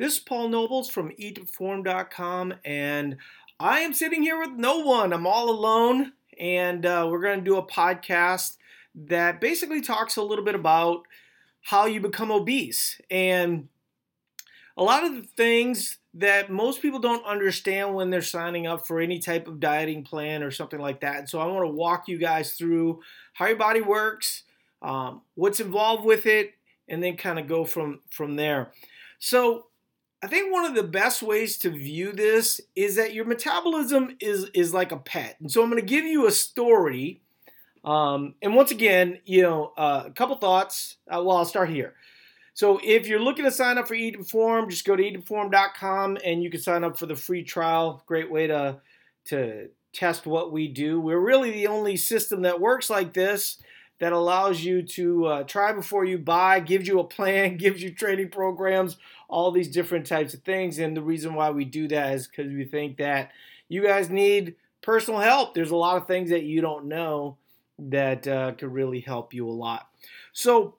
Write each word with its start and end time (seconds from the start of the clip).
This 0.00 0.14
is 0.14 0.20
Paul 0.20 0.48
Nobles 0.48 0.88
from 0.88 1.10
eatperform.com, 1.10 2.54
and 2.64 3.18
I 3.60 3.80
am 3.80 3.92
sitting 3.92 4.22
here 4.22 4.38
with 4.38 4.52
no 4.52 4.78
one. 4.78 5.12
I'm 5.12 5.26
all 5.26 5.50
alone, 5.50 6.14
and 6.38 6.86
uh, 6.86 7.06
we're 7.10 7.20
going 7.20 7.40
to 7.40 7.44
do 7.44 7.58
a 7.58 7.66
podcast 7.66 8.56
that 8.94 9.42
basically 9.42 9.82
talks 9.82 10.16
a 10.16 10.22
little 10.22 10.42
bit 10.42 10.54
about 10.54 11.02
how 11.60 11.84
you 11.84 12.00
become 12.00 12.30
obese. 12.30 12.98
And 13.10 13.68
a 14.74 14.82
lot 14.82 15.04
of 15.04 15.16
the 15.16 15.28
things 15.36 15.98
that 16.14 16.48
most 16.48 16.80
people 16.80 17.00
don't 17.00 17.26
understand 17.26 17.94
when 17.94 18.08
they're 18.08 18.22
signing 18.22 18.66
up 18.66 18.86
for 18.86 19.00
any 19.00 19.18
type 19.18 19.46
of 19.46 19.60
dieting 19.60 20.02
plan 20.02 20.42
or 20.42 20.50
something 20.50 20.80
like 20.80 21.02
that. 21.02 21.28
So 21.28 21.40
I 21.40 21.44
want 21.44 21.66
to 21.66 21.74
walk 21.74 22.08
you 22.08 22.16
guys 22.16 22.54
through 22.54 23.02
how 23.34 23.48
your 23.48 23.56
body 23.56 23.82
works, 23.82 24.44
um, 24.80 25.20
what's 25.34 25.60
involved 25.60 26.06
with 26.06 26.24
it, 26.24 26.54
and 26.88 27.02
then 27.02 27.18
kind 27.18 27.38
of 27.38 27.46
go 27.46 27.66
from 27.66 28.00
from 28.08 28.36
there. 28.36 28.72
So 29.18 29.66
I 30.22 30.26
think 30.26 30.52
one 30.52 30.66
of 30.66 30.74
the 30.74 30.82
best 30.82 31.22
ways 31.22 31.56
to 31.58 31.70
view 31.70 32.12
this 32.12 32.60
is 32.76 32.96
that 32.96 33.14
your 33.14 33.24
metabolism 33.24 34.16
is 34.20 34.50
is 34.52 34.74
like 34.74 34.92
a 34.92 34.98
pet, 34.98 35.36
and 35.40 35.50
so 35.50 35.62
I'm 35.62 35.70
going 35.70 35.80
to 35.80 35.86
give 35.86 36.04
you 36.04 36.26
a 36.26 36.30
story. 36.30 37.22
Um, 37.82 38.34
and 38.42 38.54
once 38.54 38.70
again, 38.70 39.20
you 39.24 39.42
know, 39.42 39.72
uh, 39.76 40.04
a 40.06 40.10
couple 40.10 40.36
thoughts. 40.36 40.96
Uh, 41.08 41.22
well, 41.24 41.38
I'll 41.38 41.46
start 41.46 41.70
here. 41.70 41.94
So 42.52 42.78
if 42.82 43.06
you're 43.06 43.22
looking 43.22 43.46
to 43.46 43.50
sign 43.50 43.78
up 43.78 43.88
for 43.88 43.94
Eat 43.94 44.18
Perform, 44.18 44.68
just 44.68 44.84
go 44.84 44.94
to 44.94 45.02
eatperform.com 45.02 46.18
and 46.22 46.42
you 46.42 46.50
can 46.50 46.60
sign 46.60 46.84
up 46.84 46.98
for 46.98 47.06
the 47.06 47.16
free 47.16 47.42
trial. 47.42 48.02
Great 48.04 48.30
way 48.30 48.46
to 48.48 48.80
to 49.26 49.68
test 49.94 50.26
what 50.26 50.52
we 50.52 50.68
do. 50.68 51.00
We're 51.00 51.18
really 51.18 51.52
the 51.52 51.68
only 51.68 51.96
system 51.96 52.42
that 52.42 52.60
works 52.60 52.90
like 52.90 53.14
this 53.14 53.58
that 54.00 54.12
allows 54.12 54.62
you 54.62 54.82
to 54.82 55.26
uh, 55.26 55.42
try 55.44 55.72
before 55.72 56.04
you 56.04 56.18
buy, 56.18 56.58
gives 56.58 56.88
you 56.88 56.98
a 56.98 57.04
plan, 57.04 57.56
gives 57.58 57.82
you 57.82 57.92
training 57.92 58.30
programs, 58.30 58.96
all 59.28 59.52
these 59.52 59.68
different 59.68 60.06
types 60.06 60.34
of 60.34 60.42
things. 60.42 60.78
And 60.78 60.96
the 60.96 61.02
reason 61.02 61.34
why 61.34 61.50
we 61.50 61.64
do 61.64 61.86
that 61.88 62.14
is 62.14 62.26
because 62.26 62.52
we 62.52 62.64
think 62.64 62.96
that 62.96 63.30
you 63.68 63.82
guys 63.82 64.10
need 64.10 64.56
personal 64.82 65.20
help. 65.20 65.54
There's 65.54 65.70
a 65.70 65.76
lot 65.76 65.96
of 65.96 66.06
things 66.06 66.30
that 66.30 66.42
you 66.42 66.60
don't 66.60 66.86
know 66.86 67.36
that 67.78 68.26
uh, 68.26 68.52
could 68.52 68.72
really 68.72 69.00
help 69.00 69.32
you 69.32 69.48
a 69.48 69.52
lot. 69.52 69.88
So, 70.32 70.76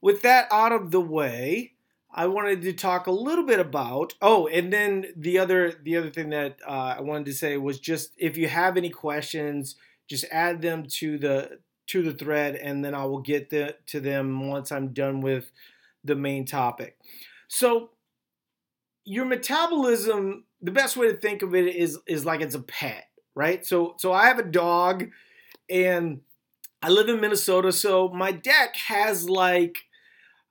with 0.00 0.22
that 0.22 0.48
out 0.50 0.72
of 0.72 0.90
the 0.90 1.00
way, 1.00 1.72
I 2.10 2.26
wanted 2.26 2.62
to 2.62 2.72
talk 2.72 3.06
a 3.06 3.12
little 3.12 3.44
bit 3.44 3.58
about. 3.58 4.14
Oh, 4.22 4.46
and 4.46 4.72
then 4.72 5.06
the 5.16 5.38
other 5.38 5.74
the 5.82 5.96
other 5.96 6.10
thing 6.10 6.30
that 6.30 6.58
uh, 6.66 6.96
I 6.98 7.00
wanted 7.00 7.26
to 7.26 7.34
say 7.34 7.56
was 7.56 7.80
just 7.80 8.12
if 8.16 8.36
you 8.36 8.48
have 8.48 8.76
any 8.76 8.90
questions, 8.90 9.76
just 10.06 10.24
add 10.30 10.62
them 10.62 10.86
to 10.98 11.18
the 11.18 11.58
to 11.88 12.02
the 12.02 12.12
thread, 12.12 12.54
and 12.56 12.84
then 12.84 12.94
I 12.94 13.04
will 13.04 13.20
get 13.20 13.50
the, 13.50 13.76
to 13.86 14.00
them 14.00 14.48
once 14.48 14.72
I'm 14.72 14.88
done 14.92 15.20
with 15.20 15.50
the 16.04 16.14
main 16.14 16.46
topic. 16.46 16.96
So, 17.48 17.90
your 19.04 19.24
metabolism, 19.24 20.44
the 20.60 20.70
best 20.70 20.96
way 20.96 21.10
to 21.10 21.16
think 21.16 21.42
of 21.42 21.54
it 21.54 21.74
is 21.74 21.98
is 22.06 22.24
like 22.24 22.40
it's 22.40 22.54
a 22.54 22.60
pet, 22.60 23.08
right? 23.34 23.64
So, 23.66 23.94
so 23.98 24.12
I 24.12 24.26
have 24.26 24.38
a 24.38 24.44
dog, 24.44 25.08
and 25.70 26.20
I 26.82 26.90
live 26.90 27.08
in 27.08 27.20
Minnesota, 27.20 27.72
so 27.72 28.08
my 28.08 28.32
deck 28.32 28.76
has 28.76 29.28
like 29.28 29.78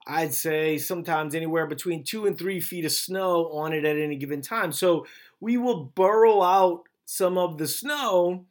I'd 0.08 0.32
say 0.32 0.78
sometimes 0.78 1.34
anywhere 1.34 1.66
between 1.66 2.02
two 2.02 2.26
and 2.26 2.36
three 2.36 2.60
feet 2.60 2.86
of 2.86 2.92
snow 2.92 3.50
on 3.52 3.74
it 3.74 3.84
at 3.84 3.98
any 3.98 4.16
given 4.16 4.40
time. 4.40 4.72
So 4.72 5.06
we 5.38 5.58
will 5.58 5.84
burrow 5.84 6.42
out 6.42 6.84
some 7.04 7.36
of 7.36 7.58
the 7.58 7.68
snow 7.68 8.46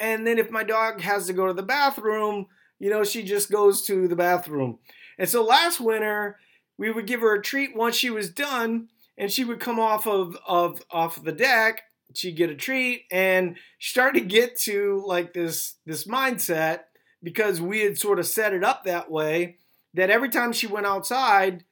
and 0.00 0.26
then 0.26 0.38
if 0.38 0.50
my 0.50 0.64
dog 0.64 1.00
has 1.00 1.26
to 1.26 1.32
go 1.32 1.46
to 1.46 1.52
the 1.52 1.62
bathroom, 1.62 2.46
you 2.78 2.90
know, 2.90 3.04
she 3.04 3.22
just 3.22 3.50
goes 3.50 3.82
to 3.82 4.08
the 4.08 4.16
bathroom. 4.16 4.78
And 5.18 5.28
so 5.28 5.44
last 5.44 5.80
winter, 5.80 6.38
we 6.76 6.90
would 6.90 7.06
give 7.06 7.20
her 7.20 7.34
a 7.34 7.42
treat 7.42 7.76
once 7.76 7.94
she 7.96 8.10
was 8.10 8.30
done, 8.30 8.88
and 9.16 9.30
she 9.30 9.44
would 9.44 9.60
come 9.60 9.78
off 9.78 10.06
of, 10.06 10.36
of 10.46 10.82
off 10.90 11.22
the 11.22 11.32
deck. 11.32 11.82
She'd 12.14 12.36
get 12.36 12.50
a 12.50 12.54
treat, 12.54 13.04
and 13.10 13.56
she 13.78 13.90
started 13.90 14.20
to 14.20 14.26
get 14.26 14.58
to 14.60 15.02
like 15.06 15.32
this 15.32 15.76
this 15.86 16.06
mindset 16.06 16.80
because 17.22 17.60
we 17.60 17.80
had 17.80 17.98
sort 17.98 18.18
of 18.18 18.26
set 18.26 18.52
it 18.52 18.62
up 18.62 18.84
that 18.84 19.10
way 19.10 19.56
that 19.94 20.10
every 20.10 20.28
time 20.28 20.52
she 20.52 20.66
went 20.66 20.86
outside, 20.86 21.64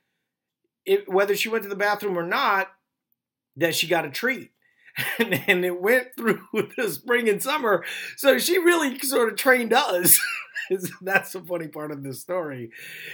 it, 0.87 1.09
whether 1.09 1.37
she 1.37 1.49
went 1.49 1.65
to 1.65 1.69
the 1.69 1.77
bathroom 1.77 2.19
or 2.19 2.27
not, 2.27 2.72
that 3.56 3.75
she 3.75 3.87
got 3.87 4.06
a 4.06 4.10
treat. 4.10 4.52
and, 5.19 5.42
and 5.47 5.64
it 5.64 5.80
went 5.80 6.08
through 6.16 6.41
the 6.76 6.91
spring 6.91 7.28
and 7.28 7.42
summer. 7.42 7.84
So 8.16 8.38
she 8.38 8.58
really 8.58 8.98
sort 9.00 9.30
of 9.32 9.38
trained 9.38 9.72
us. 9.72 10.20
That's 11.03 11.32
the 11.32 11.41
funny 11.41 11.69
part 11.69 11.91
of 11.91 12.03
this 12.03 12.20
story, 12.20 12.70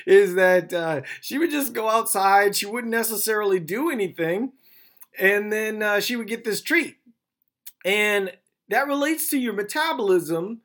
is 0.06 0.34
that 0.34 0.72
uh, 0.72 1.02
she 1.20 1.38
would 1.38 1.50
just 1.50 1.72
go 1.72 1.88
outside. 1.88 2.54
She 2.54 2.66
wouldn't 2.66 2.92
necessarily 2.92 3.58
do 3.58 3.90
anything, 3.90 4.52
and 5.18 5.52
then 5.52 5.82
uh, 5.82 6.00
she 6.00 6.14
would 6.14 6.28
get 6.28 6.44
this 6.44 6.60
treat, 6.60 6.96
and 7.84 8.32
that 8.68 8.86
relates 8.86 9.30
to 9.30 9.38
your 9.38 9.54
metabolism 9.54 10.60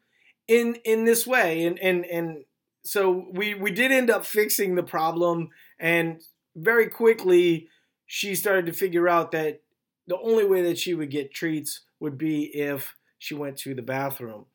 in 0.48 0.76
in 0.84 1.06
this 1.06 1.26
way. 1.26 1.66
And 1.66 1.80
and 1.80 2.06
and 2.06 2.44
so 2.84 3.28
we 3.32 3.56
we 3.56 3.72
did 3.72 3.92
end 3.92 4.12
up 4.12 4.26
fixing 4.26 4.76
the 4.76 4.84
problem, 4.84 5.50
and 5.80 6.22
very 6.56 6.90
quickly 6.90 7.70
she 8.06 8.36
started 8.36 8.68
to 8.68 8.74
figure 8.74 9.10
out 9.10 9.32
that 9.32 9.63
the 10.08 10.18
only 10.20 10.46
way 10.46 10.62
that 10.64 10.78
she 10.78 10.94
would 10.94 11.10
get 11.10 11.34
treats 11.34 11.82
would 12.00 12.18
be 12.18 12.44
if 12.44 12.96
she 13.18 13.34
went 13.34 13.58
to 13.58 13.74
the 13.74 13.82
bathroom. 13.82 14.46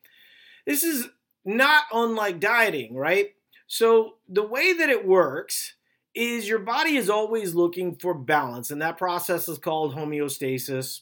This 0.65 0.83
is 0.83 1.07
not 1.43 1.83
unlike 1.91 2.39
dieting, 2.39 2.95
right? 2.95 3.29
So, 3.67 4.15
the 4.27 4.45
way 4.45 4.73
that 4.73 4.89
it 4.89 5.07
works 5.07 5.75
is 6.15 6.47
your 6.47 6.59
body 6.59 6.95
is 6.95 7.09
always 7.09 7.53
looking 7.53 7.95
for 7.95 8.13
balance, 8.13 8.71
and 8.71 8.81
that 8.81 8.97
process 8.97 9.47
is 9.47 9.57
called 9.57 9.95
homeostasis. 9.95 11.01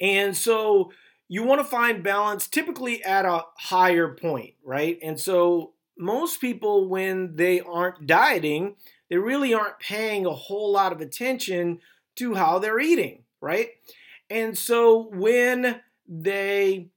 And 0.00 0.36
so, 0.36 0.92
you 1.28 1.44
want 1.44 1.60
to 1.60 1.66
find 1.66 2.02
balance 2.02 2.48
typically 2.48 3.02
at 3.04 3.24
a 3.24 3.44
higher 3.56 4.08
point, 4.14 4.54
right? 4.64 4.98
And 5.02 5.18
so, 5.18 5.72
most 5.96 6.40
people, 6.40 6.88
when 6.88 7.36
they 7.36 7.60
aren't 7.60 8.06
dieting, 8.06 8.76
they 9.08 9.18
really 9.18 9.52
aren't 9.52 9.78
paying 9.78 10.26
a 10.26 10.30
whole 10.30 10.72
lot 10.72 10.92
of 10.92 11.00
attention 11.00 11.80
to 12.16 12.34
how 12.34 12.58
they're 12.58 12.80
eating, 12.80 13.24
right? 13.40 13.68
And 14.28 14.56
so 14.56 15.08
when 15.12 15.80
they 16.06 16.88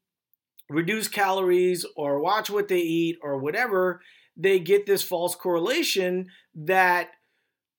reduce 0.70 1.08
calories 1.08 1.86
or 1.96 2.20
watch 2.20 2.50
what 2.50 2.68
they 2.68 2.80
eat 2.80 3.18
or 3.22 3.38
whatever, 3.38 4.02
they 4.36 4.60
get 4.60 4.86
this 4.86 5.04
false 5.04 5.36
correlation 5.36 6.28
that, 6.56 7.12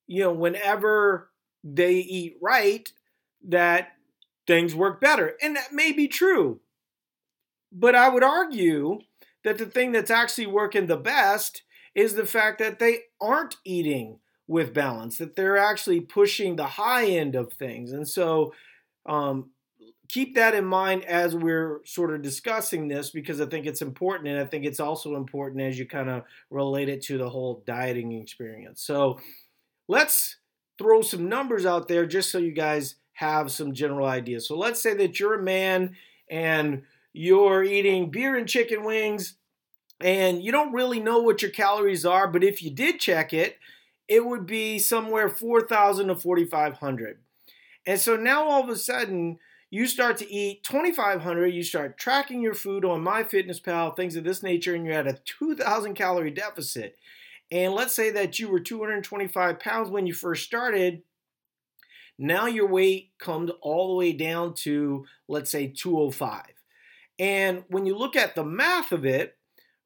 you 0.07 0.23
know, 0.23 0.33
whenever 0.33 1.31
they 1.63 1.95
eat 1.95 2.37
right, 2.41 2.89
that 3.49 3.93
things 4.47 4.75
work 4.75 5.01
better. 5.01 5.35
And 5.43 5.57
that 5.57 5.73
may 5.73 5.93
be 5.93 6.09
true. 6.09 6.61
But 7.73 7.95
I 7.95 8.09
would 8.09 8.23
argue 8.23 9.01
that 9.43 9.59
the 9.59 9.67
thing 9.67 9.93
that's 9.93 10.11
actually 10.11 10.47
working 10.47 10.87
the 10.87 10.97
best 10.97 11.63
is 11.95 12.15
the 12.15 12.27
fact 12.27 12.59
that 12.59 12.79
they 12.79 13.01
aren't 13.21 13.57
eating 13.65 14.19
with 14.47 14.75
balance, 14.75 15.19
that 15.19 15.37
they're 15.37 15.57
actually 15.57 16.01
pushing 16.01 16.57
the 16.57 16.67
high 16.67 17.07
end 17.07 17.35
of 17.35 17.53
things. 17.53 17.93
And 17.93 18.07
so 18.07 18.53
um, 19.07 19.51
keep 20.09 20.35
that 20.35 20.55
in 20.55 20.65
mind 20.65 21.05
as 21.05 21.35
we're 21.35 21.81
sort 21.85 22.15
of 22.15 22.23
discussing 22.23 22.89
this 22.89 23.11
because 23.11 23.41
I 23.41 23.47
think 23.47 23.67
it's 23.67 23.83
important. 23.83 24.29
And 24.29 24.39
I 24.39 24.45
think 24.45 24.65
it's 24.65 24.81
also 24.81 25.17
important 25.17 25.63
as 25.63 25.79
you 25.79 25.87
kind 25.87 26.11
of 26.11 26.25
relate 26.51 26.89
it 26.89 27.03
to 27.05 27.19
the 27.19 27.29
whole 27.29 27.63
dieting 27.67 28.13
experience. 28.13 28.83
So 28.83 29.19
let's 29.89 30.37
throw 30.79 31.03
some 31.03 31.29
numbers 31.29 31.65
out 31.65 31.89
there 31.89 32.07
just 32.07 32.31
so 32.31 32.39
you 32.39 32.53
guys 32.53 32.97
have 33.15 33.51
some 33.51 33.73
general 33.73 34.07
ideas. 34.07 34.47
So 34.47 34.59
let's 34.59 34.83
say 34.83 34.95
that 34.95 35.19
you're 35.21 35.41
a 35.41 35.43
man 35.43 35.97
and 36.31 36.83
you're 37.13 37.63
eating 37.63 38.11
beer 38.11 38.37
and 38.37 38.49
chicken 38.49 38.85
wings 38.85 39.37
and 40.01 40.43
you 40.43 40.53
don't 40.53 40.73
really 40.73 41.01
know 41.01 41.21
what 41.21 41.41
your 41.41 41.51
calories 41.51 42.05
are, 42.05 42.27
but 42.29 42.43
if 42.43 42.63
you 42.63 42.71
did 42.71 42.99
check 42.99 43.33
it, 43.33 43.57
it 44.09 44.27
would 44.27 44.47
be 44.47 44.79
somewhere 44.79 45.29
4,000 45.29 46.09
to 46.09 46.17
4,500. 46.17 47.19
And 47.87 48.01
so 48.01 48.17
now 48.17 48.49
all 48.49 48.63
of 48.63 48.69
a 48.69 48.77
sudden, 48.77 49.39
you 49.71 49.87
start 49.87 50.19
to 50.19 50.31
eat 50.31 50.63
2,500, 50.65 51.49
you 51.49 51.63
start 51.63 51.99
tracking 51.99 52.41
your 52.41 52.55
food 52.55 52.85
on 52.85 53.05
MyFitnessPal, 53.05 53.97
things 53.97 54.15
of 54.15 54.25
this 54.25 54.43
nature, 54.43 54.75
and 54.75 54.87
you're 54.87 54.95
at 54.95 55.09
a 55.09 55.19
2,000 55.25 55.95
calorie 55.95 56.31
deficit. 56.31 56.97
And 57.51 57.75
let's 57.75 57.93
say 57.93 58.11
that 58.11 58.39
you 58.39 58.49
were 58.49 58.61
225 58.61 59.59
pounds 59.59 59.91
when 59.91 60.07
you 60.07 60.15
first 60.15 60.45
started. 60.45 61.03
Now 62.19 62.47
your 62.47 62.69
weight 62.69 63.11
comes 63.19 63.51
all 63.61 63.89
the 63.89 63.95
way 63.95 64.13
down 64.13 64.55
to, 64.59 65.07
let's 65.29 65.51
say, 65.51 65.67
205. 65.67 66.43
And 67.19 67.65
when 67.69 67.87
you 67.87 67.97
look 67.97 68.17
at 68.17 68.35
the 68.35 68.45
math 68.45 68.93
of 68.93 69.05
it, 69.05 69.37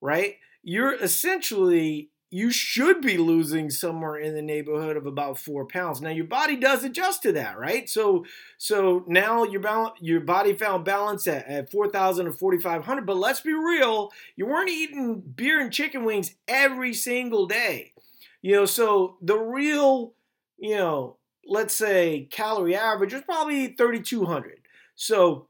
right, 0.01 0.37
you're 0.63 0.95
essentially 0.95 2.11
you 2.31 2.51
should 2.51 3.01
be 3.01 3.17
losing 3.17 3.71
somewhere 3.71 4.17
in 4.17 4.35
the 4.35 4.43
neighborhood 4.43 4.97
of 4.97 5.07
about 5.07 5.39
four 5.39 5.65
pounds. 5.65 6.01
Now 6.01 6.11
your 6.11 6.27
body 6.27 6.57
does 6.57 6.85
adjust 6.85 7.23
to 7.23 7.33
that, 7.33 7.59
right? 7.59 7.89
So 7.89 8.27
so 8.59 9.05
now 9.07 9.45
your 9.45 9.61
balance, 9.61 9.95
your 10.01 10.21
body 10.21 10.53
found 10.53 10.85
balance 10.85 11.27
at, 11.27 11.47
at 11.47 11.71
4,000 11.71 12.27
or 12.27 12.33
4,500. 12.33 13.07
But 13.07 13.17
let's 13.17 13.41
be 13.41 13.55
real, 13.55 14.13
you 14.37 14.47
weren't 14.47 14.71
eating 14.71 15.21
beer 15.21 15.61
and 15.61 15.73
chicken 15.73 16.05
wings 16.05 16.35
every 16.47 16.93
single 16.93 17.47
day. 17.47 17.93
You 18.43 18.53
know, 18.57 18.67
so 18.67 19.17
the 19.23 19.37
real, 19.37 20.13
you 20.59 20.77
know, 20.77 21.17
let's 21.49 21.75
say 21.75 22.29
calorie 22.31 22.77
average 22.77 23.15
was 23.15 23.23
probably 23.23 23.69
3200 23.69 24.61
so 24.95 25.49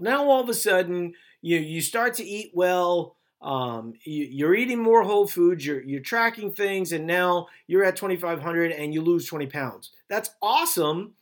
now 0.00 0.28
all 0.28 0.42
of 0.42 0.48
a 0.48 0.54
sudden 0.54 1.14
you 1.40 1.58
you 1.58 1.80
start 1.80 2.14
to 2.14 2.24
eat 2.24 2.50
well 2.54 3.16
um, 3.40 3.94
you, 4.04 4.46
are 4.46 4.54
eating 4.54 4.82
more 4.82 5.04
whole 5.04 5.26
foods 5.26 5.64
you're, 5.64 5.82
you're 5.82 6.00
tracking 6.00 6.52
things 6.52 6.92
and 6.92 7.06
now 7.06 7.46
you're 7.66 7.84
at 7.84 7.96
2500 7.96 8.72
and 8.72 8.92
you 8.92 9.00
lose 9.00 9.26
20 9.26 9.46
pounds. 9.46 9.92
That's 10.08 10.30
awesome. 10.42 11.14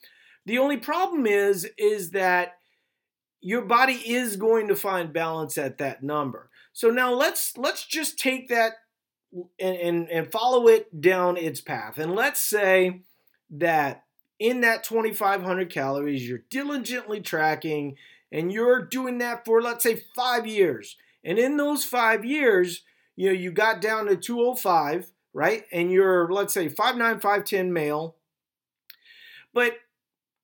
The 0.47 0.59
only 0.59 0.79
problem 0.79 1.27
is 1.27 1.69
is 1.77 2.13
that 2.13 2.55
your 3.41 3.63
body 3.63 3.95
is 3.95 4.37
going 4.37 4.69
to 4.69 4.77
find 4.77 5.13
balance 5.13 5.59
at 5.59 5.79
that 5.79 6.03
number. 6.03 6.49
So 6.73 6.89
now 6.89 7.13
let's 7.13 7.57
let's 7.57 7.85
just 7.87 8.19
take 8.19 8.49
that 8.49 8.73
and, 9.59 9.77
and, 9.77 10.09
and 10.09 10.33
follow 10.33 10.69
it 10.69 11.01
down 11.01 11.37
its 11.37 11.61
path. 11.61 11.99
And 11.99 12.15
let's 12.15 12.41
say 12.41 13.03
that 13.51 14.05
in 14.39 14.63
that 14.63 14.85
2500 14.85 15.71
calories 15.71 16.29
you're 16.29 16.45
diligently 16.51 17.21
tracking 17.21 17.97
and 18.33 18.53
you're 18.53 18.85
doing 18.85 19.19
that 19.19 19.45
for 19.45 19.63
let's 19.63 19.83
say 19.83 20.03
five 20.15 20.47
years 20.47 20.97
and 21.27 21.39
in 21.39 21.59
those 21.59 21.85
five 21.85 22.25
years 22.25 22.83
you 23.17 23.27
know 23.27 23.35
you 23.35 23.51
got 23.51 23.83
down 23.83 24.07
to 24.07 24.17
205 24.17 25.11
right? 25.37 25.65
And 25.71 25.93
you're 25.93 26.33
let's 26.33 26.55
say 26.55 26.71
5'9 26.71 27.21
5'10 27.21 27.69
male. 27.69 28.17
But 29.53 29.75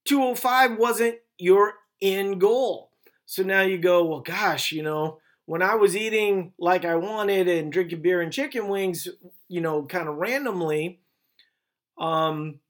205 0.04 0.76
wasn't 0.76 1.16
your 1.38 1.74
end 2.02 2.40
goal. 2.40 2.90
So 3.24 3.42
now 3.42 3.62
you 3.62 3.78
go 3.78 4.04
well 4.04 4.20
gosh 4.20 4.72
you 4.72 4.82
know 4.82 5.18
when 5.46 5.62
i 5.62 5.74
was 5.74 5.96
eating 5.96 6.52
like 6.58 6.84
i 6.84 6.94
wanted 6.96 7.48
and 7.48 7.72
drinking 7.72 8.02
beer 8.02 8.20
and 8.20 8.30
chicken 8.30 8.68
wings 8.68 9.08
you 9.48 9.62
know 9.62 9.84
kind 9.84 10.06
of 10.06 10.16
randomly 10.16 11.00
um 11.96 12.60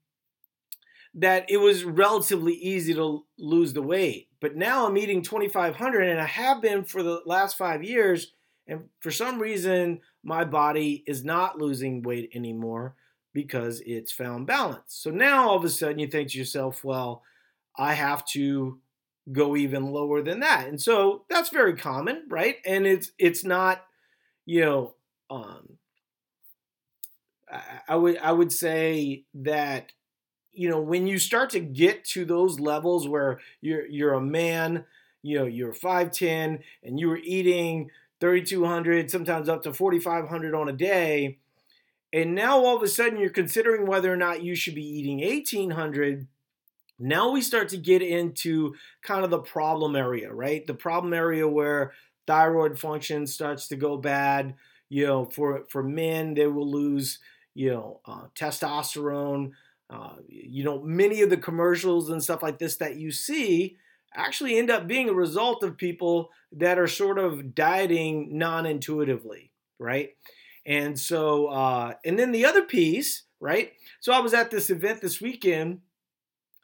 that 1.15 1.49
it 1.49 1.57
was 1.57 1.83
relatively 1.83 2.53
easy 2.53 2.93
to 2.93 3.23
lose 3.37 3.73
the 3.73 3.81
weight. 3.81 4.29
But 4.43 4.57
now 4.57 4.85
I'm 4.85 4.97
eating 4.97 5.21
2,500 5.21 6.01
and 6.01 6.19
I 6.19 6.25
have 6.25 6.61
been 6.61 6.83
for 6.83 7.01
the 7.01 7.21
last 7.25 7.57
five 7.57 7.81
years. 7.81 8.33
And 8.67 8.89
for 8.99 9.09
some 9.09 9.39
reason, 9.39 10.01
my 10.21 10.43
body 10.43 11.01
is 11.07 11.23
not 11.23 11.57
losing 11.57 12.01
weight 12.01 12.29
anymore 12.35 12.93
because 13.33 13.81
it's 13.85 14.11
found 14.11 14.45
balance. 14.45 14.81
So 14.87 15.11
now 15.11 15.47
all 15.47 15.55
of 15.55 15.63
a 15.63 15.69
sudden 15.69 15.97
you 15.97 16.07
think 16.07 16.31
to 16.31 16.37
yourself, 16.37 16.83
well, 16.83 17.23
I 17.77 17.93
have 17.93 18.25
to 18.31 18.81
go 19.31 19.55
even 19.55 19.93
lower 19.93 20.21
than 20.21 20.41
that. 20.41 20.67
And 20.67 20.81
so 20.81 21.23
that's 21.29 21.49
very 21.49 21.77
common, 21.77 22.25
right? 22.27 22.57
And 22.65 22.85
it's 22.85 23.13
it's 23.17 23.45
not, 23.45 23.85
you 24.45 24.59
know, 24.59 24.95
um 25.29 25.77
I, 27.49 27.61
I 27.87 27.95
would 27.95 28.17
I 28.17 28.33
would 28.33 28.51
say 28.51 29.23
that 29.35 29.93
you 30.53 30.69
know, 30.69 30.79
when 30.79 31.07
you 31.07 31.19
start 31.19 31.49
to 31.51 31.59
get 31.59 32.05
to 32.05 32.25
those 32.25 32.59
levels 32.59 33.07
where 33.07 33.39
you're 33.61 33.85
you're 33.87 34.13
a 34.13 34.21
man, 34.21 34.85
you 35.21 35.39
know, 35.39 35.45
you're 35.45 35.73
5'10 35.73 36.59
and 36.83 36.99
you 36.99 37.07
were 37.07 37.17
eating 37.17 37.89
3200, 38.19 39.09
sometimes 39.11 39.49
up 39.49 39.63
to 39.63 39.73
4500 39.73 40.55
on 40.55 40.69
a 40.69 40.73
day, 40.73 41.39
and 42.13 42.35
now 42.35 42.63
all 42.63 42.77
of 42.77 42.83
a 42.83 42.87
sudden 42.87 43.19
you're 43.19 43.29
considering 43.29 43.85
whether 43.87 44.13
or 44.13 44.17
not 44.17 44.43
you 44.43 44.55
should 44.55 44.75
be 44.75 44.85
eating 44.85 45.19
1800, 45.19 46.27
now 46.99 47.31
we 47.31 47.41
start 47.41 47.69
to 47.69 47.77
get 47.77 48.01
into 48.01 48.75
kind 49.01 49.25
of 49.25 49.31
the 49.31 49.39
problem 49.39 49.95
area, 49.95 50.31
right? 50.31 50.65
The 50.65 50.75
problem 50.75 51.13
area 51.13 51.47
where 51.47 51.93
thyroid 52.27 52.79
function 52.79 53.27
starts 53.27 53.67
to 53.69 53.75
go 53.75 53.97
bad. 53.97 54.55
You 54.89 55.07
know, 55.07 55.25
for 55.25 55.65
for 55.69 55.81
men, 55.81 56.35
they 56.35 56.45
will 56.45 56.69
lose, 56.69 57.19
you 57.55 57.71
know, 57.71 57.99
uh, 58.05 58.27
testosterone. 58.35 59.53
Uh, 59.93 60.15
you 60.27 60.63
know, 60.63 60.81
many 60.81 61.21
of 61.21 61.29
the 61.29 61.37
commercials 61.37 62.09
and 62.09 62.23
stuff 62.23 62.41
like 62.41 62.57
this 62.57 62.77
that 62.77 62.95
you 62.95 63.11
see 63.11 63.77
actually 64.15 64.57
end 64.57 64.71
up 64.71 64.87
being 64.87 65.07
a 65.07 65.13
result 65.13 65.63
of 65.63 65.77
people 65.77 66.31
that 66.51 66.79
are 66.79 66.87
sort 66.87 67.19
of 67.19 67.53
dieting 67.53 68.35
non 68.35 68.65
intuitively, 68.65 69.51
right? 69.77 70.09
And 70.65 70.99
so, 70.99 71.47
uh, 71.47 71.93
and 72.03 72.17
then 72.17 72.31
the 72.31 72.45
other 72.45 72.63
piece, 72.63 73.23
right? 73.39 73.73
So 73.99 74.13
I 74.13 74.19
was 74.19 74.33
at 74.33 74.49
this 74.49 74.71
event 74.71 75.01
this 75.01 75.21
weekend 75.21 75.81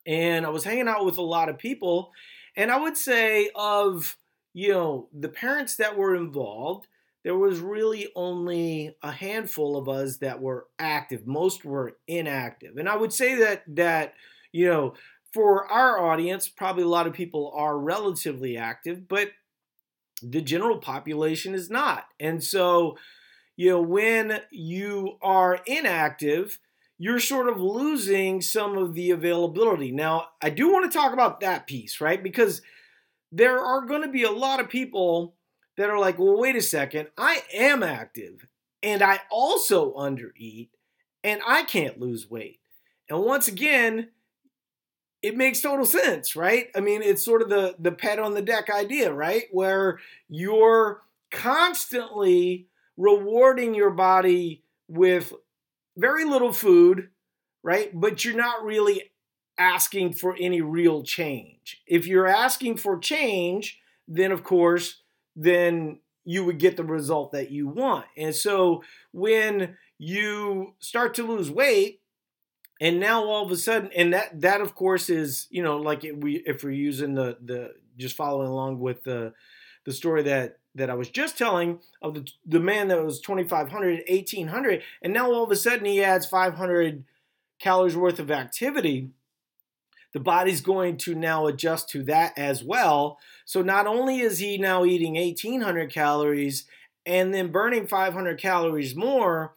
and 0.07 0.43
I 0.43 0.49
was 0.49 0.63
hanging 0.63 0.87
out 0.87 1.05
with 1.05 1.19
a 1.19 1.23
lot 1.23 1.49
of 1.49 1.59
people. 1.59 2.11
And 2.55 2.71
I 2.71 2.79
would 2.79 2.97
say, 2.97 3.51
of, 3.53 4.17
you 4.53 4.69
know, 4.69 5.07
the 5.13 5.29
parents 5.29 5.75
that 5.75 5.97
were 5.97 6.15
involved, 6.15 6.87
there 7.23 7.37
was 7.37 7.59
really 7.59 8.09
only 8.15 8.95
a 9.03 9.11
handful 9.11 9.75
of 9.77 9.89
us 9.89 10.17
that 10.17 10.41
were 10.41 10.67
active. 10.77 11.27
Most 11.27 11.65
were 11.65 11.97
inactive. 12.07 12.77
And 12.77 12.87
I 12.87 12.95
would 12.95 13.11
say 13.11 13.35
that 13.35 13.63
that, 13.75 14.13
you 14.51 14.67
know, 14.67 14.93
for 15.33 15.69
our 15.71 15.99
audience, 15.99 16.47
probably 16.47 16.83
a 16.83 16.87
lot 16.87 17.07
of 17.07 17.13
people 17.13 17.53
are 17.55 17.77
relatively 17.77 18.57
active, 18.57 19.07
but 19.07 19.31
the 20.23 20.41
general 20.41 20.79
population 20.79 21.53
is 21.53 21.69
not. 21.69 22.05
And 22.19 22.43
so, 22.43 22.97
you 23.55 23.69
know, 23.69 23.81
when 23.81 24.39
you 24.51 25.17
are 25.21 25.59
inactive, 25.65 26.59
you're 26.97 27.19
sort 27.19 27.47
of 27.47 27.61
losing 27.61 28.41
some 28.41 28.77
of 28.77 28.93
the 28.93 29.11
availability. 29.11 29.91
Now, 29.91 30.27
I 30.41 30.49
do 30.49 30.71
want 30.71 30.91
to 30.91 30.97
talk 30.97 31.13
about 31.13 31.41
that 31.41 31.67
piece, 31.67 32.01
right? 32.01 32.21
Because 32.21 32.61
there 33.31 33.59
are 33.59 33.85
going 33.85 34.01
to 34.01 34.09
be 34.09 34.23
a 34.23 34.31
lot 34.31 34.59
of 34.59 34.69
people 34.69 35.35
that 35.79 35.89
are 35.89 35.97
like, 35.97 36.19
well, 36.19 36.37
wait 36.37 36.57
a 36.57 36.61
second, 36.61 37.07
I 37.17 37.41
am 37.53 37.83
active 37.83 38.45
and 38.83 39.01
I 39.01 39.21
also 39.31 39.93
undereat 39.93 40.67
and 41.23 41.39
I 41.47 41.63
can't 41.63 41.97
lose 41.97 42.29
weight. 42.29 42.59
And 43.09 43.21
once 43.21 43.47
again, 43.47 44.09
it 45.21 45.37
makes 45.37 45.61
total 45.61 45.85
sense, 45.85 46.35
right? 46.35 46.67
I 46.75 46.81
mean, 46.81 47.01
it's 47.01 47.23
sort 47.23 47.41
of 47.41 47.47
the 47.47 47.77
the 47.79 47.93
pet 47.93 48.19
on 48.19 48.33
the 48.33 48.41
deck 48.41 48.69
idea, 48.69 49.13
right? 49.13 49.45
Where 49.53 49.99
you're 50.27 51.01
constantly 51.31 52.67
rewarding 52.97 53.73
your 53.73 53.91
body 53.91 54.63
with 54.89 55.31
very 55.95 56.25
little 56.25 56.51
food, 56.51 57.07
right? 57.63 57.89
But 57.97 58.25
you're 58.25 58.35
not 58.35 58.65
really 58.65 59.11
asking 59.57 60.15
for 60.15 60.35
any 60.37 60.59
real 60.59 61.03
change. 61.03 61.81
If 61.87 62.05
you're 62.05 62.27
asking 62.27 62.77
for 62.77 62.99
change, 62.99 63.79
then 64.09 64.33
of 64.33 64.43
course 64.43 65.03
then 65.35 65.99
you 66.25 66.43
would 66.43 66.59
get 66.59 66.77
the 66.77 66.83
result 66.83 67.31
that 67.31 67.51
you 67.51 67.67
want. 67.67 68.05
And 68.17 68.35
so 68.35 68.83
when 69.11 69.77
you 69.97 70.75
start 70.79 71.13
to 71.15 71.23
lose 71.23 71.49
weight, 71.49 72.01
and 72.81 72.99
now 72.99 73.25
all 73.25 73.45
of 73.45 73.51
a 73.51 73.57
sudden, 73.57 73.89
and 73.95 74.13
that 74.13 74.41
that 74.41 74.61
of 74.61 74.73
course 74.73 75.09
is 75.09 75.47
you 75.49 75.61
know 75.61 75.77
like 75.77 76.05
if 76.05 76.15
we 76.15 76.37
if 76.45 76.63
we're 76.63 76.71
using 76.71 77.13
the 77.13 77.37
the 77.43 77.71
just 77.97 78.15
following 78.15 78.47
along 78.47 78.79
with 78.79 79.03
the 79.03 79.33
the 79.85 79.91
story 79.91 80.23
that 80.23 80.59
that 80.75 80.89
I 80.89 80.93
was 80.93 81.09
just 81.09 81.37
telling 81.37 81.79
of 82.01 82.13
the 82.13 82.27
the 82.45 82.59
man 82.59 82.87
that 82.87 83.03
was 83.03 83.19
2500 83.19 84.03
1800 84.07 84.83
and 85.01 85.13
now 85.13 85.31
all 85.31 85.43
of 85.43 85.51
a 85.51 85.55
sudden 85.55 85.85
he 85.85 86.01
adds 86.01 86.25
500 86.25 87.03
calories 87.59 87.97
worth 87.97 88.19
of 88.19 88.31
activity 88.31 89.09
the 90.13 90.19
body's 90.19 90.61
going 90.61 90.97
to 90.97 91.13
now 91.13 91.45
adjust 91.45 91.89
to 91.89 92.03
that 92.03 92.37
as 92.37 92.63
well. 92.63 93.19
So 93.49 93.63
not 93.63 93.87
only 93.87 94.19
is 94.19 94.37
he 94.37 94.59
now 94.59 94.85
eating 94.85 95.15
1800 95.15 95.91
calories 95.91 96.65
and 97.03 97.33
then 97.33 97.51
burning 97.51 97.87
500 97.87 98.39
calories 98.39 98.95
more, 98.95 99.55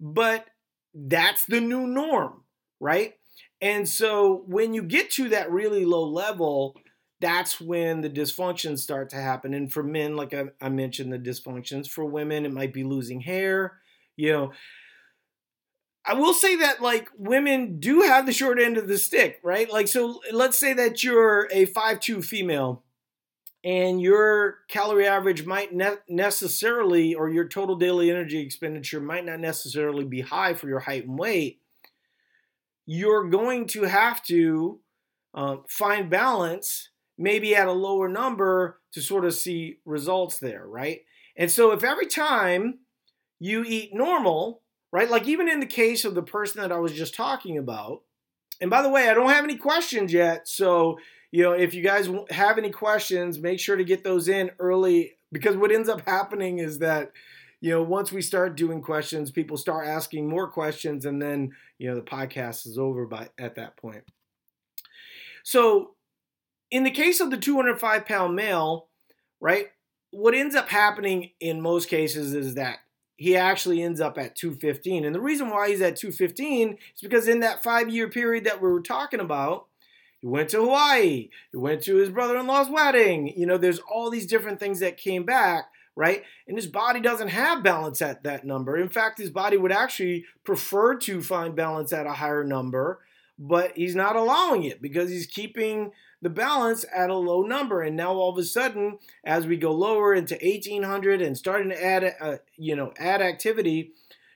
but 0.00 0.46
that's 0.92 1.44
the 1.44 1.60
new 1.60 1.86
norm, 1.86 2.42
right? 2.80 3.14
And 3.60 3.88
so 3.88 4.42
when 4.48 4.74
you 4.74 4.82
get 4.82 5.12
to 5.12 5.28
that 5.28 5.48
really 5.48 5.84
low 5.84 6.02
level, 6.08 6.74
that's 7.20 7.60
when 7.60 8.00
the 8.00 8.10
dysfunctions 8.10 8.80
start 8.80 9.10
to 9.10 9.20
happen. 9.20 9.54
And 9.54 9.72
for 9.72 9.84
men, 9.84 10.16
like 10.16 10.34
I, 10.34 10.46
I 10.60 10.68
mentioned, 10.68 11.12
the 11.12 11.16
dysfunctions. 11.16 11.86
For 11.88 12.04
women, 12.04 12.44
it 12.44 12.52
might 12.52 12.72
be 12.72 12.82
losing 12.82 13.20
hair. 13.20 13.78
You 14.16 14.32
know, 14.32 14.52
I 16.04 16.14
will 16.14 16.34
say 16.34 16.56
that 16.56 16.82
like 16.82 17.08
women 17.16 17.78
do 17.78 18.00
have 18.00 18.26
the 18.26 18.32
short 18.32 18.60
end 18.60 18.76
of 18.76 18.88
the 18.88 18.98
stick, 18.98 19.38
right? 19.44 19.70
Like 19.70 19.86
so 19.86 20.20
let's 20.32 20.58
say 20.58 20.72
that 20.72 21.04
you're 21.04 21.48
a 21.52 21.66
five-two 21.66 22.22
female 22.22 22.82
and 23.62 24.00
your 24.00 24.58
calorie 24.68 25.06
average 25.06 25.44
might 25.44 25.74
not 25.74 26.00
necessarily 26.08 27.14
or 27.14 27.28
your 27.28 27.46
total 27.46 27.76
daily 27.76 28.10
energy 28.10 28.38
expenditure 28.38 29.00
might 29.00 29.26
not 29.26 29.40
necessarily 29.40 30.04
be 30.04 30.22
high 30.22 30.54
for 30.54 30.68
your 30.68 30.80
height 30.80 31.06
and 31.06 31.18
weight. 31.18 31.60
You're 32.86 33.28
going 33.28 33.66
to 33.68 33.82
have 33.82 34.22
to 34.24 34.80
um, 35.34 35.64
find 35.68 36.10
balance 36.10 36.90
maybe 37.18 37.54
at 37.54 37.68
a 37.68 37.72
lower 37.72 38.08
number 38.08 38.80
to 38.92 39.02
sort 39.02 39.26
of 39.26 39.34
see 39.34 39.76
results 39.84 40.38
there, 40.38 40.66
right? 40.66 41.00
And 41.36 41.50
so 41.50 41.72
if 41.72 41.84
every 41.84 42.06
time 42.06 42.78
you 43.38 43.64
eat 43.66 43.94
normal, 43.94 44.62
right? 44.92 45.10
Like 45.10 45.26
even 45.28 45.48
in 45.48 45.60
the 45.60 45.66
case 45.66 46.04
of 46.04 46.14
the 46.14 46.22
person 46.22 46.60
that 46.60 46.72
I 46.72 46.78
was 46.78 46.92
just 46.92 47.14
talking 47.14 47.58
about. 47.58 48.02
And 48.60 48.70
by 48.70 48.82
the 48.82 48.90
way, 48.90 49.08
I 49.08 49.14
don't 49.14 49.30
have 49.30 49.44
any 49.44 49.56
questions 49.56 50.12
yet, 50.12 50.46
so 50.46 50.98
you 51.32 51.42
know 51.42 51.52
if 51.52 51.74
you 51.74 51.82
guys 51.82 52.08
have 52.30 52.58
any 52.58 52.70
questions, 52.70 53.38
make 53.38 53.60
sure 53.60 53.76
to 53.76 53.84
get 53.84 54.04
those 54.04 54.28
in 54.28 54.50
early 54.58 55.12
because 55.32 55.56
what 55.56 55.72
ends 55.72 55.88
up 55.88 56.02
happening 56.06 56.58
is 56.58 56.78
that 56.80 57.12
you 57.60 57.70
know, 57.70 57.82
once 57.82 58.10
we 58.10 58.22
start 58.22 58.56
doing 58.56 58.80
questions, 58.80 59.30
people 59.30 59.58
start 59.58 59.86
asking 59.86 60.28
more 60.28 60.50
questions, 60.50 61.04
and 61.04 61.20
then 61.20 61.52
you 61.78 61.88
know 61.88 61.94
the 61.94 62.02
podcast 62.02 62.66
is 62.66 62.78
over 62.78 63.06
by 63.06 63.28
at 63.38 63.56
that 63.56 63.76
point. 63.76 64.04
So, 65.44 65.90
in 66.70 66.84
the 66.84 66.90
case 66.90 67.20
of 67.20 67.30
the 67.30 67.36
205 67.36 68.06
pound 68.06 68.34
male, 68.34 68.88
right, 69.40 69.66
what 70.10 70.34
ends 70.34 70.54
up 70.54 70.70
happening 70.70 71.30
in 71.38 71.60
most 71.60 71.88
cases 71.88 72.34
is 72.34 72.54
that 72.54 72.78
he 73.16 73.36
actually 73.36 73.82
ends 73.82 74.00
up 74.00 74.16
at 74.16 74.34
215. 74.36 75.04
And 75.04 75.14
the 75.14 75.20
reason 75.20 75.50
why 75.50 75.68
he's 75.68 75.82
at 75.82 75.96
215 75.96 76.70
is 76.70 77.00
because 77.02 77.28
in 77.28 77.40
that 77.40 77.62
five 77.62 77.90
year 77.90 78.08
period 78.08 78.44
that 78.44 78.62
we 78.62 78.70
were 78.70 78.80
talking 78.80 79.20
about, 79.20 79.66
he 80.20 80.26
went 80.26 80.50
to 80.50 80.58
Hawaii, 80.58 81.30
he 81.50 81.56
went 81.56 81.82
to 81.84 81.96
his 81.96 82.10
brother 82.10 82.36
in 82.36 82.46
law's 82.46 82.68
wedding. 82.68 83.32
You 83.36 83.46
know, 83.46 83.56
there's 83.56 83.78
all 83.80 84.10
these 84.10 84.26
different 84.26 84.60
things 84.60 84.80
that 84.80 84.98
came 84.98 85.24
back, 85.24 85.70
right? 85.96 86.24
And 86.46 86.56
his 86.56 86.66
body 86.66 87.00
doesn't 87.00 87.28
have 87.28 87.62
balance 87.62 88.02
at 88.02 88.22
that 88.24 88.44
number. 88.44 88.76
In 88.76 88.90
fact, 88.90 89.18
his 89.18 89.30
body 89.30 89.56
would 89.56 89.72
actually 89.72 90.26
prefer 90.44 90.96
to 90.98 91.22
find 91.22 91.56
balance 91.56 91.92
at 91.92 92.06
a 92.06 92.12
higher 92.12 92.44
number, 92.44 93.00
but 93.38 93.72
he's 93.76 93.94
not 93.94 94.14
allowing 94.14 94.64
it 94.64 94.82
because 94.82 95.08
he's 95.08 95.26
keeping 95.26 95.92
the 96.20 96.28
balance 96.28 96.84
at 96.94 97.08
a 97.08 97.14
low 97.14 97.40
number. 97.40 97.80
And 97.80 97.96
now 97.96 98.12
all 98.12 98.30
of 98.30 98.36
a 98.36 98.44
sudden, 98.44 98.98
as 99.24 99.46
we 99.46 99.56
go 99.56 99.72
lower 99.72 100.12
into 100.12 100.34
1800 100.34 101.22
and 101.22 101.36
starting 101.36 101.70
to 101.70 101.82
add, 101.82 102.14
uh, 102.20 102.36
you 102.56 102.76
know, 102.76 102.92
add 102.98 103.22
activity, 103.22 103.92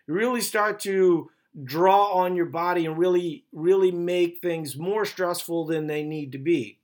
you 0.07 0.15
really 0.15 0.41
start 0.41 0.81
to 0.81 1.31
draw 1.63 2.13
on 2.13 2.35
your 2.35 2.47
body 2.47 2.87
and 2.87 2.99
really, 2.99 3.45
really 3.53 3.91
make 3.91 4.41
things 4.41 4.77
more 4.77 5.05
stressful 5.05 5.67
than 5.67 5.87
they 5.87 6.03
need 6.03 6.33
to 6.33 6.39
be. 6.39 6.79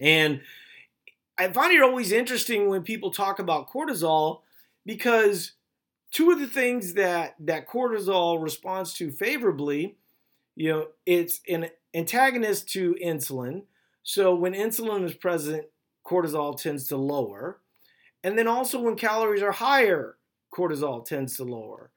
And 0.00 0.40
I 1.38 1.48
find 1.48 1.72
it 1.72 1.82
always 1.82 2.12
interesting 2.12 2.68
when 2.68 2.82
people 2.82 3.10
talk 3.10 3.38
about 3.38 3.70
cortisol 3.70 4.40
because 4.84 5.52
two 6.12 6.30
of 6.30 6.40
the 6.40 6.46
things 6.46 6.94
that 6.94 7.36
that 7.40 7.68
cortisol 7.68 8.42
responds 8.42 8.92
to 8.94 9.10
favorably, 9.10 9.96
you 10.56 10.70
know, 10.70 10.88
it's 11.06 11.40
an 11.48 11.68
antagonist 11.94 12.68
to 12.70 12.96
insulin, 13.02 13.62
so 14.02 14.34
when 14.34 14.52
insulin 14.52 15.04
is 15.04 15.14
present, 15.14 15.66
cortisol 16.04 16.56
tends 16.56 16.88
to 16.88 16.96
lower. 16.96 17.60
And 18.24 18.38
then 18.38 18.48
also 18.48 18.80
when 18.80 18.96
calories 18.96 19.42
are 19.42 19.52
higher, 19.52 20.16
cortisol 20.52 21.04
tends 21.04 21.36
to 21.36 21.44
lower. 21.44 21.90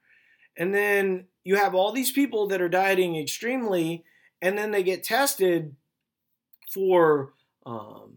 And 0.56 0.74
then 0.74 1.26
you 1.46 1.54
have 1.54 1.76
all 1.76 1.92
these 1.92 2.10
people 2.10 2.48
that 2.48 2.60
are 2.60 2.68
dieting 2.68 3.14
extremely, 3.14 4.02
and 4.42 4.58
then 4.58 4.72
they 4.72 4.82
get 4.82 5.04
tested 5.04 5.76
for 6.72 7.34
um, 7.64 8.16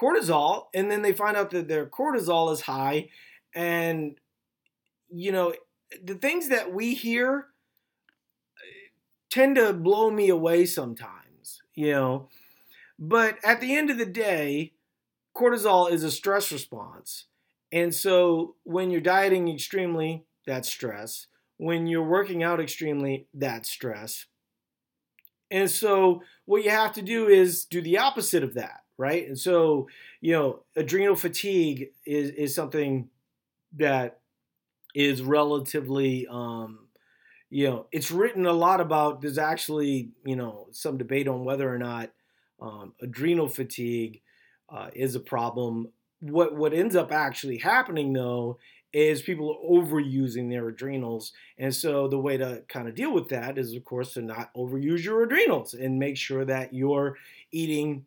cortisol, 0.00 0.66
and 0.72 0.88
then 0.88 1.02
they 1.02 1.12
find 1.12 1.36
out 1.36 1.50
that 1.50 1.66
their 1.66 1.84
cortisol 1.84 2.52
is 2.52 2.60
high. 2.60 3.08
And, 3.56 4.14
you 5.08 5.32
know, 5.32 5.52
the 6.00 6.14
things 6.14 6.48
that 6.50 6.72
we 6.72 6.94
hear 6.94 7.48
uh, 8.56 8.62
tend 9.30 9.56
to 9.56 9.72
blow 9.72 10.08
me 10.08 10.28
away 10.28 10.64
sometimes, 10.64 11.62
you 11.74 11.90
know. 11.90 12.28
But 13.00 13.38
at 13.42 13.60
the 13.60 13.74
end 13.74 13.90
of 13.90 13.98
the 13.98 14.06
day, 14.06 14.74
cortisol 15.36 15.90
is 15.90 16.04
a 16.04 16.10
stress 16.12 16.52
response. 16.52 17.24
And 17.72 17.92
so 17.92 18.54
when 18.62 18.92
you're 18.92 19.00
dieting 19.00 19.48
extremely, 19.52 20.22
that's 20.46 20.68
stress. 20.68 21.26
When 21.60 21.86
you're 21.86 22.02
working 22.02 22.42
out 22.42 22.58
extremely, 22.58 23.26
that's 23.34 23.70
stress. 23.70 24.24
And 25.50 25.70
so 25.70 26.22
what 26.46 26.64
you 26.64 26.70
have 26.70 26.92
to 26.94 27.02
do 27.02 27.28
is 27.28 27.66
do 27.66 27.82
the 27.82 27.98
opposite 27.98 28.42
of 28.42 28.54
that, 28.54 28.80
right? 28.96 29.26
And 29.26 29.38
so, 29.38 29.88
you 30.22 30.32
know, 30.32 30.62
adrenal 30.74 31.16
fatigue 31.16 31.90
is, 32.06 32.30
is 32.30 32.54
something 32.54 33.10
that 33.76 34.20
is 34.94 35.20
relatively 35.20 36.26
um, 36.30 36.86
you 37.50 37.68
know, 37.68 37.86
it's 37.90 38.12
written 38.12 38.46
a 38.46 38.52
lot 38.52 38.80
about. 38.80 39.20
There's 39.20 39.36
actually, 39.36 40.12
you 40.24 40.36
know, 40.36 40.68
some 40.70 40.96
debate 40.96 41.26
on 41.26 41.44
whether 41.44 41.72
or 41.72 41.78
not 41.78 42.10
um, 42.60 42.94
adrenal 43.02 43.48
fatigue 43.48 44.22
uh, 44.72 44.90
is 44.94 45.16
a 45.16 45.20
problem. 45.20 45.88
What 46.20 46.54
what 46.54 46.72
ends 46.72 46.94
up 46.94 47.10
actually 47.10 47.58
happening 47.58 48.12
though 48.12 48.58
is 48.92 49.22
people 49.22 49.50
are 49.50 49.70
overusing 49.70 50.50
their 50.50 50.68
adrenals, 50.68 51.32
and 51.58 51.74
so 51.74 52.08
the 52.08 52.18
way 52.18 52.36
to 52.36 52.62
kind 52.68 52.88
of 52.88 52.94
deal 52.94 53.12
with 53.12 53.28
that 53.28 53.58
is, 53.58 53.74
of 53.74 53.84
course, 53.84 54.14
to 54.14 54.22
not 54.22 54.52
overuse 54.54 55.04
your 55.04 55.22
adrenals 55.22 55.74
and 55.74 55.98
make 55.98 56.16
sure 56.16 56.44
that 56.44 56.74
you're 56.74 57.16
eating 57.52 58.04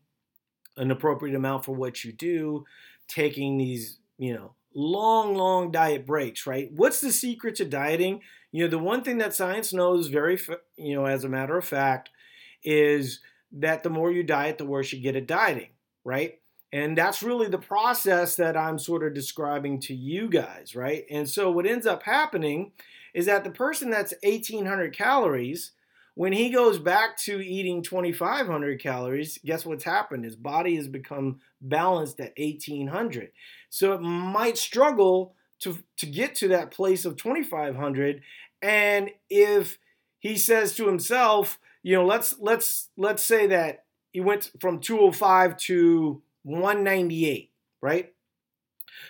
an 0.77 0.91
appropriate 0.91 1.35
amount 1.35 1.65
for 1.65 1.73
what 1.75 2.03
you 2.03 2.11
do, 2.11 2.65
taking 3.07 3.57
these 3.57 3.99
you 4.17 4.33
know 4.33 4.53
long 4.75 5.35
long 5.35 5.71
diet 5.71 6.05
breaks. 6.05 6.45
Right? 6.45 6.71
What's 6.71 7.01
the 7.01 7.11
secret 7.11 7.55
to 7.55 7.65
dieting? 7.65 8.21
You 8.51 8.65
know, 8.65 8.69
the 8.69 8.79
one 8.79 9.03
thing 9.03 9.17
that 9.17 9.33
science 9.33 9.73
knows 9.73 10.07
very, 10.07 10.39
you 10.75 10.95
know, 10.95 11.05
as 11.05 11.23
a 11.23 11.29
matter 11.29 11.57
of 11.57 11.65
fact, 11.65 12.09
is 12.63 13.19
that 13.53 13.83
the 13.83 13.89
more 13.89 14.11
you 14.11 14.23
diet, 14.23 14.57
the 14.57 14.65
worse 14.65 14.91
you 14.91 15.01
get 15.01 15.15
at 15.15 15.27
dieting, 15.27 15.69
right? 16.03 16.39
And 16.73 16.97
that's 16.97 17.21
really 17.21 17.47
the 17.47 17.59
process 17.59 18.35
that 18.37 18.57
I'm 18.57 18.79
sort 18.79 19.03
of 19.03 19.13
describing 19.13 19.79
to 19.81 19.93
you 19.93 20.27
guys, 20.27 20.75
right? 20.75 21.05
And 21.07 21.29
so 21.29 21.51
what 21.51 21.67
ends 21.67 21.85
up 21.85 22.01
happening 22.01 22.71
is 23.13 23.27
that 23.27 23.43
the 23.43 23.51
person 23.51 23.91
that's 23.91 24.15
1800 24.23 24.91
calories, 24.91 25.73
when 26.15 26.33
he 26.33 26.49
goes 26.49 26.79
back 26.79 27.15
to 27.25 27.39
eating 27.45 27.83
2500 27.83 28.81
calories, 28.81 29.37
guess 29.45 29.67
what's 29.67 29.83
happened? 29.83 30.25
His 30.25 30.35
body 30.35 30.75
has 30.75 30.87
become 30.87 31.41
balanced 31.61 32.19
at 32.19 32.33
1800. 32.37 33.31
So 33.69 33.93
it 33.93 34.01
might 34.01 34.57
struggle 34.57 35.35
to, 35.59 35.77
to 35.97 36.07
get 36.07 36.33
to 36.35 36.47
that 36.47 36.71
place 36.71 37.05
of 37.05 37.17
2500. 37.17 38.23
And 38.63 39.11
if 39.29 39.77
he 40.17 40.37
says 40.37 40.73
to 40.77 40.87
himself, 40.87 41.59
you 41.83 41.95
know, 41.95 42.05
let's 42.05 42.35
let's 42.39 42.89
let's 42.97 43.21
say 43.21 43.45
that 43.47 43.83
he 44.11 44.21
went 44.21 44.49
from 44.59 44.79
205 44.79 45.57
to 45.57 46.21
198, 46.43 47.51
right? 47.81 48.13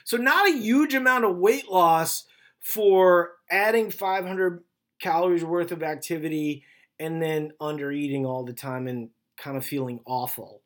So 0.06 0.18
not 0.18 0.50
a 0.50 0.58
huge 0.58 0.94
amount 0.94 1.26
of 1.26 1.38
weight 1.38 1.70
loss 1.70 2.26
for 2.60 3.34
adding 3.50 3.92
500 3.92 4.64
calories 5.02 5.44
worth 5.44 5.72
of 5.72 5.84
activity 5.84 6.64
and 7.00 7.22
then 7.22 7.52
under 7.60 7.92
eating 7.92 8.26
all 8.26 8.44
the 8.46 8.54
time 8.54 8.88
and 8.88 9.10
kind 9.38 9.58
of 9.58 9.66
feeling 9.66 10.00
awful. 10.06 10.62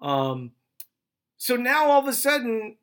Um, 0.00 0.52
so 1.36 1.56
now 1.56 1.90
all 1.90 2.00
of 2.00 2.08
a 2.08 2.12
sudden, 2.12 2.76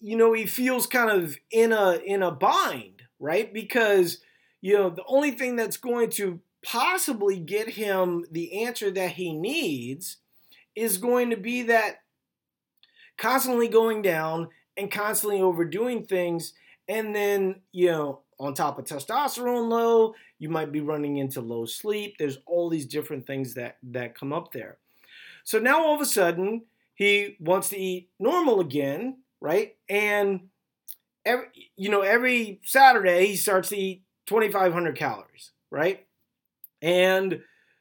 you 0.00 0.16
know, 0.16 0.32
he 0.32 0.46
feels 0.46 0.86
kind 0.86 1.10
of 1.10 1.36
in 1.50 1.72
a 1.72 1.98
in 2.04 2.22
a 2.22 2.30
bind, 2.30 3.02
right? 3.18 3.52
Because 3.52 4.18
you 4.60 4.74
know 4.74 4.90
the 4.90 5.04
only 5.06 5.32
thing 5.32 5.56
that's 5.56 5.76
going 5.76 6.10
to 6.10 6.40
possibly 6.64 7.38
get 7.38 7.70
him 7.70 8.24
the 8.30 8.64
answer 8.64 8.90
that 8.90 9.12
he 9.12 9.32
needs 9.32 10.18
is 10.74 10.98
going 10.98 11.30
to 11.30 11.36
be 11.36 11.62
that 11.62 12.02
constantly 13.18 13.68
going 13.68 14.02
down 14.02 14.48
and 14.76 14.90
constantly 14.90 15.40
overdoing 15.40 16.04
things. 16.04 16.54
And 16.88 17.14
then 17.14 17.56
you 17.72 17.90
know 17.90 18.20
on 18.40 18.54
top 18.54 18.78
of 18.78 18.84
testosterone 18.84 19.68
low 19.68 20.14
you 20.38 20.48
might 20.48 20.72
be 20.72 20.80
running 20.80 21.18
into 21.18 21.40
low 21.40 21.66
sleep. 21.66 22.16
There's 22.18 22.38
all 22.46 22.70
these 22.70 22.86
different 22.86 23.26
things 23.26 23.54
that 23.54 23.76
that 23.90 24.18
come 24.18 24.32
up 24.32 24.52
there. 24.52 24.78
So 25.44 25.58
now 25.58 25.84
all 25.84 25.94
of 25.94 26.00
a 26.00 26.06
sudden 26.06 26.62
he 26.94 27.36
wants 27.40 27.68
to 27.70 27.78
eat 27.78 28.10
normal 28.18 28.60
again 28.60 29.18
right? 29.40 29.76
And 29.88 30.48
every 31.24 31.46
you 31.76 31.90
know 31.90 32.00
every 32.00 32.60
saturday 32.64 33.26
he 33.26 33.36
starts 33.36 33.68
to 33.68 33.76
eat 33.76 34.02
2500 34.26 34.96
calories 34.96 35.52
right? 35.70 36.06
And 36.80 37.40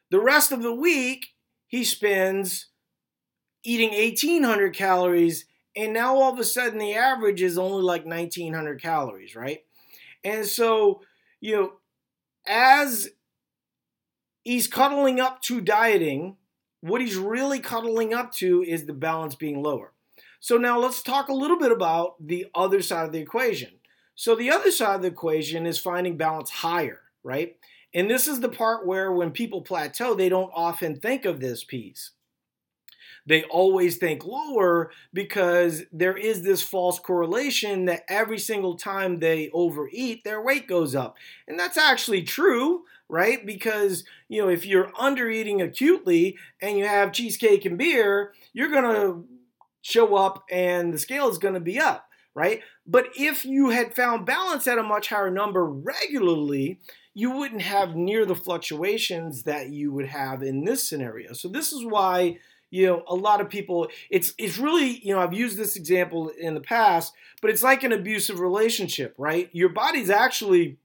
the 0.09 0.19
rest 0.19 0.51
of 0.51 0.61
the 0.61 0.73
week, 0.73 1.27
he 1.67 1.83
spends 1.83 2.67
eating 3.67 3.89
1,800 3.89 4.73
calories. 4.73 5.45
And 5.75 5.91
now 5.91 6.15
all 6.15 6.33
of 6.33 6.39
a 6.39 6.45
sudden, 6.45 6.79
the 6.79 6.95
average 6.95 7.41
is 7.41 7.57
only 7.57 7.83
like 7.83 8.05
1,900 8.05 8.81
calories, 8.81 9.35
right? 9.35 9.65
And 10.23 10.45
so, 10.45 11.01
you 11.41 11.55
know, 11.55 11.73
as 12.47 13.09
he's 14.45 14.67
cuddling 14.67 15.19
up 15.19 15.41
to 15.43 15.59
dieting, 15.59 16.37
what 16.79 17.01
he's 17.01 17.17
really 17.17 17.59
cuddling 17.59 18.13
up 18.13 18.31
to 18.35 18.63
is 18.63 18.85
the 18.85 18.93
balance 18.93 19.35
being 19.35 19.61
lower. 19.61 19.91
So 20.39 20.55
now 20.55 20.79
let's 20.79 21.03
talk 21.03 21.27
a 21.27 21.33
little 21.33 21.59
bit 21.59 21.71
about 21.73 22.15
the 22.25 22.47
other 22.55 22.81
side 22.81 23.05
of 23.05 23.11
the 23.11 23.19
equation. 23.19 23.71
So 24.15 24.33
the 24.33 24.49
other 24.49 24.71
side 24.71 24.95
of 24.95 25.01
the 25.01 25.09
equation 25.09 25.65
is 25.65 25.77
finding 25.77 26.15
balance 26.15 26.49
higher, 26.49 27.01
right? 27.21 27.57
And 27.93 28.09
this 28.09 28.29
is 28.29 28.39
the 28.39 28.49
part 28.49 28.87
where 28.87 29.11
when 29.11 29.31
people 29.31 29.61
plateau, 29.61 30.13
they 30.13 30.29
don't 30.29 30.51
often 30.55 30.99
think 30.99 31.25
of 31.25 31.41
this 31.41 31.65
piece. 31.65 32.11
They 33.27 33.43
always 33.43 33.97
think 33.97 34.25
lower 34.25 34.91
because 35.13 35.83
there 35.91 36.17
is 36.17 36.41
this 36.41 36.63
false 36.63 36.97
correlation 36.97 37.85
that 37.85 38.03
every 38.07 38.39
single 38.39 38.75
time 38.75 39.19
they 39.19 39.49
overeat, 39.53 40.23
their 40.23 40.41
weight 40.41 40.67
goes 40.67 40.95
up. 40.95 41.17
And 41.47 41.59
that's 41.59 41.77
actually 41.77 42.23
true, 42.23 42.85
right? 43.09 43.45
Because, 43.45 44.05
you 44.29 44.41
know, 44.41 44.49
if 44.49 44.65
you're 44.65 44.91
undereating 44.93 45.61
acutely 45.61 46.37
and 46.61 46.77
you 46.77 46.85
have 46.85 47.11
cheesecake 47.11 47.65
and 47.65 47.77
beer, 47.77 48.33
you're 48.53 48.69
to 48.83 49.25
show 49.81 50.15
up 50.15 50.43
and 50.49 50.93
the 50.93 50.97
scale 50.97 51.29
is 51.29 51.37
to 51.53 51.59
be 51.59 51.79
up 51.79 52.07
right? 52.37 52.61
But 52.85 53.07
if 53.17 53.45
you 53.45 53.71
had 53.71 53.95
found 53.95 54.27
balance 54.27 54.67
at 54.67 54.77
a 54.77 54.83
much 54.83 55.09
higher 55.09 55.31
number 55.31 55.65
regularly, 55.65 56.79
you 57.15 57.31
wouldn't 57.31 57.63
have 57.63 57.95
near 57.95 58.27
the 58.27 58.35
fluctuations 58.35 59.41
that 59.43 59.71
you 59.71 59.91
would 59.91 60.05
have 60.05 60.43
in 60.43 60.63
this 60.63 60.87
scenario. 60.87 61.33
So 61.33 61.47
this 61.47 61.73
is 61.73 61.83
why 61.83 62.37
you 62.69 62.85
know 62.85 63.03
a 63.07 63.15
lot 63.15 63.41
of 63.41 63.49
people 63.49 63.87
it's 64.09 64.33
it's 64.37 64.57
really 64.57 64.99
you 65.05 65.13
know 65.13 65.19
I've 65.19 65.33
used 65.33 65.57
this 65.57 65.75
example 65.75 66.29
in 66.29 66.53
the 66.53 66.61
past, 66.61 67.13
but 67.41 67.49
it's 67.49 67.63
like 67.63 67.83
an 67.83 67.91
abusive 67.91 68.39
relationship, 68.39 69.15
right? 69.17 69.49
Your 69.53 69.69
body's 69.69 70.09
actually 70.09 70.77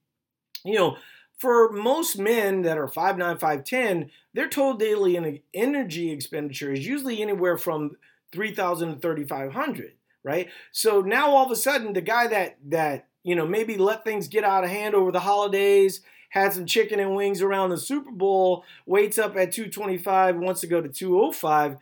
you 0.65 0.75
know 0.75 0.97
for 1.43 1.73
most 1.73 2.17
men 2.21 2.63
that 2.63 2.79
are 2.79 2.87
5'9, 2.87 3.41
5'10, 3.41 4.11
their 4.33 4.49
total 4.49 4.75
daily 4.75 5.43
energy 5.53 6.13
expenditure 6.13 6.73
is 6.73 6.87
usually 6.87 7.21
anywhere 7.21 7.59
from 7.59 7.97
3,000 8.31 8.95
to 8.95 9.01
3,500, 9.01 9.95
right? 10.23 10.49
So 10.71 11.01
now 11.01 11.31
all 11.31 11.45
of 11.45 11.51
a 11.51 11.57
sudden, 11.57 11.95
the 11.95 12.01
guy 12.01 12.29
that, 12.29 12.59
that, 12.69 13.09
you 13.25 13.35
know, 13.35 13.45
maybe 13.45 13.77
let 13.77 14.05
things 14.05 14.29
get 14.29 14.45
out 14.45 14.63
of 14.63 14.71
hand 14.71 14.95
over 14.95 15.11
the 15.11 15.19
holidays, 15.19 16.03
had 16.33 16.55
some 16.55 16.65
chicken 16.65 16.99
and 16.99 17.15
wings 17.15 17.43
around 17.43 17.69
the 17.69 17.77
Super 17.77 18.11
Bowl, 18.11 18.65
waits 18.87 19.19
up 19.19 19.37
at 19.37 19.53
225, 19.53 20.37
wants 20.37 20.63
to 20.63 20.67
go 20.67 20.81
to 20.81 20.89
205. 20.89 21.77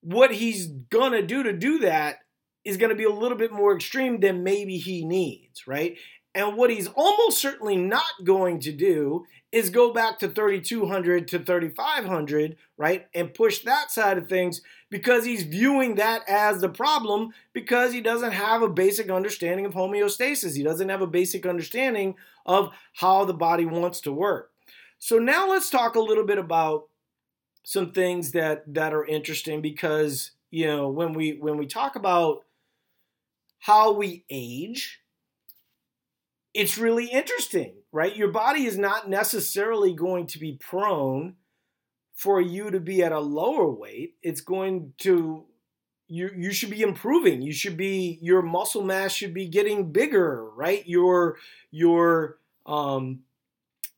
What 0.00 0.32
he's 0.32 0.68
gonna 0.68 1.20
do 1.20 1.42
to 1.42 1.52
do 1.52 1.80
that 1.80 2.20
is 2.64 2.78
gonna 2.78 2.94
be 2.94 3.04
a 3.04 3.10
little 3.10 3.36
bit 3.36 3.52
more 3.52 3.74
extreme 3.74 4.20
than 4.20 4.42
maybe 4.42 4.78
he 4.78 5.04
needs, 5.04 5.66
right? 5.66 5.98
And 6.34 6.56
what 6.56 6.70
he's 6.70 6.88
almost 6.88 7.38
certainly 7.38 7.76
not 7.76 8.24
going 8.24 8.58
to 8.60 8.72
do 8.72 9.26
is 9.52 9.68
go 9.68 9.92
back 9.92 10.18
to 10.20 10.28
3,200 10.28 11.28
to 11.28 11.38
3,500, 11.38 12.56
right? 12.78 13.06
And 13.14 13.34
push 13.34 13.60
that 13.60 13.90
side 13.90 14.16
of 14.16 14.28
things 14.28 14.62
because 14.94 15.24
he's 15.24 15.42
viewing 15.42 15.96
that 15.96 16.22
as 16.28 16.60
the 16.60 16.68
problem 16.68 17.30
because 17.52 17.92
he 17.92 18.00
doesn't 18.00 18.30
have 18.30 18.62
a 18.62 18.68
basic 18.68 19.10
understanding 19.10 19.66
of 19.66 19.74
homeostasis. 19.74 20.54
He 20.54 20.62
doesn't 20.62 20.88
have 20.88 21.02
a 21.02 21.06
basic 21.08 21.44
understanding 21.44 22.14
of 22.46 22.70
how 22.92 23.24
the 23.24 23.34
body 23.34 23.66
wants 23.66 24.00
to 24.02 24.12
work. 24.12 24.52
So 25.00 25.18
now 25.18 25.50
let's 25.50 25.68
talk 25.68 25.96
a 25.96 26.00
little 26.00 26.22
bit 26.24 26.38
about 26.38 26.84
some 27.64 27.90
things 27.90 28.30
that 28.30 28.72
that 28.72 28.94
are 28.94 29.04
interesting 29.04 29.60
because, 29.60 30.30
you 30.52 30.68
know, 30.68 30.88
when 30.88 31.12
we 31.12 31.38
when 31.40 31.56
we 31.56 31.66
talk 31.66 31.96
about 31.96 32.44
how 33.58 33.94
we 33.94 34.24
age, 34.30 35.00
it's 36.54 36.78
really 36.78 37.06
interesting, 37.06 37.74
right? 37.90 38.14
Your 38.14 38.30
body 38.30 38.64
is 38.64 38.78
not 38.78 39.10
necessarily 39.10 39.92
going 39.92 40.28
to 40.28 40.38
be 40.38 40.52
prone 40.52 41.34
for 42.14 42.40
you 42.40 42.70
to 42.70 42.80
be 42.80 43.02
at 43.02 43.12
a 43.12 43.20
lower 43.20 43.70
weight. 43.70 44.14
It's 44.22 44.40
going 44.40 44.92
to 44.98 45.44
you 46.08 46.30
you 46.36 46.52
should 46.52 46.70
be 46.70 46.82
improving. 46.82 47.42
You 47.42 47.52
should 47.52 47.76
be 47.76 48.18
your 48.22 48.42
muscle 48.42 48.82
mass 48.82 49.12
should 49.12 49.34
be 49.34 49.46
getting 49.48 49.92
bigger, 49.92 50.48
right? 50.54 50.86
Your 50.86 51.36
your 51.70 52.38
um 52.66 53.20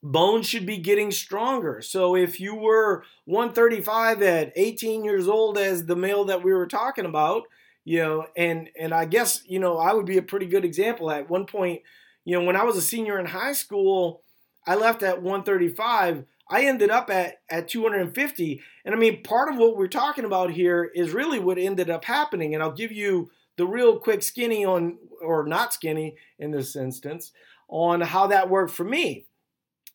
bones 0.03 0.47
should 0.49 0.67
be 0.67 0.79
getting 0.79 1.11
stronger. 1.11 1.81
So 1.83 2.15
if 2.15 2.39
you 2.41 2.55
were 2.55 3.05
135 3.25 4.23
at 4.23 4.53
18 4.57 5.05
years 5.05 5.27
old 5.29 5.59
as 5.59 5.87
the 5.87 5.97
male 5.97 6.25
that 6.27 6.45
we 6.45 6.53
were 6.53 6.67
talking 6.67 7.07
about, 7.07 7.45
you 7.85 8.01
know, 8.03 8.27
and 8.37 8.71
and 8.79 8.93
I 8.95 9.05
guess, 9.07 9.43
you 9.47 9.59
know, 9.59 9.79
I 9.79 9.93
would 9.93 10.07
be 10.07 10.19
a 10.19 10.23
pretty 10.23 10.47
good 10.47 10.65
example 10.65 11.11
at 11.11 11.31
one 11.31 11.47
point 11.47 11.83
you 12.25 12.37
know, 12.37 12.45
when 12.45 12.57
I 12.57 12.65
was 12.65 12.77
a 12.77 12.83
senior 12.83 13.21
in 13.21 13.27
high 13.27 13.53
school, 13.53 14.23
I 14.67 14.75
left 14.75 15.05
at 15.05 15.23
135. 15.23 16.25
I 16.49 16.65
ended 16.65 16.91
up 16.91 17.11
at, 17.11 17.41
at 17.51 17.69
250. 17.69 18.63
And 18.85 18.95
I 18.95 18.99
mean, 18.99 19.23
part 19.23 19.53
of 19.53 19.59
what 19.59 19.77
we're 19.77 19.89
talking 19.89 20.25
about 20.25 20.51
here 20.51 20.85
is 20.95 21.13
really 21.13 21.39
what 21.39 21.59
ended 21.59 21.91
up 21.91 22.05
happening. 22.05 22.55
And 22.55 22.63
I'll 22.63 22.73
give 22.73 22.93
you 22.93 23.31
the 23.57 23.67
real 23.67 23.99
quick 23.99 24.23
skinny 24.23 24.65
on, 24.65 24.99
or 25.21 25.47
not 25.47 25.73
skinny 25.73 26.17
in 26.39 26.53
this 26.53 26.77
instance, 26.77 27.33
on 27.69 28.01
how 28.01 28.29
that 28.29 28.49
worked 28.49 28.73
for 28.73 28.85
me. 28.85 29.27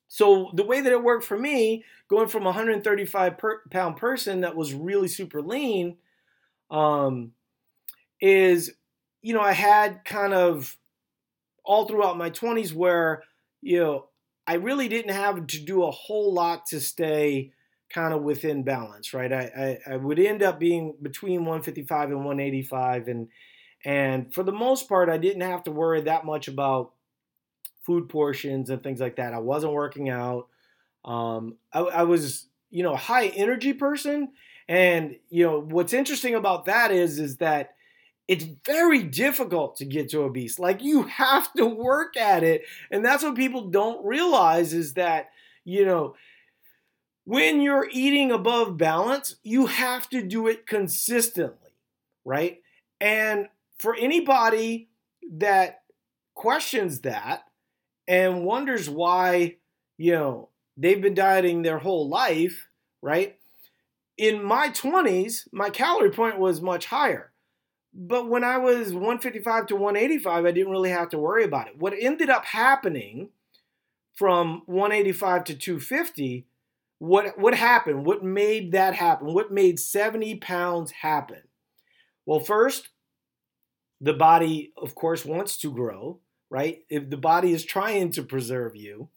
So 0.10 0.51
the 0.53 0.65
way 0.65 0.81
that 0.81 0.91
it 0.91 1.03
worked 1.03 1.24
for 1.24 1.39
me, 1.39 1.86
going 2.10 2.27
from 2.27 2.43
a 2.43 2.46
135 2.48 3.38
per, 3.38 3.62
pound 3.70 3.96
person 3.96 4.41
that 4.41 4.58
was 4.58 4.74
really 4.74 5.08
super 5.08 5.41
lean, 5.41 5.96
um, 6.70 7.31
is, 8.20 8.74
you 9.22 9.33
know, 9.33 9.40
I 9.40 9.53
had 9.53 10.03
kind 10.03 10.33
of 10.33 10.75
all 11.64 11.87
throughout 11.87 12.18
my 12.18 12.29
20s 12.29 12.74
where, 12.74 13.24
you 13.61 13.79
know, 13.79 14.05
I 14.51 14.55
really 14.55 14.90
didn't 14.90 15.14
have 15.14 15.48
to 15.48 15.59
do 15.61 15.83
a 15.85 15.92
whole 15.92 16.33
lot 16.33 16.66
to 16.68 16.81
stay 16.81 17.53
kind 17.90 18.14
of 18.14 18.22
within 18.22 18.64
balance, 18.64 19.14
right? 19.14 19.31
I, 19.31 19.77
I, 19.87 19.94
I, 19.94 19.96
would 19.96 20.20
end 20.20 20.44
up 20.44 20.59
being 20.59 20.94
between 21.01 21.46
155 21.46 22.09
and 22.09 22.18
185. 22.25 23.07
And, 23.07 23.29
and 23.85 24.33
for 24.33 24.44
the 24.44 24.51
most 24.51 24.90
part, 24.90 25.07
I 25.07 25.18
didn't 25.18 25.44
have 25.44 25.64
to 25.64 25.72
worry 25.72 26.01
that 26.01 26.25
much 26.25 26.50
about 26.50 26.92
food 27.85 28.09
portions 28.09 28.70
and 28.70 28.83
things 28.83 29.00
like 29.00 29.16
that. 29.16 29.33
I 29.33 29.40
wasn't 29.40 29.72
working 29.72 30.09
out. 30.09 30.50
Um, 31.05 31.55
I, 31.72 31.79
I 31.79 32.03
was, 32.03 32.48
you 32.72 32.83
know, 32.83 32.92
a 32.92 32.98
high 32.98 33.27
energy 33.27 33.72
person. 33.72 34.33
And, 34.68 35.16
you 35.29 35.46
know, 35.46 35.61
what's 35.61 35.94
interesting 35.94 36.35
about 36.35 36.66
that 36.66 36.92
is, 36.92 37.20
is 37.20 37.37
that 37.37 37.75
it's 38.31 38.46
very 38.65 39.03
difficult 39.03 39.75
to 39.75 39.83
get 39.83 40.07
to 40.07 40.22
obese. 40.22 40.57
Like 40.57 40.81
you 40.81 41.03
have 41.03 41.51
to 41.55 41.65
work 41.65 42.15
at 42.15 42.46
it. 42.46 42.63
And 42.89 43.03
that's 43.03 43.24
what 43.24 43.35
people 43.35 43.67
don't 43.67 44.05
realize 44.05 44.72
is 44.72 44.94
that, 44.94 45.31
you 45.65 45.85
know, 45.85 46.15
when 47.25 47.59
you're 47.59 47.89
eating 47.91 48.31
above 48.31 48.77
balance, 48.77 49.35
you 49.44 49.65
have 49.65 50.09
to 50.11 50.25
do 50.25 50.48
it 50.48 50.65
consistently, 50.65 51.72
right? 52.24 52.61
And 53.01 53.50
for 53.77 53.98
anybody 53.98 54.87
that 55.33 55.81
questions 56.33 57.01
that 57.01 57.44
and 58.07 58.46
wonders 58.46 58.89
why, 58.89 59.57
you 59.98 60.13
know, 60.13 60.48
they've 60.77 61.01
been 61.01 61.15
dieting 61.15 61.63
their 61.63 61.79
whole 61.79 62.07
life, 62.07 62.70
right? 63.01 63.37
In 64.17 64.41
my 64.41 64.70
20s, 64.70 65.50
my 65.51 65.70
calorie 65.70 66.11
point 66.11 66.39
was 66.39 66.61
much 66.61 66.85
higher 66.85 67.30
but 67.93 68.29
when 68.29 68.43
I 68.43 68.57
was 68.57 68.93
155 68.93 69.67
to 69.67 69.75
185, 69.75 70.45
I 70.45 70.51
didn't 70.51 70.71
really 70.71 70.89
have 70.89 71.09
to 71.09 71.17
worry 71.17 71.43
about 71.43 71.67
it. 71.67 71.77
What 71.77 71.93
ended 71.99 72.29
up 72.29 72.45
happening 72.45 73.29
from 74.13 74.63
185 74.65 75.43
to 75.45 75.55
250, 75.55 76.45
what, 76.99 77.37
what 77.37 77.55
happened? 77.55 78.05
What 78.05 78.23
made 78.23 78.71
that 78.73 78.93
happen? 78.93 79.33
What 79.33 79.51
made 79.51 79.79
70 79.79 80.35
pounds 80.35 80.91
happen? 80.91 81.41
Well, 82.25 82.39
first, 82.39 82.89
the 83.99 84.13
body, 84.13 84.71
of 84.77 84.95
course, 84.95 85.25
wants 85.25 85.57
to 85.57 85.71
grow, 85.71 86.19
right? 86.49 86.83
If 86.89 87.09
the 87.09 87.17
body 87.17 87.53
is 87.53 87.65
trying 87.65 88.11
to 88.11 88.23
preserve 88.23 88.75
you, 88.75 89.09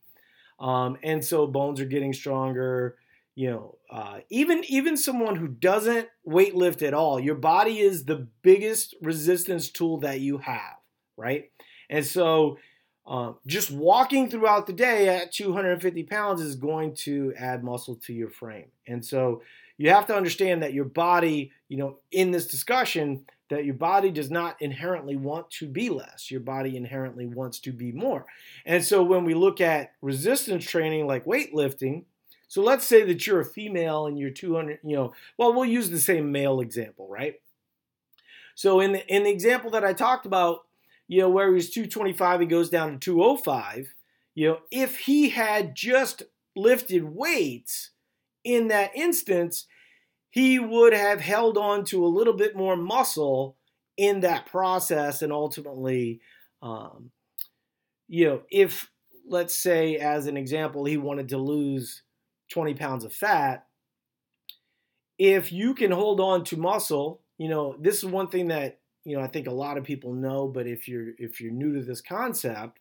um, 0.58 0.96
and 1.02 1.24
so 1.24 1.46
bones 1.46 1.80
are 1.80 1.86
getting 1.86 2.12
stronger, 2.12 2.96
you 3.34 3.50
know 3.50 3.78
uh, 3.90 4.20
even 4.30 4.62
even 4.68 4.96
someone 4.96 5.36
who 5.36 5.48
doesn't 5.48 6.08
weight 6.24 6.54
lift 6.54 6.82
at 6.82 6.94
all 6.94 7.18
your 7.18 7.34
body 7.34 7.80
is 7.80 8.04
the 8.04 8.26
biggest 8.42 8.94
resistance 9.02 9.68
tool 9.68 9.98
that 9.98 10.20
you 10.20 10.38
have 10.38 10.76
right? 11.16 11.50
And 11.90 12.04
so 12.04 12.58
uh, 13.06 13.32
just 13.46 13.70
walking 13.70 14.30
throughout 14.30 14.66
the 14.66 14.72
day 14.72 15.08
at 15.08 15.32
250 15.32 16.02
pounds 16.04 16.40
is 16.40 16.56
going 16.56 16.94
to 16.94 17.34
add 17.38 17.62
muscle 17.62 17.96
to 17.96 18.12
your 18.12 18.30
frame. 18.30 18.68
And 18.86 19.04
so 19.04 19.42
you 19.76 19.90
have 19.90 20.06
to 20.06 20.16
understand 20.16 20.62
that 20.62 20.72
your 20.72 20.84
body 20.84 21.52
you 21.68 21.76
know 21.76 21.98
in 22.10 22.30
this 22.30 22.46
discussion 22.46 23.24
that 23.50 23.66
your 23.66 23.74
body 23.74 24.10
does 24.10 24.30
not 24.30 24.60
inherently 24.60 25.16
want 25.16 25.50
to 25.50 25.68
be 25.68 25.90
less. 25.90 26.30
Your 26.30 26.40
body 26.40 26.76
inherently 26.76 27.26
wants 27.26 27.60
to 27.60 27.72
be 27.72 27.92
more. 27.92 28.24
And 28.64 28.82
so 28.82 29.02
when 29.02 29.24
we 29.24 29.34
look 29.34 29.60
at 29.60 29.92
resistance 30.00 30.64
training 30.64 31.06
like 31.06 31.26
weightlifting 31.26 32.04
so 32.54 32.62
let's 32.62 32.86
say 32.86 33.02
that 33.02 33.26
you're 33.26 33.40
a 33.40 33.44
female 33.44 34.06
and 34.06 34.16
you're 34.16 34.30
200, 34.30 34.78
you 34.84 34.94
know, 34.94 35.12
well, 35.36 35.52
we'll 35.52 35.64
use 35.64 35.90
the 35.90 35.98
same 35.98 36.30
male 36.30 36.60
example, 36.60 37.08
right? 37.08 37.40
So 38.54 38.78
in 38.78 38.92
the, 38.92 39.04
in 39.12 39.24
the 39.24 39.30
example 39.30 39.72
that 39.72 39.84
I 39.84 39.92
talked 39.92 40.24
about, 40.24 40.60
you 41.08 41.20
know, 41.20 41.28
where 41.28 41.52
he's 41.52 41.68
225, 41.70 42.42
he 42.42 42.46
goes 42.46 42.70
down 42.70 42.92
to 42.92 42.98
205, 42.98 43.92
you 44.36 44.48
know, 44.48 44.58
if 44.70 44.98
he 44.98 45.30
had 45.30 45.74
just 45.74 46.22
lifted 46.54 47.02
weights 47.02 47.90
in 48.44 48.68
that 48.68 48.94
instance, 48.94 49.66
he 50.30 50.60
would 50.60 50.92
have 50.92 51.22
held 51.22 51.58
on 51.58 51.84
to 51.86 52.04
a 52.04 52.06
little 52.06 52.34
bit 52.34 52.54
more 52.54 52.76
muscle 52.76 53.56
in 53.96 54.20
that 54.20 54.46
process 54.46 55.22
and 55.22 55.32
ultimately, 55.32 56.20
um, 56.62 57.10
you 58.06 58.26
know, 58.26 58.42
if 58.48 58.92
let's 59.26 59.56
say 59.56 59.96
as 59.96 60.28
an 60.28 60.36
example, 60.36 60.84
he 60.84 60.96
wanted 60.96 61.30
to 61.30 61.38
lose 61.38 62.02
20 62.50 62.74
pounds 62.74 63.04
of 63.04 63.12
fat, 63.12 63.66
if 65.18 65.52
you 65.52 65.74
can 65.74 65.90
hold 65.90 66.20
on 66.20 66.44
to 66.44 66.56
muscle, 66.56 67.20
you 67.38 67.48
know, 67.48 67.76
this 67.80 67.98
is 67.98 68.06
one 68.06 68.28
thing 68.28 68.48
that, 68.48 68.80
you 69.04 69.16
know, 69.16 69.22
I 69.22 69.28
think 69.28 69.46
a 69.46 69.52
lot 69.52 69.78
of 69.78 69.84
people 69.84 70.12
know, 70.12 70.48
but 70.48 70.66
if 70.66 70.88
you're 70.88 71.12
if 71.18 71.40
you're 71.40 71.52
new 71.52 71.74
to 71.74 71.82
this 71.82 72.00
concept, 72.00 72.80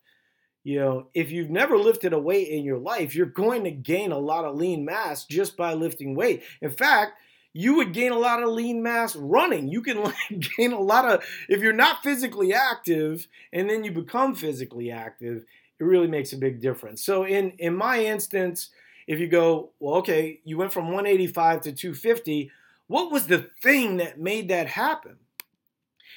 you 0.64 0.80
know, 0.80 1.08
if 1.14 1.32
you've 1.32 1.50
never 1.50 1.78
lifted 1.78 2.14
a 2.14 2.20
weight 2.20 2.48
in 2.48 2.64
your 2.64 2.78
life, 2.78 3.16
you're 3.16 3.26
going 3.26 3.66
to 3.66 3.72
gain 3.72 4.12
a 4.12 4.18
lot 4.18 4.46
of 4.46 4.56
lean 4.56 4.86
mass 4.86 5.26
just 5.26 5.58
by 5.58 5.74
lifting 5.74 6.16
weight. 6.16 6.44
In 6.62 6.72
fact, 6.72 7.14
you 7.52 7.76
would 7.76 7.94
gain 7.94 8.12
a 8.12 8.18
lot 8.18 8.42
of 8.42 8.50
lean 8.50 8.82
mass 8.82 9.16
running. 9.16 9.68
You 9.68 9.82
can 9.82 10.12
gain 10.58 10.74
a 10.74 10.80
lot 10.80 11.06
of, 11.06 11.24
if 11.50 11.62
you're 11.62 11.74
not 11.74 12.02
physically 12.02 12.54
active 12.54 13.28
and 13.52 13.70
then 13.70 13.84
you 13.84 13.92
become 13.92 14.36
physically 14.36 14.90
active, 14.90 15.46
it 15.80 15.84
really 15.84 16.08
makes 16.08 16.34
a 16.34 16.38
big 16.38 16.62
difference. 16.62 17.06
So 17.06 17.26
in, 17.26 17.52
in 17.60 17.76
my 17.76 18.04
instance, 18.04 18.70
if 19.08 19.20
you 19.20 19.28
go, 19.28 19.72
well, 19.80 19.96
okay, 19.96 20.40
you 20.44 20.58
went 20.58 20.74
from 20.74 20.86
185 20.86 21.62
to 21.62 21.72
250, 21.72 22.52
what 22.88 23.12
was 23.12 23.28
the 23.28 23.50
thing 23.62 23.98
that 23.98 24.20
made 24.20 24.50
that 24.50 24.68
happen? 24.68 25.18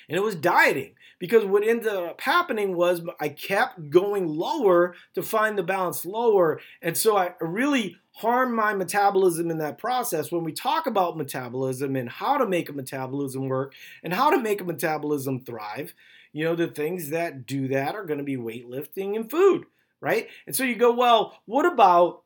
And 0.08 0.16
it 0.16 0.22
was 0.22 0.36
dieting 0.36 0.94
because 1.18 1.44
what 1.44 1.66
ended 1.66 1.88
up 1.88 2.20
happening 2.20 2.76
was 2.76 3.02
I 3.20 3.30
kept 3.30 3.90
going 3.90 4.28
lower 4.28 4.94
to 5.14 5.22
find 5.22 5.56
the 5.56 5.62
balance 5.62 6.04
lower. 6.04 6.60
And 6.82 6.96
so 6.96 7.16
I 7.16 7.34
really 7.40 7.96
harmed 8.12 8.54
my 8.54 8.72
metabolism 8.74 9.50
in 9.50 9.58
that 9.58 9.78
process. 9.78 10.30
When 10.30 10.44
we 10.44 10.52
talk 10.52 10.86
about 10.86 11.16
metabolism 11.16 11.96
and 11.96 12.08
how 12.08 12.38
to 12.38 12.46
make 12.46 12.68
a 12.68 12.72
metabolism 12.72 13.48
work 13.48 13.74
and 14.02 14.12
how 14.12 14.30
to 14.30 14.38
make 14.38 14.60
a 14.60 14.64
metabolism 14.64 15.40
thrive, 15.44 15.94
you 16.32 16.44
know, 16.44 16.54
the 16.54 16.68
things 16.68 17.10
that 17.10 17.46
do 17.46 17.68
that 17.68 17.94
are 17.94 18.04
going 18.04 18.18
to 18.18 18.24
be 18.24 18.36
weightlifting 18.36 19.16
and 19.16 19.30
food, 19.30 19.64
right? 20.00 20.28
And 20.46 20.54
so 20.54 20.64
you 20.64 20.76
go, 20.76 20.92
well, 20.92 21.38
what 21.46 21.66
about, 21.66 22.22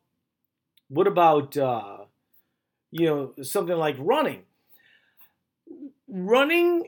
what 0.90 1.06
about, 1.06 1.56
uh, 1.56 1.98
you 2.90 3.06
know, 3.06 3.42
something 3.42 3.76
like 3.76 3.96
running? 3.98 4.42
Running 6.06 6.84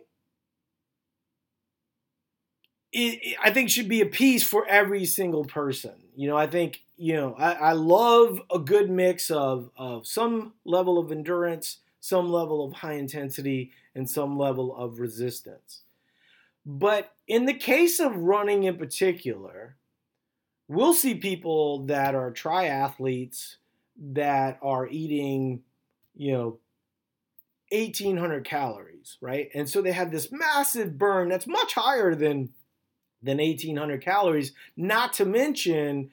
it, 2.92 3.36
I 3.42 3.50
think 3.50 3.70
should 3.70 3.88
be 3.88 4.00
a 4.00 4.06
piece 4.06 4.44
for 4.44 4.66
every 4.66 5.04
single 5.04 5.44
person. 5.44 5.94
You 6.14 6.28
know, 6.28 6.36
I 6.36 6.46
think 6.46 6.82
you 6.96 7.14
know 7.14 7.34
I, 7.38 7.52
I 7.52 7.72
love 7.72 8.42
a 8.52 8.58
good 8.58 8.90
mix 8.90 9.30
of 9.30 9.70
of 9.76 10.06
some 10.06 10.52
level 10.64 10.98
of 10.98 11.10
endurance, 11.10 11.78
some 12.00 12.30
level 12.30 12.64
of 12.64 12.74
high 12.74 12.94
intensity, 12.94 13.72
and 13.94 14.08
some 14.08 14.38
level 14.38 14.76
of 14.76 14.98
resistance. 14.98 15.82
But 16.66 17.14
in 17.26 17.46
the 17.46 17.54
case 17.54 17.98
of 17.98 18.14
running 18.14 18.64
in 18.64 18.76
particular, 18.76 19.76
we'll 20.68 20.94
see 20.94 21.14
people 21.14 21.86
that 21.86 22.14
are 22.14 22.30
triathletes 22.30 23.56
that 23.96 24.58
are 24.62 24.86
eating, 24.88 25.62
you 26.14 26.32
know, 26.32 26.58
1800 27.70 28.44
calories, 28.44 29.16
right? 29.20 29.48
And 29.54 29.68
so 29.68 29.80
they 29.80 29.92
have 29.92 30.10
this 30.10 30.30
massive 30.30 30.98
burn 30.98 31.28
that's 31.28 31.46
much 31.46 31.74
higher 31.74 32.14
than 32.14 32.50
than 33.22 33.38
1800 33.38 34.02
calories, 34.02 34.52
not 34.76 35.12
to 35.12 35.24
mention 35.24 36.10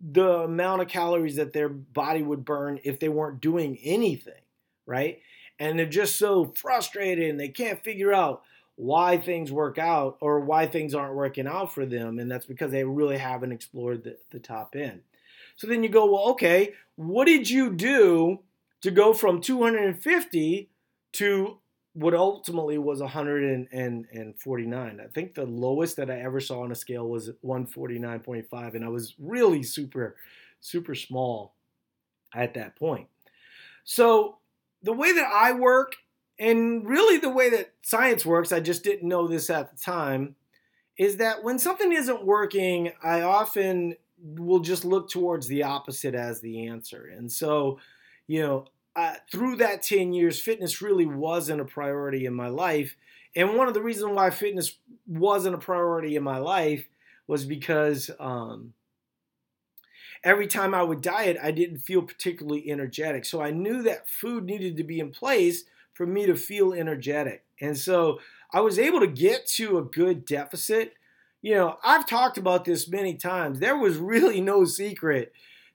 the 0.00 0.40
amount 0.40 0.80
of 0.82 0.88
calories 0.88 1.36
that 1.36 1.52
their 1.52 1.68
body 1.68 2.22
would 2.22 2.44
burn 2.44 2.78
if 2.84 3.00
they 3.00 3.08
weren't 3.08 3.40
doing 3.40 3.76
anything, 3.82 4.40
right? 4.86 5.20
And 5.58 5.78
they're 5.78 5.86
just 5.86 6.16
so 6.16 6.52
frustrated 6.54 7.28
and 7.28 7.40
they 7.40 7.48
can't 7.48 7.82
figure 7.82 8.12
out 8.12 8.42
why 8.76 9.18
things 9.18 9.50
work 9.50 9.76
out 9.76 10.16
or 10.20 10.40
why 10.40 10.66
things 10.66 10.94
aren't 10.94 11.16
working 11.16 11.48
out 11.48 11.74
for 11.74 11.84
them. 11.84 12.20
And 12.20 12.30
that's 12.30 12.46
because 12.46 12.70
they 12.70 12.84
really 12.84 13.18
haven't 13.18 13.52
explored 13.52 14.04
the, 14.04 14.16
the 14.30 14.38
top 14.38 14.76
end. 14.76 15.00
So 15.58 15.66
then 15.66 15.82
you 15.82 15.90
go, 15.90 16.10
well, 16.10 16.30
okay, 16.30 16.72
what 16.96 17.26
did 17.26 17.50
you 17.50 17.70
do 17.70 18.40
to 18.80 18.90
go 18.90 19.12
from 19.12 19.40
250 19.40 20.70
to 21.12 21.58
what 21.98 22.14
ultimately 22.14 22.78
was 22.78 23.00
149. 23.00 25.00
I 25.00 25.06
think 25.08 25.34
the 25.34 25.44
lowest 25.44 25.96
that 25.96 26.08
I 26.08 26.20
ever 26.20 26.38
saw 26.38 26.62
on 26.62 26.70
a 26.70 26.76
scale 26.76 27.08
was 27.08 27.30
149.5, 27.44 28.74
and 28.74 28.84
I 28.84 28.88
was 28.88 29.16
really 29.18 29.64
super, 29.64 30.14
super 30.60 30.94
small 30.94 31.54
at 32.32 32.54
that 32.54 32.76
point. 32.76 33.08
So 33.82 34.38
the 34.82 34.92
way 34.92 35.12
that 35.12 35.26
I 35.26 35.52
work, 35.52 35.96
and 36.38 36.88
really 36.88 37.18
the 37.18 37.30
way 37.30 37.50
that 37.50 37.72
science 37.82 38.24
works, 38.24 38.52
I 38.52 38.60
just 38.60 38.84
didn't 38.84 39.08
know 39.08 39.26
this 39.26 39.50
at 39.50 39.72
the 39.72 39.82
time, 39.82 40.36
is 40.96 41.16
that 41.16 41.42
when 41.42 41.58
something 41.58 41.92
isn't 41.92 42.24
working, 42.24 42.92
I 43.02 43.22
often 43.22 43.96
will 44.22 44.60
just 44.60 44.84
look 44.84 45.10
towards 45.10 45.46
the 45.46 45.62
opposite 45.62 46.14
as 46.14 46.40
the 46.40 46.66
answer. 46.66 47.10
And 47.14 47.30
so, 47.30 47.78
you 48.26 48.42
know, 48.42 48.66
uh, 48.96 49.14
through 49.30 49.56
that 49.56 49.82
10 49.82 50.12
years, 50.12 50.40
fitness 50.40 50.82
really 50.82 51.06
wasn't 51.06 51.60
a 51.60 51.64
priority 51.64 52.26
in 52.26 52.34
my 52.34 52.48
life. 52.48 52.96
And 53.36 53.56
one 53.56 53.68
of 53.68 53.74
the 53.74 53.82
reasons 53.82 54.12
why 54.12 54.30
fitness 54.30 54.78
wasn't 55.06 55.54
a 55.54 55.58
priority 55.58 56.16
in 56.16 56.24
my 56.24 56.38
life 56.38 56.88
was 57.26 57.44
because 57.44 58.10
um, 58.18 58.72
every 60.24 60.46
time 60.46 60.74
I 60.74 60.82
would 60.82 61.02
diet, 61.02 61.36
I 61.40 61.50
didn't 61.50 61.78
feel 61.78 62.02
particularly 62.02 62.70
energetic. 62.70 63.24
So 63.24 63.40
I 63.40 63.50
knew 63.50 63.82
that 63.82 64.08
food 64.08 64.44
needed 64.44 64.76
to 64.78 64.84
be 64.84 64.98
in 64.98 65.10
place 65.10 65.64
for 65.92 66.06
me 66.06 66.26
to 66.26 66.34
feel 66.34 66.72
energetic. 66.72 67.44
And 67.60 67.76
so 67.76 68.18
I 68.52 68.60
was 68.60 68.78
able 68.78 69.00
to 69.00 69.06
get 69.06 69.46
to 69.48 69.78
a 69.78 69.82
good 69.82 70.24
deficit. 70.24 70.94
You 71.40 71.54
know, 71.54 71.78
I've 71.84 72.06
talked 72.06 72.38
about 72.38 72.64
this 72.64 72.88
many 72.88 73.14
times. 73.14 73.60
There 73.60 73.76
was 73.76 73.96
really 73.96 74.40
no 74.40 74.64
secret 74.64 75.32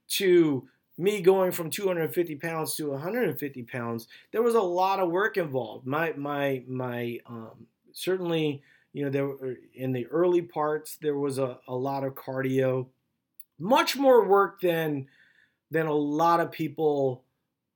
to 0.10 0.68
me 0.98 1.22
going 1.22 1.52
from 1.52 1.70
250 1.70 2.36
pounds 2.36 2.76
to 2.76 2.92
150 2.92 3.64
pounds, 3.64 4.08
there 4.32 4.44
was 4.44 4.56
a 4.56 4.62
lot 4.62 5.00
of 5.00 5.10
work 5.10 5.38
involved. 5.38 5.88
My 5.88 6.14
my 6.16 6.64
my 6.68 7.20
um, 7.26 7.68
certainly 7.94 8.62
you 8.94 9.04
know 9.04 9.10
there 9.10 9.28
were, 9.28 9.58
in 9.74 9.92
the 9.92 10.06
early 10.08 10.42
parts 10.42 10.98
there 11.02 11.18
was 11.18 11.40
a, 11.40 11.58
a 11.68 11.76
lot 11.76 12.04
of 12.04 12.14
cardio, 12.14 12.88
much 13.60 13.96
more 13.96 14.28
work 14.28 14.62
than 14.62 15.08
than 15.72 15.88
a 15.88 15.94
lot 15.94 16.40
of 16.40 16.52
people 16.52 17.24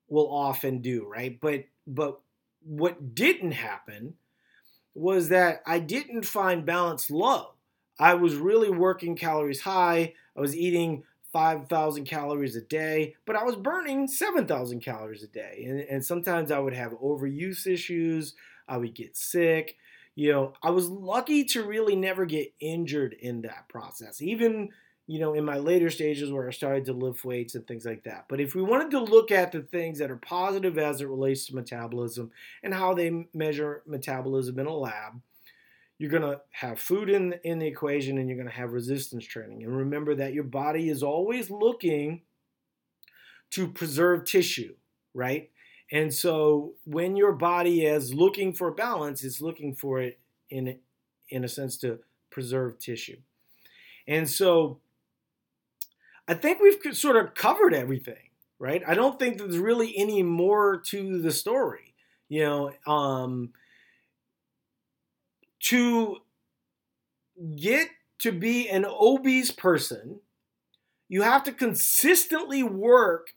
will 0.07 0.31
often 0.31 0.79
do, 0.79 1.07
right? 1.07 1.39
But 1.39 1.65
but 1.87 2.19
what 2.63 3.15
didn't 3.15 3.53
happen 3.53 4.13
was 4.93 5.29
that 5.29 5.61
I 5.65 5.79
didn't 5.79 6.25
find 6.25 6.65
balance 6.65 7.09
low. 7.09 7.56
I 7.99 8.13
was 8.13 8.35
really 8.35 8.69
working 8.69 9.15
calories 9.15 9.61
high. 9.61 10.13
I 10.35 10.41
was 10.41 10.55
eating 10.55 11.03
5,000 11.33 12.05
calories 12.05 12.55
a 12.55 12.61
day, 12.61 13.15
but 13.25 13.35
I 13.35 13.43
was 13.43 13.55
burning 13.55 14.07
7,000 14.07 14.79
calories 14.79 15.23
a 15.23 15.27
day. 15.27 15.65
And, 15.67 15.79
and 15.81 16.05
sometimes 16.05 16.51
I 16.51 16.59
would 16.59 16.73
have 16.73 16.93
overuse 16.93 17.67
issues, 17.67 18.33
I 18.67 18.77
would 18.77 18.95
get 18.95 19.17
sick. 19.17 19.77
You 20.15 20.31
know, 20.31 20.53
I 20.63 20.71
was 20.71 20.89
lucky 20.89 21.43
to 21.45 21.63
really 21.63 21.95
never 21.95 22.25
get 22.25 22.53
injured 22.59 23.13
in 23.13 23.43
that 23.43 23.69
process, 23.69 24.19
even, 24.19 24.69
you 25.05 25.19
know, 25.19 25.35
in 25.35 25.45
my 25.45 25.57
later 25.57 25.91
stages 25.91 26.31
where 26.31 26.47
I 26.47 26.51
started 26.51 26.85
to 26.85 26.93
lift 26.93 27.23
weights 27.23 27.53
and 27.53 27.67
things 27.67 27.85
like 27.85 28.03
that. 28.05 28.25
But 28.27 28.39
if 28.39 28.55
we 28.55 28.63
wanted 28.63 28.89
to 28.91 28.99
look 28.99 29.29
at 29.31 29.51
the 29.51 29.61
things 29.61 29.99
that 29.99 30.09
are 30.09 30.17
positive 30.17 30.79
as 30.79 31.01
it 31.01 31.07
relates 31.07 31.45
to 31.45 31.55
metabolism 31.55 32.31
and 32.63 32.73
how 32.73 32.95
they 32.95 33.27
measure 33.31 33.83
metabolism 33.85 34.57
in 34.57 34.65
a 34.65 34.75
lab, 34.75 35.21
you're 35.97 36.11
going 36.11 36.21
to 36.21 36.41
have 36.51 36.79
food 36.79 37.09
in 37.09 37.35
in 37.43 37.59
the 37.59 37.67
equation 37.67 38.17
and 38.17 38.29
you're 38.29 38.37
going 38.37 38.49
to 38.49 38.55
have 38.55 38.73
resistance 38.73 39.25
training. 39.25 39.63
And 39.63 39.75
remember 39.75 40.15
that 40.15 40.33
your 40.33 40.43
body 40.43 40.89
is 40.89 41.03
always 41.03 41.49
looking 41.49 42.21
to 43.51 43.67
preserve 43.67 44.25
tissue 44.25 44.75
right? 45.17 45.49
And 45.91 46.13
so 46.13 46.73
when 46.83 47.15
your 47.15 47.31
body 47.31 47.85
is 47.85 48.13
looking 48.13 48.53
for 48.53 48.71
balance 48.71 49.23
it's 49.23 49.41
looking 49.41 49.73
for 49.73 49.99
it 49.99 50.19
in 50.49 50.79
in 51.29 51.43
a 51.43 51.47
sense 51.47 51.77
to 51.77 51.99
preserve 52.29 52.79
tissue. 52.79 53.17
And 54.07 54.29
so 54.29 54.79
i 56.29 56.33
think 56.33 56.59
we've 56.59 56.95
sort 56.95 57.15
of 57.15 57.33
covered 57.33 57.73
everything 57.73 58.15
right? 58.59 58.81
I 58.87 58.95
don't 58.95 59.19
think 59.19 59.37
there's 59.37 59.59
really 59.59 59.95
any 59.97 60.23
more 60.23 60.77
to 60.87 61.21
the 61.21 61.31
story 61.31 61.93
you 62.29 62.43
know 62.43 62.71
um 62.85 63.51
to 65.59 66.17
get 67.55 67.89
to 68.19 68.31
be 68.31 68.67
an 68.69 68.85
obese 68.85 69.51
person, 69.51 70.19
you 71.07 71.21
have 71.21 71.43
to 71.43 71.51
consistently 71.51 72.63
work 72.63 73.33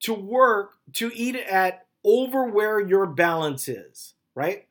to 0.00 0.14
work 0.14 0.74
to 0.94 1.10
eat 1.14 1.36
at 1.36 1.86
over 2.04 2.44
where 2.44 2.80
your 2.80 3.06
balance 3.06 3.68
is, 3.68 4.14
right? 4.34 4.66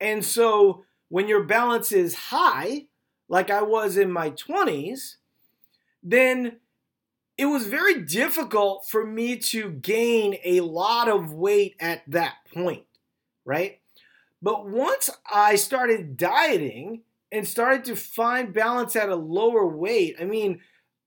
And 0.00 0.24
so 0.24 0.84
when 1.08 1.28
your 1.28 1.44
balance 1.44 1.92
is 1.92 2.14
high, 2.14 2.86
like 3.28 3.50
I 3.50 3.62
was 3.62 3.96
in 3.96 4.10
my 4.10 4.30
20s, 4.30 5.16
then 6.02 6.56
it 7.36 7.46
was 7.46 7.66
very 7.66 8.02
difficult 8.02 8.86
for 8.88 9.06
me 9.06 9.36
to 9.36 9.70
gain 9.70 10.36
a 10.44 10.60
lot 10.60 11.08
of 11.08 11.32
weight 11.32 11.76
at 11.80 12.02
that 12.08 12.36
point, 12.52 12.84
right? 13.44 13.80
But 14.44 14.68
once 14.68 15.08
I 15.32 15.56
started 15.56 16.18
dieting 16.18 17.04
and 17.32 17.48
started 17.48 17.82
to 17.86 17.96
find 17.96 18.52
balance 18.52 18.94
at 18.94 19.08
a 19.08 19.16
lower 19.16 19.66
weight, 19.66 20.16
I 20.20 20.24
mean, 20.24 20.60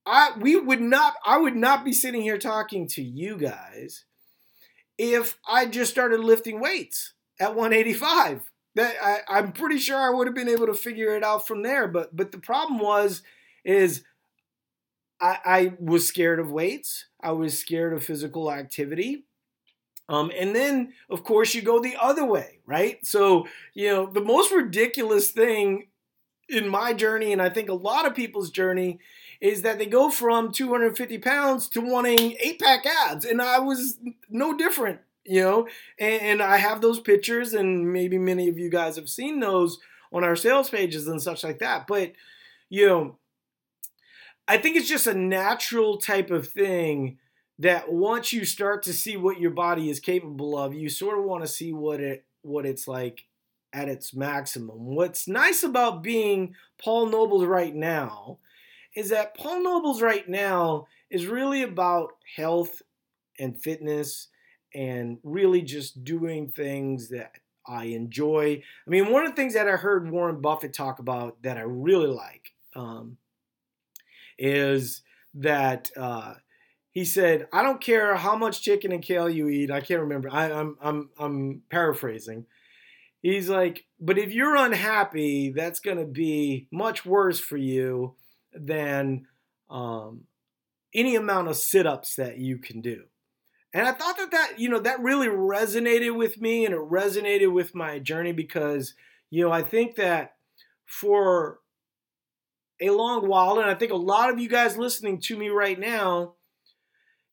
I 0.04 0.32
we 0.40 0.56
would 0.56 0.80
not 0.80 1.14
I 1.24 1.38
would 1.38 1.54
not 1.54 1.84
be 1.84 1.92
sitting 1.92 2.22
here 2.22 2.36
talking 2.36 2.88
to 2.88 3.02
you 3.02 3.36
guys 3.36 4.06
if 4.98 5.38
I 5.48 5.66
just 5.66 5.92
started 5.92 6.18
lifting 6.18 6.60
weights 6.60 7.14
at 7.40 7.54
185. 7.54 8.50
That 8.74 8.96
I, 9.00 9.20
I'm 9.28 9.52
pretty 9.52 9.78
sure 9.78 9.98
I 9.98 10.10
would 10.10 10.26
have 10.26 10.34
been 10.34 10.48
able 10.48 10.66
to 10.66 10.74
figure 10.74 11.16
it 11.16 11.22
out 11.22 11.46
from 11.46 11.62
there. 11.62 11.86
But 11.86 12.16
but 12.16 12.32
the 12.32 12.38
problem 12.38 12.80
was 12.80 13.22
is 13.64 14.02
I, 15.20 15.38
I 15.44 15.72
was 15.78 16.08
scared 16.08 16.40
of 16.40 16.50
weights. 16.50 17.06
I 17.22 17.30
was 17.32 17.56
scared 17.56 17.92
of 17.92 18.02
physical 18.02 18.50
activity. 18.50 19.27
Um, 20.08 20.32
and 20.36 20.54
then, 20.54 20.94
of 21.10 21.22
course, 21.22 21.54
you 21.54 21.62
go 21.62 21.80
the 21.80 21.96
other 22.00 22.24
way, 22.24 22.60
right? 22.66 23.04
So, 23.04 23.46
you 23.74 23.88
know, 23.88 24.06
the 24.06 24.22
most 24.22 24.52
ridiculous 24.52 25.30
thing 25.30 25.88
in 26.48 26.66
my 26.68 26.94
journey, 26.94 27.32
and 27.32 27.42
I 27.42 27.50
think 27.50 27.68
a 27.68 27.74
lot 27.74 28.06
of 28.06 28.14
people's 28.14 28.50
journey, 28.50 29.00
is 29.40 29.62
that 29.62 29.78
they 29.78 29.86
go 29.86 30.10
from 30.10 30.50
250 30.50 31.18
pounds 31.18 31.68
to 31.68 31.80
wanting 31.80 32.36
eight 32.40 32.58
pack 32.58 32.86
abs. 32.86 33.24
And 33.24 33.40
I 33.42 33.58
was 33.58 33.98
no 34.28 34.56
different, 34.56 35.00
you 35.24 35.42
know, 35.42 35.68
and, 35.98 36.22
and 36.22 36.42
I 36.42 36.56
have 36.56 36.80
those 36.80 37.00
pictures, 37.00 37.52
and 37.52 37.92
maybe 37.92 38.18
many 38.18 38.48
of 38.48 38.58
you 38.58 38.70
guys 38.70 38.96
have 38.96 39.10
seen 39.10 39.40
those 39.40 39.78
on 40.10 40.24
our 40.24 40.36
sales 40.36 40.70
pages 40.70 41.06
and 41.06 41.20
such 41.20 41.44
like 41.44 41.58
that. 41.58 41.86
But, 41.86 42.12
you 42.70 42.86
know, 42.86 43.18
I 44.48 44.56
think 44.56 44.76
it's 44.76 44.88
just 44.88 45.06
a 45.06 45.14
natural 45.14 45.98
type 45.98 46.30
of 46.30 46.48
thing 46.48 47.18
that 47.58 47.90
once 47.92 48.32
you 48.32 48.44
start 48.44 48.82
to 48.84 48.92
see 48.92 49.16
what 49.16 49.40
your 49.40 49.50
body 49.50 49.90
is 49.90 50.00
capable 50.00 50.56
of, 50.56 50.74
you 50.74 50.88
sort 50.88 51.18
of 51.18 51.24
want 51.24 51.42
to 51.42 51.48
see 51.48 51.72
what 51.72 52.00
it 52.00 52.24
what 52.42 52.64
it's 52.64 52.86
like 52.86 53.24
at 53.72 53.88
its 53.88 54.14
maximum. 54.14 54.94
What's 54.94 55.28
nice 55.28 55.62
about 55.62 56.02
being 56.02 56.54
Paul 56.82 57.06
Nobles 57.06 57.44
right 57.44 57.74
now 57.74 58.38
is 58.94 59.10
that 59.10 59.36
Paul 59.36 59.62
Nobles 59.62 60.00
right 60.00 60.28
now 60.28 60.86
is 61.10 61.26
really 61.26 61.62
about 61.62 62.12
health 62.36 62.82
and 63.38 63.60
fitness 63.60 64.28
and 64.74 65.18
really 65.22 65.62
just 65.62 66.04
doing 66.04 66.48
things 66.48 67.08
that 67.08 67.32
I 67.66 67.86
enjoy. 67.86 68.62
I 68.86 68.90
mean, 68.90 69.10
one 69.10 69.24
of 69.24 69.30
the 69.30 69.36
things 69.36 69.54
that 69.54 69.68
I 69.68 69.72
heard 69.72 70.10
Warren 70.10 70.40
Buffett 70.40 70.72
talk 70.72 70.98
about 70.98 71.42
that 71.42 71.58
I 71.58 71.62
really 71.62 72.08
like 72.08 72.52
um, 72.74 73.18
is 74.38 75.02
that 75.34 75.90
uh, 75.96 76.34
he 76.98 77.04
said, 77.04 77.46
"I 77.52 77.62
don't 77.62 77.80
care 77.80 78.16
how 78.16 78.34
much 78.34 78.60
chicken 78.60 78.90
and 78.90 79.00
kale 79.00 79.28
you 79.28 79.48
eat. 79.48 79.70
I 79.70 79.80
can't 79.80 80.00
remember. 80.00 80.28
I, 80.32 80.50
I'm 80.50 80.76
I'm 80.82 81.10
I'm 81.16 81.62
paraphrasing." 81.70 82.46
He's 83.22 83.48
like, 83.48 83.84
"But 84.00 84.18
if 84.18 84.32
you're 84.32 84.56
unhappy, 84.56 85.52
that's 85.54 85.78
going 85.78 85.98
to 85.98 86.06
be 86.06 86.66
much 86.72 87.06
worse 87.06 87.38
for 87.38 87.56
you 87.56 88.16
than 88.52 89.26
um, 89.70 90.22
any 90.92 91.14
amount 91.14 91.46
of 91.46 91.56
sit-ups 91.56 92.16
that 92.16 92.38
you 92.38 92.58
can 92.58 92.80
do." 92.80 93.04
And 93.72 93.86
I 93.86 93.92
thought 93.92 94.16
that 94.16 94.32
that 94.32 94.58
you 94.58 94.68
know 94.68 94.80
that 94.80 94.98
really 94.98 95.28
resonated 95.28 96.16
with 96.16 96.40
me, 96.40 96.64
and 96.64 96.74
it 96.74 96.80
resonated 96.80 97.52
with 97.52 97.76
my 97.76 98.00
journey 98.00 98.32
because 98.32 98.96
you 99.30 99.44
know 99.44 99.52
I 99.52 99.62
think 99.62 99.94
that 99.94 100.34
for 100.84 101.60
a 102.80 102.90
long 102.90 103.28
while, 103.28 103.60
and 103.60 103.70
I 103.70 103.76
think 103.76 103.92
a 103.92 103.96
lot 103.96 104.30
of 104.30 104.40
you 104.40 104.48
guys 104.48 104.76
listening 104.76 105.20
to 105.20 105.36
me 105.36 105.48
right 105.48 105.78
now 105.78 106.34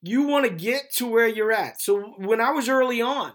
you 0.08 0.24
want 0.24 0.46
to 0.46 0.52
get 0.52 0.91
to 0.94 1.08
where 1.08 1.28
you're 1.28 1.52
at. 1.52 1.82
So 1.82 2.13
when 2.18 2.39
I 2.39 2.52
was 2.52 2.70
early 2.70 3.02
on, 3.02 3.34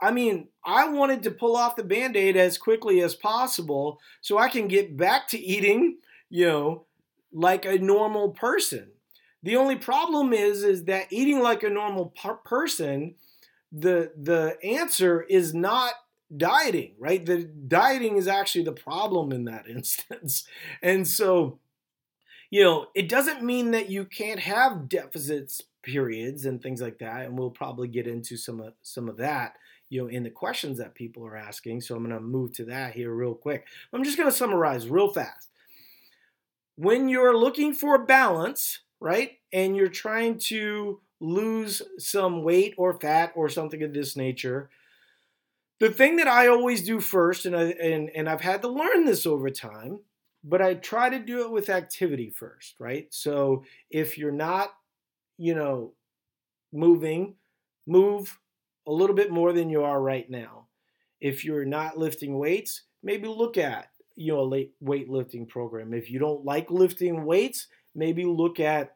I 0.00 0.10
mean, 0.10 0.48
I 0.64 0.88
wanted 0.88 1.22
to 1.24 1.30
pull 1.30 1.56
off 1.56 1.76
the 1.76 1.84
band 1.84 2.16
aid 2.16 2.36
as 2.36 2.58
quickly 2.58 3.00
as 3.00 3.14
possible 3.14 3.98
so 4.20 4.38
I 4.38 4.48
can 4.48 4.68
get 4.68 4.96
back 4.96 5.28
to 5.28 5.38
eating, 5.38 5.98
you 6.28 6.46
know, 6.46 6.86
like 7.32 7.64
a 7.64 7.78
normal 7.78 8.30
person. 8.30 8.90
The 9.42 9.56
only 9.56 9.76
problem 9.76 10.32
is 10.32 10.62
is 10.62 10.84
that 10.84 11.06
eating 11.10 11.40
like 11.40 11.62
a 11.62 11.70
normal 11.70 12.06
per- 12.20 12.34
person, 12.34 13.16
the 13.72 14.12
the 14.16 14.56
answer 14.62 15.22
is 15.22 15.54
not 15.54 15.94
dieting, 16.36 16.94
right? 16.98 17.24
The 17.24 17.44
dieting 17.44 18.16
is 18.16 18.28
actually 18.28 18.64
the 18.64 18.72
problem 18.72 19.32
in 19.32 19.44
that 19.44 19.66
instance. 19.68 20.44
And 20.82 21.06
so, 21.06 21.58
you 22.50 22.62
know, 22.62 22.86
it 22.94 23.08
doesn't 23.08 23.42
mean 23.42 23.72
that 23.72 23.90
you 23.90 24.04
can't 24.04 24.40
have 24.40 24.88
deficits 24.88 25.62
periods 25.82 26.44
and 26.46 26.62
things 26.62 26.80
like 26.80 26.98
that. 26.98 27.26
And 27.26 27.38
we'll 27.38 27.50
probably 27.50 27.88
get 27.88 28.06
into 28.06 28.36
some 28.36 28.60
of 28.60 28.74
some 28.82 29.08
of 29.08 29.16
that, 29.18 29.56
you 29.88 30.00
know, 30.00 30.08
in 30.08 30.22
the 30.22 30.30
questions 30.30 30.78
that 30.78 30.94
people 30.94 31.26
are 31.26 31.36
asking. 31.36 31.80
So 31.80 31.94
I'm 31.94 32.04
going 32.04 32.14
to 32.14 32.20
move 32.20 32.54
to 32.54 32.64
that 32.66 32.94
here 32.94 33.12
real 33.12 33.34
quick. 33.34 33.66
I'm 33.92 34.04
just 34.04 34.16
going 34.16 34.30
to 34.30 34.36
summarize 34.36 34.88
real 34.88 35.12
fast. 35.12 35.48
When 36.76 37.08
you're 37.08 37.36
looking 37.36 37.74
for 37.74 37.98
balance, 37.98 38.80
right, 39.00 39.32
and 39.52 39.76
you're 39.76 39.88
trying 39.88 40.38
to 40.38 41.00
lose 41.20 41.82
some 41.98 42.42
weight 42.42 42.74
or 42.76 42.98
fat 42.98 43.32
or 43.36 43.48
something 43.48 43.82
of 43.82 43.92
this 43.92 44.16
nature, 44.16 44.70
the 45.78 45.90
thing 45.90 46.16
that 46.16 46.28
I 46.28 46.46
always 46.46 46.84
do 46.84 47.00
first, 47.00 47.44
and 47.44 47.56
I 47.56 47.64
and, 47.64 48.10
and 48.14 48.28
I've 48.28 48.40
had 48.40 48.62
to 48.62 48.68
learn 48.68 49.04
this 49.04 49.26
over 49.26 49.50
time, 49.50 50.00
but 50.44 50.62
I 50.62 50.74
try 50.74 51.10
to 51.10 51.18
do 51.18 51.42
it 51.42 51.50
with 51.50 51.68
activity 51.68 52.30
first, 52.30 52.74
right? 52.78 53.06
So 53.10 53.64
if 53.90 54.16
you're 54.16 54.32
not 54.32 54.74
you 55.42 55.56
know, 55.56 55.92
moving, 56.72 57.34
move 57.84 58.38
a 58.86 58.92
little 58.92 59.16
bit 59.16 59.28
more 59.28 59.52
than 59.52 59.70
you 59.70 59.82
are 59.82 60.00
right 60.00 60.30
now. 60.30 60.68
If 61.20 61.44
you're 61.44 61.64
not 61.64 61.98
lifting 61.98 62.38
weights, 62.38 62.82
maybe 63.02 63.26
look 63.26 63.58
at 63.58 63.88
you 64.14 64.32
know 64.32 64.54
a 64.54 64.68
weightlifting 64.84 65.48
program. 65.48 65.94
If 65.94 66.12
you 66.12 66.20
don't 66.20 66.44
like 66.44 66.70
lifting 66.70 67.24
weights, 67.24 67.66
maybe 67.92 68.24
look 68.24 68.60
at 68.60 68.94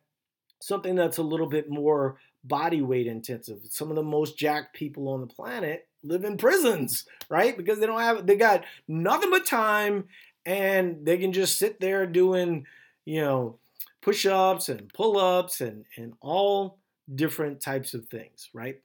something 0.60 0.94
that's 0.94 1.18
a 1.18 1.22
little 1.24 1.48
bit 1.48 1.68
more 1.68 2.18
body 2.44 2.80
weight 2.80 3.08
intensive. 3.08 3.58
Some 3.64 3.90
of 3.90 3.96
the 3.96 4.04
most 4.04 4.38
jacked 4.38 4.76
people 4.76 5.08
on 5.08 5.22
the 5.22 5.26
planet 5.26 5.88
live 6.04 6.22
in 6.22 6.36
prisons, 6.36 7.06
right? 7.28 7.56
Because 7.56 7.80
they 7.80 7.86
don't 7.86 8.00
have 8.00 8.24
they 8.24 8.36
got 8.36 8.62
nothing 8.86 9.30
but 9.30 9.46
time 9.46 10.04
and 10.44 11.04
they 11.04 11.18
can 11.18 11.32
just 11.32 11.58
sit 11.58 11.80
there 11.80 12.06
doing, 12.06 12.66
you 13.04 13.20
know, 13.20 13.58
push-ups 14.02 14.68
and 14.68 14.92
pull-ups 14.92 15.60
and 15.60 15.84
and 15.96 16.14
all 16.20 16.78
different 17.14 17.60
types 17.60 17.94
of 17.94 18.06
things, 18.06 18.48
right? 18.52 18.76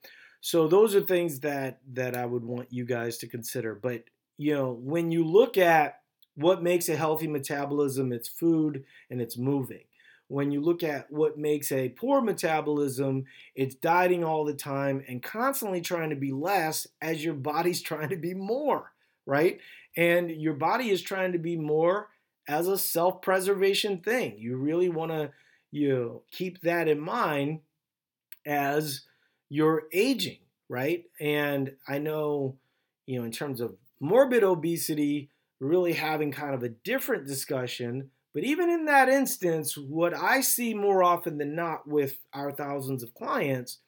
So 0.42 0.68
those 0.68 0.96
are 0.96 1.02
things 1.02 1.40
that 1.42 1.80
that 1.94 2.18
I 2.18 2.26
would 2.26 2.44
want 2.44 2.72
you 2.72 2.86
guys 2.86 3.18
to 3.20 3.28
consider. 3.28 3.76
But 3.76 4.04
you 4.38 4.56
know, 4.56 4.72
when 4.72 5.12
you 5.12 5.24
look 5.24 5.58
at 5.58 6.00
what 6.36 6.64
makes 6.64 6.90
a 6.90 6.96
healthy 6.96 7.28
metabolism, 7.28 8.12
it's 8.12 8.28
food 8.28 8.84
and 9.10 9.22
it's 9.22 9.38
moving. 9.38 9.84
When 10.28 10.52
you 10.52 10.62
look 10.62 10.82
at 10.82 11.12
what 11.12 11.38
makes 11.38 11.72
a 11.72 11.90
poor 11.90 12.22
metabolism, 12.22 13.26
it's 13.54 13.76
dieting 13.76 14.24
all 14.24 14.46
the 14.46 14.54
time 14.54 15.04
and 15.08 15.22
constantly 15.22 15.82
trying 15.82 16.10
to 16.10 16.16
be 16.16 16.32
less 16.32 16.88
as 17.02 17.24
your 17.24 17.34
body's 17.34 17.82
trying 17.84 18.10
to 18.10 18.18
be 18.18 18.34
more, 18.34 18.92
right? 19.26 19.60
And 19.96 20.32
your 20.32 20.54
body 20.54 20.90
is 20.90 21.02
trying 21.02 21.34
to 21.34 21.38
be 21.38 21.58
more 21.58 22.08
as 22.48 22.68
a 22.68 22.78
self-preservation 22.78 24.00
thing. 24.00 24.36
You 24.38 24.58
really 24.58 24.90
want 24.90 25.12
to 25.12 25.32
you 25.72 25.90
know, 25.90 26.22
keep 26.32 26.62
that 26.62 26.88
in 26.88 27.00
mind 27.00 27.62
as 28.46 29.06
you're 29.50 29.84
aging, 29.94 30.40
right? 30.70 31.06
And 31.20 31.74
I 31.88 31.98
know, 31.98 32.58
you 33.06 33.20
know, 33.20 33.26
in 33.26 33.32
terms 33.32 33.62
of 33.62 33.76
morbid 34.00 34.44
obesity, 34.44 35.30
really 35.60 35.94
having 35.94 36.32
kind 36.32 36.54
of 36.54 36.64
a 36.64 36.70
different 36.70 37.26
discussion. 37.26 38.10
But 38.34 38.44
even 38.44 38.70
in 38.70 38.86
that 38.86 39.10
instance, 39.10 39.78
what 39.78 40.14
I 40.14 40.42
see 40.42 40.74
more 40.74 41.04
often 41.04 41.38
than 41.38 41.56
not 41.56 41.88
with 41.88 42.20
our 42.34 42.52
thousands 42.52 43.04
of 43.04 43.14
clients 43.14 43.80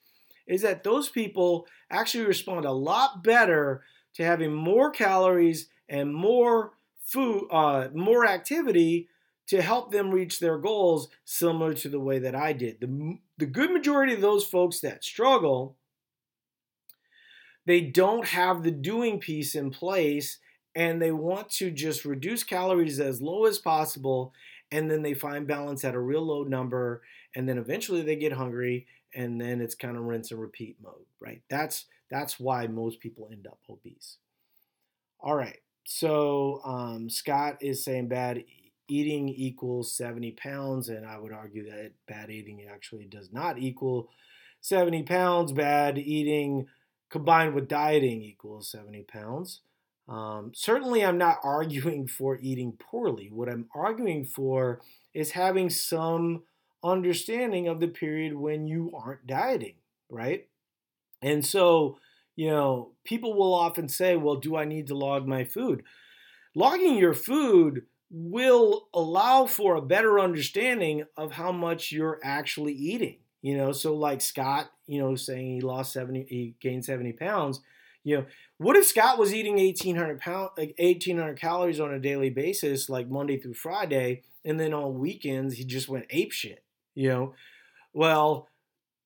is 0.47 0.61
that 0.61 0.83
those 0.83 1.09
people 1.09 1.67
actually 1.89 2.25
respond 2.25 2.65
a 2.65 2.71
lot 2.71 3.23
better 3.23 3.83
to 4.15 4.23
having 4.23 4.53
more 4.53 4.91
calories 4.91 5.69
and 5.89 6.13
more 6.13 6.73
food, 7.03 7.47
uh, 7.51 7.89
more 7.93 8.25
activity 8.25 9.09
to 9.47 9.61
help 9.61 9.91
them 9.91 10.11
reach 10.11 10.39
their 10.39 10.57
goals, 10.57 11.09
similar 11.25 11.73
to 11.73 11.89
the 11.89 11.99
way 11.99 12.17
that 12.19 12.35
I 12.35 12.53
did. 12.53 12.79
The, 12.79 13.17
the 13.37 13.45
good 13.45 13.71
majority 13.71 14.13
of 14.13 14.21
those 14.21 14.45
folks 14.45 14.79
that 14.79 15.03
struggle, 15.03 15.75
they 17.65 17.81
don't 17.81 18.27
have 18.27 18.63
the 18.63 18.71
doing 18.71 19.19
piece 19.19 19.53
in 19.53 19.69
place 19.69 20.39
and 20.75 21.01
they 21.01 21.11
want 21.11 21.49
to 21.49 21.71
just 21.71 22.05
reduce 22.05 22.43
calories 22.43 22.99
as 22.99 23.21
low 23.21 23.45
as 23.45 23.59
possible 23.59 24.33
and 24.71 24.89
then 24.89 25.03
they 25.03 25.13
find 25.13 25.45
balance 25.45 25.83
at 25.83 25.93
a 25.93 25.99
real 25.99 26.25
low 26.25 26.43
number 26.43 27.03
and 27.35 27.47
then 27.47 27.57
eventually 27.57 28.01
they 28.01 28.15
get 28.15 28.31
hungry 28.31 28.87
and 29.13 29.39
then 29.39 29.61
it's 29.61 29.75
kind 29.75 29.95
of 29.95 30.03
rinse 30.03 30.31
and 30.31 30.41
repeat 30.41 30.77
mode 30.81 31.05
right? 31.19 31.41
That's 31.49 31.85
that's 32.09 32.39
why 32.39 32.67
most 32.67 32.99
people 32.99 33.29
end 33.31 33.45
up 33.45 33.59
obese. 33.69 34.17
All 35.19 35.35
right 35.35 35.59
so 35.85 36.61
um, 36.63 37.09
Scott 37.09 37.57
is 37.61 37.83
saying 37.83 38.07
bad 38.07 38.43
eating 38.87 39.29
equals 39.29 39.95
70 39.95 40.31
pounds, 40.31 40.89
and 40.89 41.05
I 41.05 41.17
would 41.17 41.31
argue 41.31 41.69
that 41.69 41.91
bad 42.07 42.29
eating 42.29 42.65
actually 42.71 43.05
does 43.05 43.31
not 43.31 43.57
equal 43.57 44.09
70 44.61 45.03
pounds. 45.03 45.51
Bad 45.51 45.97
eating 45.97 46.67
combined 47.09 47.53
with 47.53 47.67
dieting 47.67 48.21
equals 48.21 48.69
70 48.69 49.03
pounds. 49.03 49.61
Um, 50.07 50.51
certainly, 50.53 51.03
I'm 51.03 51.17
not 51.17 51.39
arguing 51.43 52.07
for 52.07 52.37
eating 52.41 52.73
poorly. 52.73 53.29
What 53.31 53.49
I'm 53.49 53.67
arguing 53.73 54.25
for 54.25 54.81
is 55.13 55.31
having 55.31 55.69
some 55.69 56.43
understanding 56.83 57.67
of 57.67 57.79
the 57.79 57.87
period 57.87 58.35
when 58.35 58.67
you 58.67 58.91
aren't 58.93 59.25
dieting, 59.25 59.75
right? 60.09 60.47
And 61.21 61.45
so, 61.45 61.97
you 62.35 62.49
know, 62.49 62.91
people 63.03 63.35
will 63.35 63.53
often 63.53 63.87
say, 63.87 64.15
well, 64.15 64.35
do 64.35 64.55
I 64.55 64.65
need 64.65 64.87
to 64.87 64.95
log 64.95 65.27
my 65.27 65.43
food? 65.43 65.83
Logging 66.55 66.97
your 66.97 67.13
food 67.13 67.83
will 68.09 68.87
allow 68.93 69.45
for 69.45 69.75
a 69.75 69.81
better 69.81 70.19
understanding 70.19 71.03
of 71.17 71.33
how 71.33 71.51
much 71.51 71.91
you're 71.91 72.19
actually 72.23 72.73
eating. 72.73 73.17
You 73.41 73.57
know, 73.57 73.71
so 73.71 73.95
like 73.95 74.21
Scott, 74.21 74.71
you 74.87 75.01
know, 75.01 75.15
saying 75.15 75.55
he 75.55 75.61
lost 75.61 75.91
70, 75.93 76.27
he 76.29 76.55
gained 76.61 76.85
70 76.85 77.13
pounds. 77.13 77.59
You 78.03 78.17
know, 78.17 78.25
what 78.57 78.77
if 78.77 78.85
Scott 78.85 79.17
was 79.17 79.33
eating 79.33 79.57
1800 79.57 80.19
pound, 80.19 80.51
like 80.57 80.75
1800 80.77 81.39
calories 81.39 81.79
on 81.79 81.93
a 81.93 81.99
daily 81.99 82.29
basis, 82.29 82.89
like 82.89 83.09
Monday 83.09 83.37
through 83.37 83.55
Friday, 83.55 84.23
and 84.45 84.59
then 84.59 84.73
on 84.73 84.99
weekends 84.99 85.55
he 85.55 85.65
just 85.65 85.89
went 85.89 86.05
ape 86.09 86.31
shit? 86.31 86.63
You 86.95 87.09
know, 87.09 87.33
well, 87.93 88.47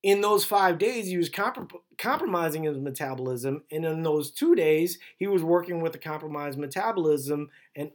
in 0.04 0.22
those 0.22 0.46
five 0.46 0.78
days 0.78 1.08
he 1.08 1.18
was 1.18 1.30
comp- 1.30 1.74
compromising 1.98 2.64
his 2.64 2.78
metabolism, 2.78 3.64
and 3.72 3.86
in 3.86 4.04
those 4.04 4.32
two 4.32 4.56
days 4.56 5.00
he 5.18 5.28
was 5.28 5.44
working 5.44 5.82
with 5.82 5.96
a 5.96 6.00
compromised 6.00 6.58
metabolism, 6.58 7.50
and 7.76 7.92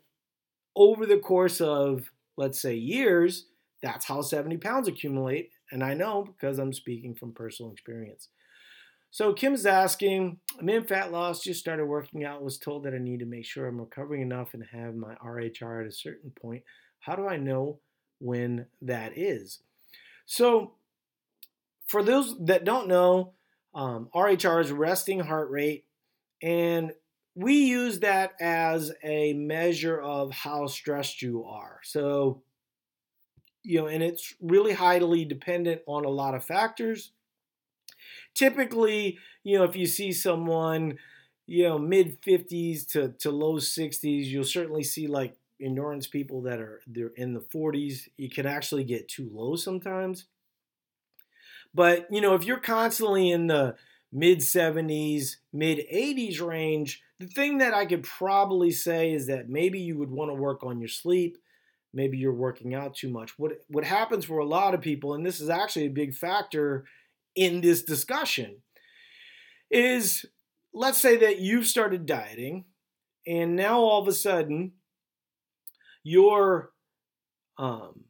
over 0.75 1.07
the 1.07 1.19
course 1.19 1.61
of 1.61 2.11
let's 2.37 2.61
say 2.61 2.75
years, 2.75 3.47
that's 3.83 4.07
how 4.07 4.23
70 4.23 4.57
pounds 4.59 4.88
accumulate. 4.88 5.51
And 5.71 5.83
I 5.83 5.95
know 5.95 6.25
because 6.25 6.59
I'm 6.59 6.73
speaking 6.73 7.15
from 7.15 7.33
personal 7.33 7.73
experience. 7.73 8.29
So 9.11 9.35
Kim's 9.35 9.67
asking, 9.67 10.38
I'm 10.59 10.69
in 10.71 10.85
fat 10.85 11.12
loss, 11.12 11.43
just 11.43 11.61
started 11.61 11.85
working 11.85 12.25
out, 12.25 12.43
was 12.43 12.59
told 12.59 12.85
that 12.85 12.95
I 12.95 12.99
need 12.99 13.21
to 13.21 13.27
make 13.27 13.45
sure 13.45 13.67
I'm 13.67 13.81
recovering 13.81 14.23
enough 14.23 14.55
and 14.55 14.65
have 14.73 14.95
my 14.95 15.15
RHR 15.17 15.83
at 15.83 15.87
a 15.87 15.93
certain 15.93 16.31
point. 16.31 16.62
How 17.01 17.15
do 17.15 17.27
I 17.29 17.37
know 17.37 17.79
when 18.21 18.67
that 18.81 19.19
is? 19.19 19.61
So 20.25 20.73
for 21.92 22.02
those 22.02 22.35
that 22.46 22.64
don't 22.64 22.88
know, 22.88 23.35
um, 23.74 24.09
RHR 24.14 24.62
is 24.62 24.72
resting 24.72 25.20
heart 25.20 25.50
rate, 25.50 25.85
and 26.42 26.92
we 27.35 27.66
use 27.66 28.00
that 28.00 28.33
as 28.40 28.92
a 29.05 29.35
measure 29.35 30.00
of 30.00 30.33
how 30.33 30.66
stressed 30.68 31.20
you 31.20 31.44
are. 31.44 31.81
So, 31.83 32.40
you 33.62 33.78
know, 33.78 33.88
and 33.88 34.02
it's 34.02 34.35
really 34.40 34.72
highly 34.72 35.26
dependent 35.26 35.83
on 35.87 36.07
a 36.07 36.09
lot 36.09 36.35
of 36.35 36.42
factors. 36.42 37.12
Typically, 38.35 39.18
you 39.44 39.59
know, 39.59 39.64
if 39.64 39.76
you 39.76 39.85
see 39.85 40.12
someone, 40.12 40.96
you 41.46 41.64
know, 41.64 41.78
mid 41.78 42.22
50s 42.22 42.88
to, 42.88 43.11
to 43.18 43.31
low 43.31 43.57
60s, 43.57 44.24
you'll 44.24 44.44
certainly 44.44 44.83
see 44.83 45.09
like 45.09 45.37
endurance 45.61 46.07
people 46.07 46.40
that 46.42 46.59
are 46.59 46.81
they're 46.87 47.12
in 47.16 47.35
the 47.35 47.40
40s. 47.55 48.09
You 48.16 48.31
can 48.31 48.46
actually 48.46 48.85
get 48.85 49.09
too 49.09 49.28
low 49.31 49.57
sometimes. 49.57 50.24
But, 51.75 52.07
you 52.11 52.21
know, 52.21 52.35
if 52.35 52.45
you're 52.45 52.59
constantly 52.59 53.31
in 53.31 53.47
the 53.47 53.77
mid 54.13 54.39
70s, 54.39 55.37
mid 55.53 55.79
80s 55.93 56.41
range, 56.41 57.03
the 57.19 57.27
thing 57.27 57.59
that 57.59 57.75
I 57.75 57.87
could 57.87 58.03
probably 58.03 58.71
say 58.71 59.13
is 59.13 59.27
that 59.29 59.49
maybe 59.49 59.81
you 59.81 59.97
would 59.99 60.11
want 60.11 60.31
to 60.31 60.35
work 60.35 60.63
on 60.65 60.81
your 60.81 60.89
sleep. 60.89 61.39
Maybe 61.95 62.19
you're 62.19 62.33
working 62.33 62.75
out 62.75 62.95
too 62.95 63.09
much. 63.11 63.39
What 63.39 63.53
what 63.69 63.85
happens 63.85 64.25
for 64.25 64.39
a 64.39 64.47
lot 64.47 64.75
of 64.75 64.81
people, 64.81 65.15
and 65.15 65.25
this 65.25 65.41
is 65.41 65.51
actually 65.51 65.87
a 65.87 65.91
big 65.91 66.15
factor 66.15 66.85
in 67.35 67.61
this 67.61 67.83
discussion, 67.83 68.63
is 69.71 70.25
let's 70.73 71.01
say 71.01 71.19
that 71.19 71.39
you've 71.39 71.67
started 71.67 72.07
dieting, 72.07 72.65
and 73.27 73.57
now 73.57 73.81
all 73.81 74.01
of 74.01 74.09
a 74.09 74.13
sudden 74.13 74.73
you're 76.03 76.73
um, 77.59 78.05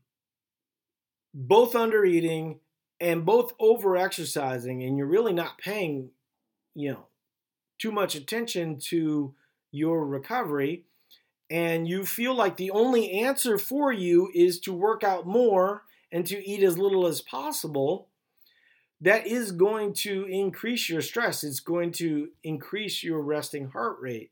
both 1.35 1.75
under 1.77 2.05
eating 2.05 2.61
and 3.03 3.27
both 3.27 3.53
over 3.59 3.97
exercising 3.97 4.83
and 4.83 4.97
you're 4.97 5.07
really 5.07 5.33
not 5.33 5.59
paying 5.59 6.11
you 6.75 6.91
know 6.91 7.07
too 7.79 7.91
much 7.91 8.15
attention 8.15 8.79
to 8.79 9.35
your 9.71 10.07
recovery 10.07 10.85
and 11.51 11.87
you 11.87 12.07
feel 12.07 12.35
like 12.35 12.57
the 12.57 12.71
only 12.71 13.11
answer 13.11 13.59
for 13.59 13.93
you 13.93 14.31
is 14.35 14.59
to 14.61 14.73
work 14.73 15.05
out 15.05 15.27
more 15.27 15.83
and 16.11 16.27
to 16.27 16.49
eat 16.49 16.63
as 16.63 16.79
little 16.79 17.07
as 17.07 17.21
possible 17.21 18.09
that 19.01 19.27
is 19.27 19.51
going 19.51 19.93
to 19.93 20.25
increase 20.27 20.89
your 20.89 21.03
stress. 21.03 21.43
It's 21.43 21.59
going 21.59 21.91
to 21.93 22.29
increase 22.45 23.03
your 23.03 23.21
resting 23.21 23.71
heart 23.71 23.97
rate. 24.01 24.31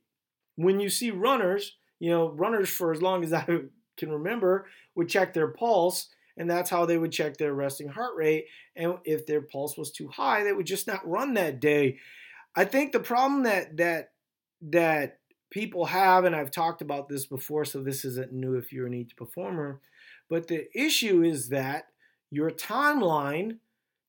When 0.54 0.78
you 0.78 0.88
see 0.88 1.10
runners 1.10 1.76
you 2.00 2.10
know 2.10 2.30
runners 2.30 2.68
for 2.68 2.90
as 2.90 3.00
long 3.00 3.22
as 3.22 3.32
i 3.32 3.44
can 3.96 4.10
remember 4.10 4.66
would 4.96 5.08
check 5.08 5.32
their 5.32 5.48
pulse 5.48 6.08
and 6.36 6.50
that's 6.50 6.70
how 6.70 6.86
they 6.86 6.98
would 6.98 7.12
check 7.12 7.36
their 7.36 7.54
resting 7.54 7.88
heart 7.88 8.16
rate. 8.16 8.46
And 8.76 8.94
if 9.04 9.26
their 9.26 9.42
pulse 9.42 9.76
was 9.76 9.90
too 9.90 10.08
high, 10.08 10.42
they 10.42 10.52
would 10.52 10.66
just 10.66 10.86
not 10.86 11.06
run 11.08 11.34
that 11.34 11.60
day. 11.60 11.98
I 12.54 12.64
think 12.64 12.92
the 12.92 13.00
problem 13.00 13.44
that 13.44 13.76
that 13.76 14.12
that 14.62 15.18
people 15.50 15.86
have, 15.86 16.24
and 16.24 16.34
I've 16.34 16.50
talked 16.50 16.82
about 16.82 17.08
this 17.08 17.26
before, 17.26 17.64
so 17.64 17.82
this 17.82 18.04
isn't 18.04 18.32
new 18.32 18.54
if 18.54 18.72
you're 18.72 18.86
an 18.86 18.94
EAT 18.94 19.16
performer, 19.16 19.80
but 20.28 20.48
the 20.48 20.66
issue 20.74 21.22
is 21.22 21.48
that 21.48 21.86
your 22.30 22.50
timeline 22.50 23.58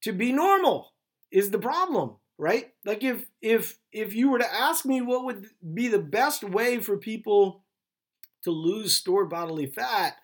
to 0.01 0.11
be 0.11 0.31
normal 0.31 0.93
is 1.31 1.51
the 1.51 1.59
problem, 1.59 2.17
right? 2.37 2.71
Like 2.85 3.03
if 3.03 3.27
if 3.41 3.77
if 3.91 4.13
you 4.13 4.29
were 4.29 4.39
to 4.39 4.53
ask 4.53 4.85
me 4.85 5.01
what 5.01 5.25
would 5.25 5.47
be 5.73 5.87
the 5.87 5.99
best 5.99 6.43
way 6.43 6.79
for 6.79 6.97
people 6.97 7.63
to 8.43 8.51
lose 8.51 8.95
stored 8.95 9.29
bodily 9.29 9.67
fat, 9.67 10.17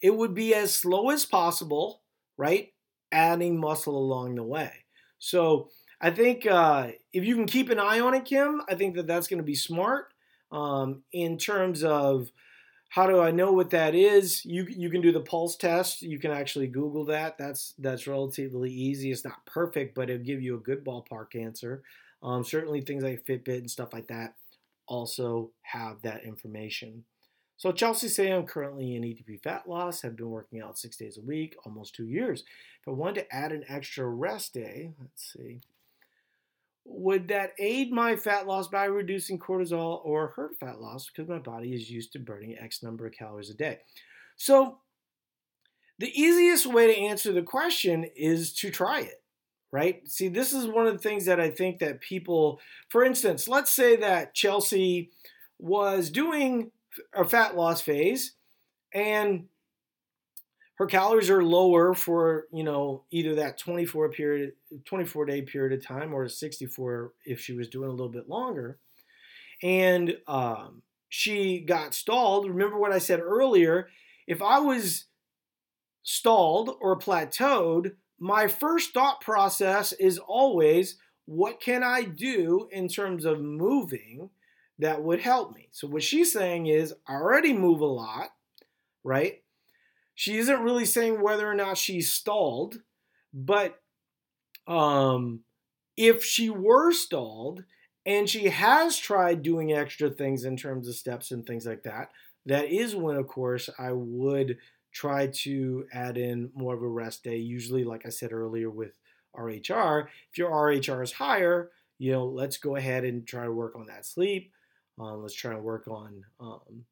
it 0.00 0.14
would 0.16 0.34
be 0.34 0.54
as 0.54 0.74
slow 0.74 1.10
as 1.10 1.24
possible, 1.24 2.02
right? 2.36 2.72
Adding 3.12 3.58
muscle 3.58 3.96
along 3.96 4.36
the 4.36 4.44
way. 4.44 4.72
So 5.18 5.70
I 6.00 6.10
think 6.10 6.46
uh, 6.46 6.92
if 7.12 7.24
you 7.24 7.34
can 7.34 7.46
keep 7.46 7.70
an 7.70 7.78
eye 7.78 8.00
on 8.00 8.14
it, 8.14 8.24
Kim, 8.24 8.62
I 8.68 8.74
think 8.74 8.94
that 8.96 9.06
that's 9.06 9.26
going 9.26 9.38
to 9.38 9.44
be 9.44 9.54
smart. 9.54 10.12
Um, 10.50 11.02
in 11.12 11.36
terms 11.36 11.84
of 11.84 12.30
how 12.90 13.06
do 13.06 13.20
I 13.20 13.30
know 13.30 13.52
what 13.52 13.70
that 13.70 13.94
is? 13.94 14.44
You 14.44 14.66
you 14.68 14.88
can 14.90 15.02
do 15.02 15.12
the 15.12 15.20
pulse 15.20 15.56
test. 15.56 16.00
You 16.02 16.18
can 16.18 16.30
actually 16.30 16.68
Google 16.68 17.04
that. 17.06 17.36
That's 17.36 17.74
that's 17.78 18.06
relatively 18.06 18.70
easy. 18.70 19.10
It's 19.10 19.24
not 19.24 19.44
perfect, 19.44 19.94
but 19.94 20.08
it'll 20.08 20.24
give 20.24 20.40
you 20.40 20.56
a 20.56 20.60
good 20.60 20.84
ballpark 20.84 21.34
answer. 21.34 21.82
Um, 22.22 22.44
certainly, 22.44 22.80
things 22.80 23.04
like 23.04 23.26
Fitbit 23.26 23.58
and 23.58 23.70
stuff 23.70 23.92
like 23.92 24.08
that 24.08 24.34
also 24.86 25.50
have 25.62 26.00
that 26.02 26.24
information. 26.24 27.04
So 27.58 27.72
Chelsea 27.72 28.06
say 28.06 28.30
I'm 28.30 28.46
currently 28.46 28.94
in 28.94 29.02
ETP 29.02 29.42
fat 29.42 29.68
loss, 29.68 30.02
have 30.02 30.16
been 30.16 30.30
working 30.30 30.62
out 30.62 30.78
six 30.78 30.96
days 30.96 31.18
a 31.18 31.26
week, 31.26 31.56
almost 31.66 31.94
two 31.94 32.06
years. 32.06 32.44
If 32.80 32.88
I 32.88 32.92
wanted 32.92 33.22
to 33.22 33.34
add 33.34 33.50
an 33.50 33.64
extra 33.68 34.08
rest 34.08 34.54
day, 34.54 34.92
let's 35.00 35.32
see, 35.32 35.60
would 36.84 37.26
that 37.28 37.54
aid 37.58 37.92
my 37.92 38.14
fat 38.14 38.46
loss 38.46 38.68
by 38.68 38.84
reducing 38.84 39.40
cortisol 39.40 40.00
or 40.04 40.28
hurt 40.28 40.56
fat 40.60 40.80
loss 40.80 41.10
because 41.10 41.28
my 41.28 41.38
body 41.38 41.74
is 41.74 41.90
used 41.90 42.12
to 42.12 42.20
burning 42.20 42.56
X 42.56 42.82
number 42.82 43.06
of 43.06 43.12
calories 43.12 43.50
a 43.50 43.54
day? 43.54 43.80
So 44.36 44.78
the 45.98 46.12
easiest 46.18 46.64
way 46.64 46.86
to 46.86 47.00
answer 47.00 47.32
the 47.32 47.42
question 47.42 48.04
is 48.16 48.52
to 48.54 48.70
try 48.70 49.00
it 49.00 49.20
right? 49.70 50.08
See, 50.08 50.28
this 50.28 50.54
is 50.54 50.66
one 50.66 50.86
of 50.86 50.94
the 50.94 50.98
things 50.98 51.26
that 51.26 51.38
I 51.38 51.50
think 51.50 51.78
that 51.80 52.00
people, 52.00 52.58
for 52.88 53.04
instance, 53.04 53.46
let's 53.46 53.70
say 53.70 53.96
that 53.96 54.32
Chelsea 54.32 55.10
was 55.58 56.08
doing 56.08 56.70
a 57.14 57.24
fat 57.24 57.56
loss 57.56 57.80
phase 57.80 58.34
and 58.92 59.46
her 60.78 60.86
calories 60.86 61.28
are 61.28 61.42
lower 61.42 61.92
for 61.92 62.46
you 62.52 62.62
know 62.62 63.04
either 63.10 63.34
that 63.34 63.58
24 63.58 64.10
period 64.10 64.52
24 64.84 65.26
day 65.26 65.42
period 65.42 65.78
of 65.78 65.84
time 65.84 66.14
or 66.14 66.28
64 66.28 67.12
if 67.24 67.40
she 67.40 67.52
was 67.52 67.68
doing 67.68 67.88
a 67.88 67.92
little 67.92 68.08
bit 68.08 68.28
longer. 68.28 68.78
And 69.60 70.18
um, 70.28 70.82
she 71.08 71.60
got 71.60 71.94
stalled. 71.94 72.48
Remember 72.48 72.78
what 72.78 72.92
i 72.92 72.98
said 72.98 73.20
earlier? 73.20 73.88
If 74.26 74.40
i 74.40 74.58
was 74.60 75.06
stalled 76.02 76.76
or 76.80 76.98
plateaued 76.98 77.92
my 78.20 78.48
first 78.48 78.94
thought 78.94 79.20
process 79.20 79.92
is 79.92 80.18
always 80.18 80.96
what 81.26 81.60
can 81.60 81.82
i 81.82 82.02
do 82.02 82.68
in 82.72 82.88
terms 82.88 83.24
of 83.24 83.40
moving 83.40 84.30
that 84.78 85.02
would 85.02 85.20
help 85.20 85.54
me. 85.54 85.68
So 85.70 85.88
what 85.88 86.02
she's 86.02 86.32
saying 86.32 86.66
is, 86.66 86.94
I 87.06 87.14
already 87.14 87.52
move 87.52 87.80
a 87.80 87.86
lot, 87.86 88.30
right? 89.02 89.42
She 90.14 90.38
isn't 90.38 90.62
really 90.62 90.84
saying 90.84 91.22
whether 91.22 91.48
or 91.48 91.54
not 91.54 91.78
she's 91.78 92.12
stalled, 92.12 92.80
but 93.32 93.80
um, 94.66 95.40
if 95.96 96.24
she 96.24 96.50
were 96.50 96.92
stalled 96.92 97.64
and 98.06 98.28
she 98.28 98.48
has 98.48 98.98
tried 98.98 99.42
doing 99.42 99.72
extra 99.72 100.10
things 100.10 100.44
in 100.44 100.56
terms 100.56 100.88
of 100.88 100.94
steps 100.94 101.30
and 101.30 101.44
things 101.44 101.66
like 101.66 101.82
that, 101.82 102.10
that 102.46 102.66
is 102.66 102.96
when, 102.96 103.16
of 103.16 103.28
course, 103.28 103.68
I 103.78 103.92
would 103.92 104.58
try 104.92 105.26
to 105.26 105.86
add 105.92 106.16
in 106.16 106.50
more 106.54 106.74
of 106.74 106.82
a 106.82 106.88
rest 106.88 107.22
day. 107.24 107.36
Usually, 107.36 107.84
like 107.84 108.06
I 108.06 108.10
said 108.10 108.32
earlier, 108.32 108.70
with 108.70 108.98
RHR, 109.36 110.06
if 110.30 110.38
your 110.38 110.50
RHR 110.50 111.02
is 111.02 111.12
higher, 111.12 111.70
you 111.98 112.12
know, 112.12 112.26
let's 112.26 112.56
go 112.56 112.76
ahead 112.76 113.04
and 113.04 113.26
try 113.26 113.44
to 113.44 113.52
work 113.52 113.76
on 113.76 113.86
that 113.86 114.06
sleep. 114.06 114.52
Um, 114.98 115.22
let's 115.22 115.34
try 115.34 115.52
and 115.52 115.62
work 115.62 115.86
on, 115.88 116.24
um, 116.40 116.84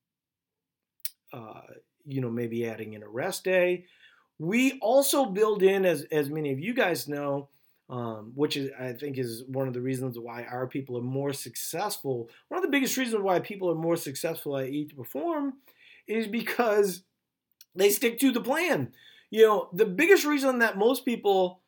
uh, 1.32 1.60
you 2.06 2.20
know, 2.20 2.30
maybe 2.30 2.66
adding 2.66 2.92
in 2.92 3.02
a 3.02 3.08
rest 3.08 3.44
day. 3.44 3.86
We 4.38 4.78
also 4.80 5.26
build 5.26 5.62
in, 5.62 5.84
as, 5.84 6.06
as 6.12 6.30
many 6.30 6.52
of 6.52 6.60
you 6.60 6.74
guys 6.74 7.08
know, 7.08 7.48
um, 7.88 8.32
which 8.34 8.56
is 8.56 8.70
I 8.78 8.92
think 8.92 9.18
is 9.18 9.44
one 9.46 9.68
of 9.68 9.74
the 9.74 9.80
reasons 9.80 10.18
why 10.18 10.44
our 10.44 10.66
people 10.66 10.98
are 10.98 11.02
more 11.02 11.32
successful. 11.32 12.28
One 12.48 12.58
of 12.58 12.62
the 12.62 12.70
biggest 12.70 12.96
reasons 12.96 13.22
why 13.22 13.38
people 13.40 13.70
are 13.70 13.76
more 13.76 13.96
successful 13.96 14.56
at 14.56 14.68
Eat 14.68 14.90
to 14.90 14.96
Perform 14.96 15.54
is 16.06 16.26
because 16.26 17.02
they 17.74 17.90
stick 17.90 18.18
to 18.20 18.32
the 18.32 18.40
plan. 18.40 18.92
You 19.30 19.46
know, 19.46 19.68
the 19.72 19.86
biggest 19.86 20.24
reason 20.24 20.58
that 20.60 20.78
most 20.78 21.04
people 21.04 21.62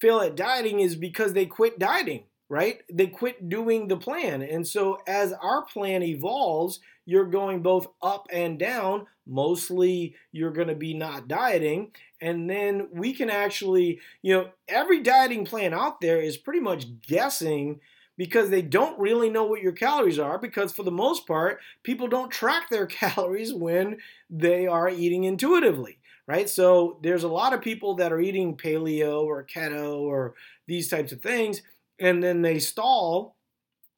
fail 0.00 0.20
at 0.20 0.36
dieting 0.36 0.80
is 0.80 0.96
because 0.96 1.32
they 1.32 1.46
quit 1.46 1.78
dieting, 1.78 2.24
right? 2.54 2.82
They 2.88 3.08
quit 3.08 3.48
doing 3.48 3.88
the 3.88 3.96
plan. 3.96 4.40
And 4.40 4.64
so 4.64 5.00
as 5.08 5.32
our 5.32 5.64
plan 5.64 6.04
evolves, 6.04 6.78
you're 7.04 7.26
going 7.26 7.62
both 7.62 7.88
up 8.00 8.28
and 8.32 8.60
down. 8.60 9.08
Mostly 9.26 10.14
you're 10.30 10.52
going 10.52 10.68
to 10.68 10.76
be 10.76 10.94
not 10.94 11.26
dieting. 11.26 11.90
And 12.20 12.48
then 12.48 12.90
we 12.92 13.12
can 13.12 13.28
actually, 13.28 13.98
you 14.22 14.34
know, 14.34 14.50
every 14.68 15.02
dieting 15.02 15.44
plan 15.44 15.74
out 15.74 16.00
there 16.00 16.20
is 16.20 16.36
pretty 16.36 16.60
much 16.60 17.00
guessing 17.02 17.80
because 18.16 18.50
they 18.50 18.62
don't 18.62 19.00
really 19.00 19.30
know 19.30 19.42
what 19.42 19.60
your 19.60 19.72
calories 19.72 20.20
are 20.20 20.38
because 20.38 20.70
for 20.70 20.84
the 20.84 20.92
most 20.92 21.26
part 21.26 21.58
people 21.82 22.06
don't 22.06 22.30
track 22.30 22.70
their 22.70 22.86
calories 23.02 23.52
when 23.52 23.96
they 24.30 24.68
are 24.68 24.88
eating 24.88 25.24
intuitively 25.24 25.98
right 26.28 26.48
so 26.48 26.96
there's 27.02 27.24
a 27.24 27.28
lot 27.28 27.52
of 27.52 27.60
people 27.60 27.96
that 27.96 28.12
are 28.12 28.20
eating 28.20 28.56
paleo 28.56 29.24
or 29.24 29.44
keto 29.44 29.98
or 29.98 30.36
these 30.68 30.88
types 30.88 31.10
of 31.10 31.20
things 31.20 31.60
and 31.98 32.22
then 32.22 32.42
they 32.42 32.58
stall 32.58 33.36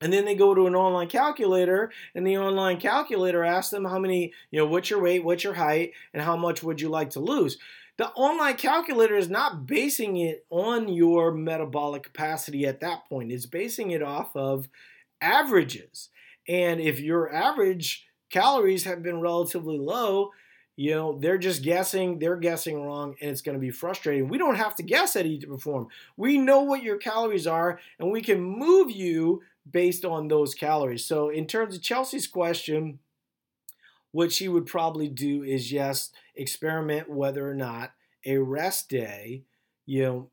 and 0.01 0.12
then 0.12 0.24
they 0.26 0.34
go 0.34 0.55
to 0.55 0.66
an 0.66 0.74
online 0.74 1.09
calculator 1.09 1.90
and 2.14 2.26
the 2.26 2.36
online 2.36 2.78
calculator 2.78 3.42
asks 3.42 3.70
them 3.70 3.84
how 3.84 3.99
many 3.99 4.32
you 4.51 4.59
know 4.59 4.66
what's 4.66 4.90
your 4.90 5.01
weight 5.01 5.24
what's 5.24 5.44
your 5.44 5.55
height 5.55 5.92
and 6.12 6.22
how 6.22 6.36
much 6.36 6.62
would 6.62 6.80
you 6.80 6.88
like 6.88 7.11
to 7.11 7.20
lose 7.20 7.57
the 7.99 8.09
online 8.11 8.57
calculator 8.57 9.16
is 9.16 9.30
not 9.30 9.66
basing 9.66 10.18
it 10.18 10.44
on 10.51 10.88
your 10.88 11.32
metabolic 11.32 12.03
capacity 12.03 12.66
at 12.66 12.80
that 12.80 13.09
point. 13.09 13.32
It's 13.32 13.47
basing 13.47 13.90
it 13.90 14.03
off 14.03 14.36
of 14.36 14.68
averages. 15.22 16.11
And 16.47 16.78
if 16.78 17.01
your 17.01 17.32
average 17.32 18.07
calories 18.30 18.84
have 18.84 19.03
been 19.03 19.20
relatively 19.20 19.78
low, 19.78 20.30
you 20.77 20.95
know, 20.95 21.18
they're 21.18 21.39
just 21.39 21.62
guessing, 21.62 22.18
they're 22.18 22.37
guessing 22.37 22.83
wrong, 22.83 23.16
and 23.20 23.31
it's 23.31 23.41
going 23.41 23.57
to 23.57 23.61
be 23.61 23.70
frustrating. 23.70 24.29
We 24.29 24.37
don't 24.37 24.57
have 24.57 24.74
to 24.77 24.83
guess 24.83 25.16
at 25.16 25.24
Eat 25.24 25.41
to 25.41 25.47
Perform. 25.47 25.89
We 26.16 26.37
know 26.37 26.61
what 26.61 26.83
your 26.83 26.99
calories 26.99 27.47
are, 27.47 27.81
and 27.99 28.12
we 28.12 28.20
can 28.20 28.41
move 28.41 28.91
you 28.91 29.43
based 29.70 30.05
on 30.05 30.29
those 30.29 30.55
calories. 30.55 31.05
So, 31.05 31.31
in 31.31 31.47
terms 31.47 31.74
of 31.74 31.83
Chelsea's 31.83 32.27
question, 32.27 32.99
what 34.12 34.33
she 34.33 34.49
would 34.49 34.66
probably 34.66 35.09
do 35.09 35.43
is 35.43 35.68
just 35.68 36.14
experiment 36.35 37.11
whether 37.11 37.49
or 37.49 37.55
not 37.55 37.93
a 38.24 38.37
rest 38.39 38.89
day, 38.89 39.45
you 39.87 40.03
know, 40.03 40.31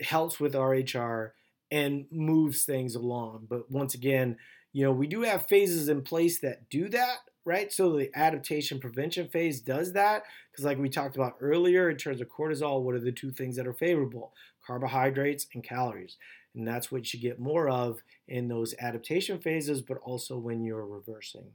helps 0.00 0.40
with 0.40 0.54
RHR 0.54 1.30
and 1.70 2.06
moves 2.10 2.64
things 2.64 2.94
along. 2.94 3.46
But 3.48 3.70
once 3.70 3.94
again, 3.94 4.36
you 4.72 4.84
know, 4.84 4.92
we 4.92 5.06
do 5.06 5.22
have 5.22 5.46
phases 5.46 5.88
in 5.88 6.02
place 6.02 6.38
that 6.40 6.70
do 6.70 6.88
that, 6.90 7.18
right? 7.44 7.72
So 7.72 7.96
the 7.96 8.10
adaptation 8.14 8.78
prevention 8.78 9.28
phase 9.28 9.60
does 9.60 9.92
that 9.92 10.24
because, 10.50 10.64
like 10.64 10.78
we 10.78 10.88
talked 10.88 11.16
about 11.16 11.36
earlier, 11.40 11.90
in 11.90 11.96
terms 11.96 12.20
of 12.20 12.28
cortisol, 12.28 12.82
what 12.82 12.94
are 12.94 13.00
the 13.00 13.12
two 13.12 13.30
things 13.30 13.56
that 13.56 13.66
are 13.66 13.72
favorable? 13.72 14.32
Carbohydrates 14.66 15.46
and 15.54 15.64
calories. 15.64 16.16
And 16.54 16.66
that's 16.66 16.92
what 16.92 17.12
you 17.12 17.20
get 17.20 17.40
more 17.40 17.68
of 17.68 18.02
in 18.28 18.48
those 18.48 18.74
adaptation 18.78 19.38
phases, 19.38 19.80
but 19.80 19.98
also 19.98 20.36
when 20.36 20.62
you're 20.62 20.86
reversing. 20.86 21.52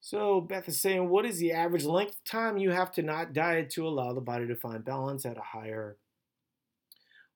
So 0.00 0.40
Beth 0.40 0.68
is 0.68 0.80
saying, 0.80 1.08
what 1.08 1.24
is 1.24 1.38
the 1.38 1.52
average 1.52 1.84
length 1.84 2.16
of 2.16 2.24
time 2.24 2.58
you 2.58 2.70
have 2.70 2.92
to 2.92 3.02
not 3.02 3.32
diet 3.32 3.70
to 3.70 3.88
allow 3.88 4.12
the 4.12 4.20
body 4.20 4.46
to 4.46 4.54
find 4.54 4.84
balance 4.84 5.24
at 5.24 5.38
a 5.38 5.40
higher 5.40 5.96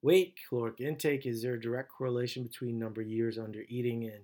weight 0.02 0.34
caloric 0.48 0.78
intake? 0.78 1.26
Is 1.26 1.42
there 1.42 1.54
a 1.54 1.60
direct 1.60 1.90
correlation 1.90 2.42
between 2.42 2.78
number 2.78 3.00
of 3.00 3.08
years 3.08 3.38
under 3.38 3.62
eating 3.68 4.04
and 4.04 4.22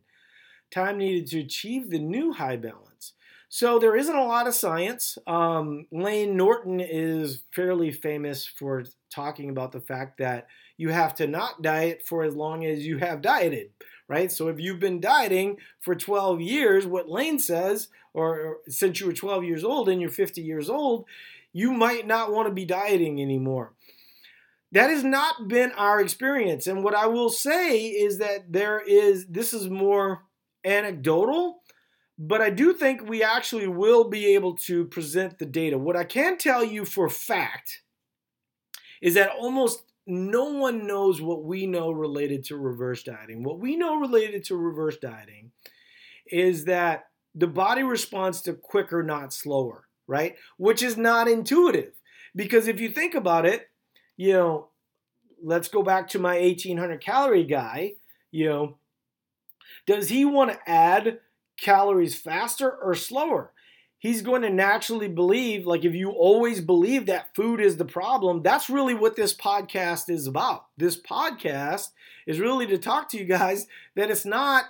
time 0.71 0.99
needed 0.99 1.27
to 1.29 1.41
achieve 1.41 1.91
the 1.91 1.99
new 1.99 2.33
high 2.33 2.57
balance? 2.57 3.13
So 3.49 3.79
there 3.79 3.97
isn't 3.97 4.17
a 4.17 4.25
lot 4.25 4.49
of 4.49 4.55
science. 4.55 5.17
Um, 5.27 5.87
Layne 5.93 6.37
Norton 6.37 6.81
is 6.81 7.43
fairly 7.53 7.93
famous 7.93 8.47
for 8.47 8.85
talking 9.11 9.49
about 9.51 9.73
the 9.73 9.81
fact 9.81 10.19
that 10.19 10.49
you 10.77 10.89
have 10.89 11.15
to 11.17 11.27
not 11.29 11.63
diet 11.63 12.03
for 12.05 12.25
as 12.25 12.35
long 12.35 12.65
as 12.65 12.85
you 12.85 12.99
have 12.99 13.23
dieted 13.23 13.71
right? 14.09 14.31
So 14.31 14.49
if 14.49 14.61
you've 14.61 14.81
been 14.81 15.01
dieting 15.01 15.59
for 15.81 15.95
12 15.95 16.41
years, 16.41 16.87
what 16.87 17.09
Layne 17.09 17.39
says, 17.39 17.89
or 18.13 18.59
since 18.69 19.01
you 19.01 19.07
were 19.07 19.13
12 19.13 19.45
years 19.45 19.65
old 19.65 19.89
and 19.89 20.01
you're 20.01 20.11
50 20.11 20.43
years 20.43 20.69
old, 20.69 21.07
you 21.53 21.73
might 21.73 22.07
not 22.07 22.33
want 22.33 22.49
to 22.49 22.55
be 22.55 22.65
dieting 22.65 23.21
anymore. 23.21 23.73
That 24.73 24.91
has 24.91 25.05
not 25.05 25.47
been 25.47 25.71
our 25.73 26.01
experience. 26.01 26.67
And 26.67 26.83
what 26.83 26.95
I 26.95 27.07
will 27.07 27.31
say 27.31 27.87
is 27.87 28.19
that 28.19 28.53
there 28.53 28.81
is, 28.81 29.27
this 29.27 29.55
is 29.55 29.69
more 29.69 30.23
anecdotal, 30.65 31.63
but 32.19 32.41
I 32.41 32.51
do 32.51 32.73
think 32.73 33.09
we 33.09 33.23
actually 33.23 33.67
will 33.67 34.05
be 34.05 34.35
able 34.35 34.57
to 34.59 34.85
present 34.87 35.39
the 35.39 35.47
data. 35.47 35.79
What 35.79 35.97
I 35.97 36.05
can 36.05 36.39
tell 36.39 36.65
you 36.65 36.85
for 36.85 37.09
fact 37.09 37.83
is 39.03 39.15
that 39.15 39.31
almost 39.31 39.85
no 40.07 40.45
one 40.45 40.87
knows 40.87 41.21
what 41.21 41.45
we 41.45 41.67
know 41.67 41.91
related 41.91 42.45
to 42.45 42.57
reverse 42.57 43.03
dieting. 43.03 43.43
What 43.43 43.59
we 43.59 43.77
know 43.77 43.97
related 43.97 44.45
to 44.45 44.57
reverse 44.57 44.97
dieting 44.99 45.51
is 46.27 46.67
that 46.67 47.07
the 47.35 47.47
body 47.47 47.83
responds 47.83 48.43
to 48.43 48.53
quicker, 48.53 49.03
not 49.03 49.33
slower, 49.33 49.89
right? 50.07 50.37
Which 50.57 50.83
is 50.83 50.97
not 50.97 51.27
intuitive. 51.27 51.95
Because 52.37 52.69
if 52.69 52.81
you 52.81 52.91
think 52.91 53.15
about 53.15 53.47
it, 53.47 53.71
you 54.17 54.33
know, 54.33 54.69
let's 55.43 55.69
go 55.69 55.83
back 55.83 56.09
to 56.09 56.19
my 56.19 56.39
1800 56.39 57.01
calorie 57.01 57.45
guy, 57.45 57.95
you 58.31 58.49
know, 58.49 58.79
does 59.87 60.09
he 60.09 60.25
want 60.25 60.53
to 60.53 60.71
add 60.71 61.21
calories 61.57 62.15
faster 62.15 62.71
or 62.71 62.95
slower? 62.95 63.53
he's 64.05 64.21
going 64.21 64.43
to 64.43 64.51
naturally 64.51 65.09
believe, 65.09 65.67
like 65.67 65.83
if 65.83 65.95
you 65.95 66.11
always 66.11 66.61
believe 66.61 67.07
that 67.07 67.35
food 67.35 67.59
is 67.59 67.79
the 67.79 67.87
problem, 67.87 68.43
that's 68.43 68.69
really 68.69 68.93
what 68.93 69.17
this 69.17 69.35
podcast 69.35 70.11
is 70.11 70.27
about. 70.27 70.67
This 70.77 71.01
podcast 71.01 71.89
is 72.27 72.39
really 72.39 72.67
to 72.67 72.77
talk 72.77 73.09
to 73.09 73.19
you 73.19 73.25
guys 73.25 73.67
that 73.97 74.11
it's 74.11 74.27
not 74.27 74.67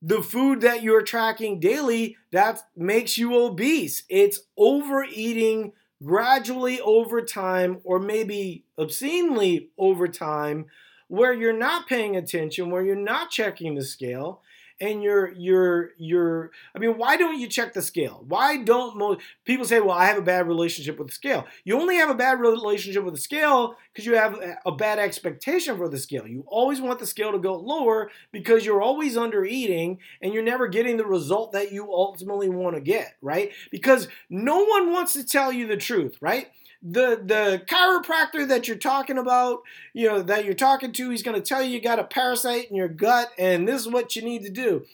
the 0.00 0.22
food 0.22 0.62
that 0.62 0.82
you're 0.82 1.02
tracking 1.02 1.60
daily 1.60 2.16
that 2.32 2.60
makes 2.74 3.18
you 3.18 3.36
obese. 3.36 4.04
It's 4.08 4.40
overeating 4.56 5.72
gradually 6.02 6.80
over 6.80 7.20
time, 7.20 7.82
or 7.84 7.98
maybe 7.98 8.64
obscenely 8.78 9.68
over 9.76 10.08
time, 10.08 10.64
where 11.08 11.32
you're 11.32 11.52
not 11.52 11.88
paying 11.88 12.16
attention, 12.16 12.70
where 12.70 12.82
you're 12.82 12.96
not 12.96 13.30
checking 13.30 13.74
the 13.74 13.84
scale, 13.84 14.42
and 14.80 15.02
you're 15.02 15.32
you're 15.32 15.90
you're 15.98 16.50
I 16.74 16.78
mean, 16.78 16.96
why 16.98 17.16
don't 17.16 17.38
you 17.38 17.48
check 17.48 17.72
the 17.72 17.82
scale? 17.82 18.24
Why 18.28 18.58
don't 18.58 18.96
most 18.96 19.20
people 19.44 19.66
say, 19.66 19.80
"Well, 19.80 19.96
I 19.96 20.06
have 20.06 20.18
a 20.18 20.22
bad 20.22 20.46
relationship 20.46 20.98
with 20.98 21.08
the 21.08 21.14
scale." 21.14 21.46
You 21.64 21.80
only 21.80 21.96
have 21.96 22.10
a 22.10 22.14
bad 22.14 22.38
relationship 22.40 23.04
with 23.04 23.14
the 23.14 23.20
scale 23.20 23.76
because 23.92 24.06
you 24.06 24.14
have 24.14 24.38
a 24.64 24.72
bad 24.72 24.98
expectation 24.98 25.76
for 25.76 25.88
the 25.88 25.98
scale. 25.98 26.26
You 26.26 26.44
always 26.46 26.80
want 26.80 26.98
the 27.00 27.06
scale 27.06 27.32
to 27.32 27.38
go 27.38 27.56
lower 27.56 28.10
because 28.30 28.64
you're 28.64 28.82
always 28.82 29.16
under 29.16 29.44
eating 29.44 29.98
and 30.22 30.32
you're 30.32 30.42
never 30.44 30.68
getting 30.68 30.96
the 30.96 31.06
result 31.06 31.52
that 31.52 31.72
you 31.72 31.92
ultimately 31.92 32.48
want 32.48 32.76
to 32.76 32.80
get, 32.80 33.16
right? 33.20 33.50
Because 33.70 34.08
no 34.30 34.64
one 34.64 34.92
wants 34.92 35.12
to 35.14 35.24
tell 35.24 35.52
you 35.52 35.66
the 35.66 35.76
truth, 35.76 36.16
right? 36.20 36.48
The 36.82 37.20
the 37.24 37.62
chiropractor 37.66 38.46
that 38.48 38.68
you're 38.68 38.76
talking 38.76 39.18
about, 39.18 39.60
you 39.92 40.08
know, 40.08 40.22
that 40.22 40.44
you're 40.44 40.54
talking 40.54 40.92
to, 40.92 41.10
he's 41.10 41.22
going 41.22 41.40
to 41.40 41.46
tell 41.46 41.62
you 41.62 41.70
you 41.70 41.80
got 41.80 41.98
a 41.98 42.04
parasite 42.04 42.70
in 42.70 42.76
your 42.76 42.88
gut 42.88 43.30
and 43.38 43.66
this 43.66 43.80
is 43.80 43.88
what 43.88 44.14
you 44.14 44.22
need 44.22 44.44
to 44.44 44.50
do. 44.50 44.84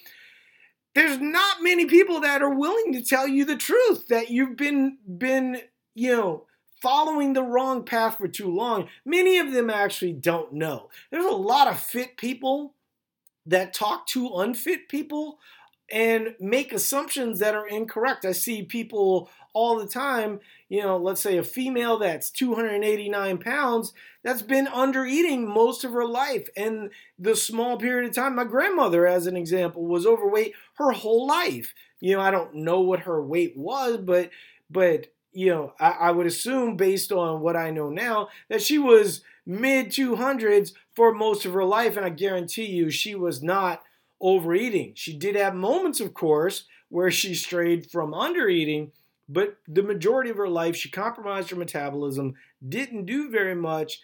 There's 0.94 1.18
not 1.18 1.62
many 1.62 1.86
people 1.86 2.20
that 2.20 2.40
are 2.40 2.54
willing 2.54 2.92
to 2.92 3.02
tell 3.02 3.26
you 3.26 3.44
the 3.44 3.56
truth 3.56 4.08
that 4.08 4.30
you've 4.30 4.56
been 4.56 4.98
been, 5.18 5.60
you 5.94 6.12
know, 6.12 6.46
following 6.80 7.32
the 7.32 7.42
wrong 7.42 7.84
path 7.84 8.18
for 8.18 8.28
too 8.28 8.48
long. 8.48 8.88
Many 9.04 9.38
of 9.38 9.52
them 9.52 9.68
actually 9.70 10.12
don't 10.12 10.52
know. 10.52 10.90
There's 11.10 11.24
a 11.24 11.30
lot 11.30 11.68
of 11.68 11.80
fit 11.80 12.16
people 12.16 12.74
that 13.46 13.74
talk 13.74 14.06
to 14.08 14.28
unfit 14.36 14.88
people 14.88 15.38
and 15.90 16.34
make 16.40 16.72
assumptions 16.72 17.40
that 17.40 17.54
are 17.54 17.66
incorrect. 17.66 18.24
I 18.24 18.32
see 18.32 18.62
people 18.62 19.28
all 19.54 19.78
the 19.78 19.86
time, 19.86 20.40
you 20.68 20.82
know, 20.82 20.96
let's 20.96 21.20
say 21.20 21.38
a 21.38 21.44
female 21.44 21.98
that's 21.98 22.30
289 22.30 23.38
pounds 23.38 23.92
that's 24.22 24.42
been 24.42 24.66
under 24.66 25.06
eating 25.06 25.48
most 25.48 25.84
of 25.84 25.92
her 25.92 26.04
life. 26.04 26.48
And 26.56 26.90
the 27.18 27.36
small 27.36 27.78
period 27.78 28.08
of 28.08 28.14
time, 28.14 28.34
my 28.34 28.44
grandmother, 28.44 29.06
as 29.06 29.26
an 29.26 29.36
example, 29.36 29.86
was 29.86 30.06
overweight 30.06 30.54
her 30.74 30.90
whole 30.90 31.26
life. 31.26 31.72
You 32.00 32.16
know, 32.16 32.20
I 32.20 32.30
don't 32.30 32.56
know 32.56 32.80
what 32.80 33.00
her 33.00 33.22
weight 33.22 33.56
was, 33.56 33.96
but, 33.98 34.30
but, 34.68 35.06
you 35.32 35.50
know, 35.50 35.72
I, 35.78 35.90
I 35.90 36.10
would 36.10 36.26
assume 36.26 36.76
based 36.76 37.12
on 37.12 37.40
what 37.40 37.56
I 37.56 37.70
know 37.70 37.88
now 37.88 38.28
that 38.48 38.60
she 38.60 38.78
was 38.78 39.22
mid 39.46 39.88
200s 39.88 40.72
for 40.94 41.14
most 41.14 41.44
of 41.44 41.52
her 41.52 41.64
life. 41.64 41.96
And 41.96 42.04
I 42.04 42.10
guarantee 42.10 42.66
you 42.66 42.90
she 42.90 43.14
was 43.14 43.42
not 43.42 43.82
overeating. 44.20 44.92
She 44.96 45.16
did 45.16 45.36
have 45.36 45.54
moments, 45.54 46.00
of 46.00 46.14
course, 46.14 46.64
where 46.88 47.10
she 47.10 47.34
strayed 47.34 47.90
from 47.90 48.12
undereating, 48.12 48.90
but 49.28 49.56
the 49.66 49.82
majority 49.82 50.30
of 50.30 50.36
her 50.36 50.48
life, 50.48 50.76
she 50.76 50.90
compromised 50.90 51.50
her 51.50 51.56
metabolism, 51.56 52.34
didn't 52.66 53.06
do 53.06 53.30
very 53.30 53.54
much. 53.54 54.00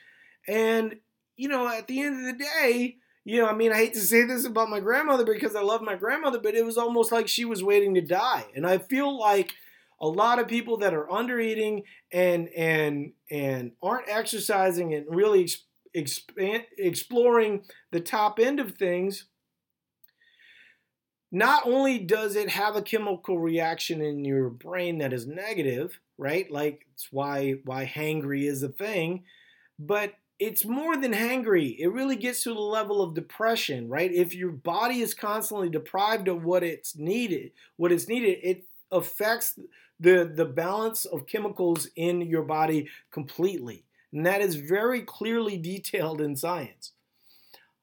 And, 0.48 0.96
you 1.36 1.48
know, 1.48 1.68
at 1.68 1.86
the 1.86 2.00
end 2.00 2.20
of 2.20 2.26
the 2.26 2.44
day, 2.44 2.96
you 3.24 3.40
know, 3.40 3.46
I 3.46 3.54
mean, 3.54 3.72
I 3.72 3.76
hate 3.76 3.94
to 3.94 4.00
say 4.00 4.24
this 4.24 4.46
about 4.46 4.70
my 4.70 4.80
grandmother 4.80 5.24
because 5.24 5.54
I 5.54 5.60
love 5.60 5.82
my 5.82 5.94
grandmother, 5.94 6.38
but 6.38 6.54
it 6.54 6.64
was 6.64 6.78
almost 6.78 7.12
like 7.12 7.28
she 7.28 7.44
was 7.44 7.62
waiting 7.62 7.94
to 7.94 8.00
die. 8.00 8.46
And 8.54 8.66
I 8.66 8.78
feel 8.78 9.18
like 9.18 9.52
a 10.00 10.08
lot 10.08 10.38
of 10.38 10.48
people 10.48 10.78
that 10.78 10.94
are 10.94 11.10
under 11.10 11.38
eating 11.38 11.82
and 12.12 12.48
and 12.56 13.12
and 13.30 13.72
aren't 13.82 14.08
exercising 14.08 14.94
and 14.94 15.04
really 15.08 15.48
exploring 15.94 17.64
the 17.90 18.00
top 18.00 18.38
end 18.38 18.60
of 18.60 18.76
things 18.76 19.26
not 21.32 21.66
only 21.66 21.98
does 21.98 22.34
it 22.34 22.48
have 22.48 22.76
a 22.76 22.82
chemical 22.82 23.38
reaction 23.38 24.02
in 24.02 24.24
your 24.24 24.50
brain 24.50 24.98
that 24.98 25.12
is 25.12 25.26
negative, 25.26 26.00
right? 26.18 26.50
Like 26.50 26.86
it's 26.92 27.08
why 27.10 27.56
why 27.64 27.86
hangry 27.86 28.48
is 28.48 28.62
a 28.62 28.68
thing, 28.68 29.24
but 29.78 30.14
it's 30.38 30.64
more 30.64 30.96
than 30.96 31.12
hangry. 31.12 31.76
It 31.78 31.88
really 31.88 32.16
gets 32.16 32.42
to 32.44 32.54
the 32.54 32.60
level 32.60 33.02
of 33.02 33.14
depression, 33.14 33.88
right? 33.88 34.10
If 34.10 34.34
your 34.34 34.50
body 34.50 35.00
is 35.00 35.14
constantly 35.14 35.68
deprived 35.68 36.28
of 36.28 36.44
what 36.44 36.64
it's 36.64 36.96
needed, 36.96 37.52
what 37.76 37.92
it's 37.92 38.08
needed, 38.08 38.38
it 38.42 38.64
affects 38.90 39.58
the 40.00 40.30
the 40.34 40.46
balance 40.46 41.04
of 41.04 41.26
chemicals 41.26 41.88
in 41.94 42.22
your 42.22 42.42
body 42.42 42.88
completely, 43.12 43.84
and 44.12 44.26
that 44.26 44.40
is 44.40 44.56
very 44.56 45.02
clearly 45.02 45.56
detailed 45.56 46.20
in 46.20 46.34
science. 46.34 46.92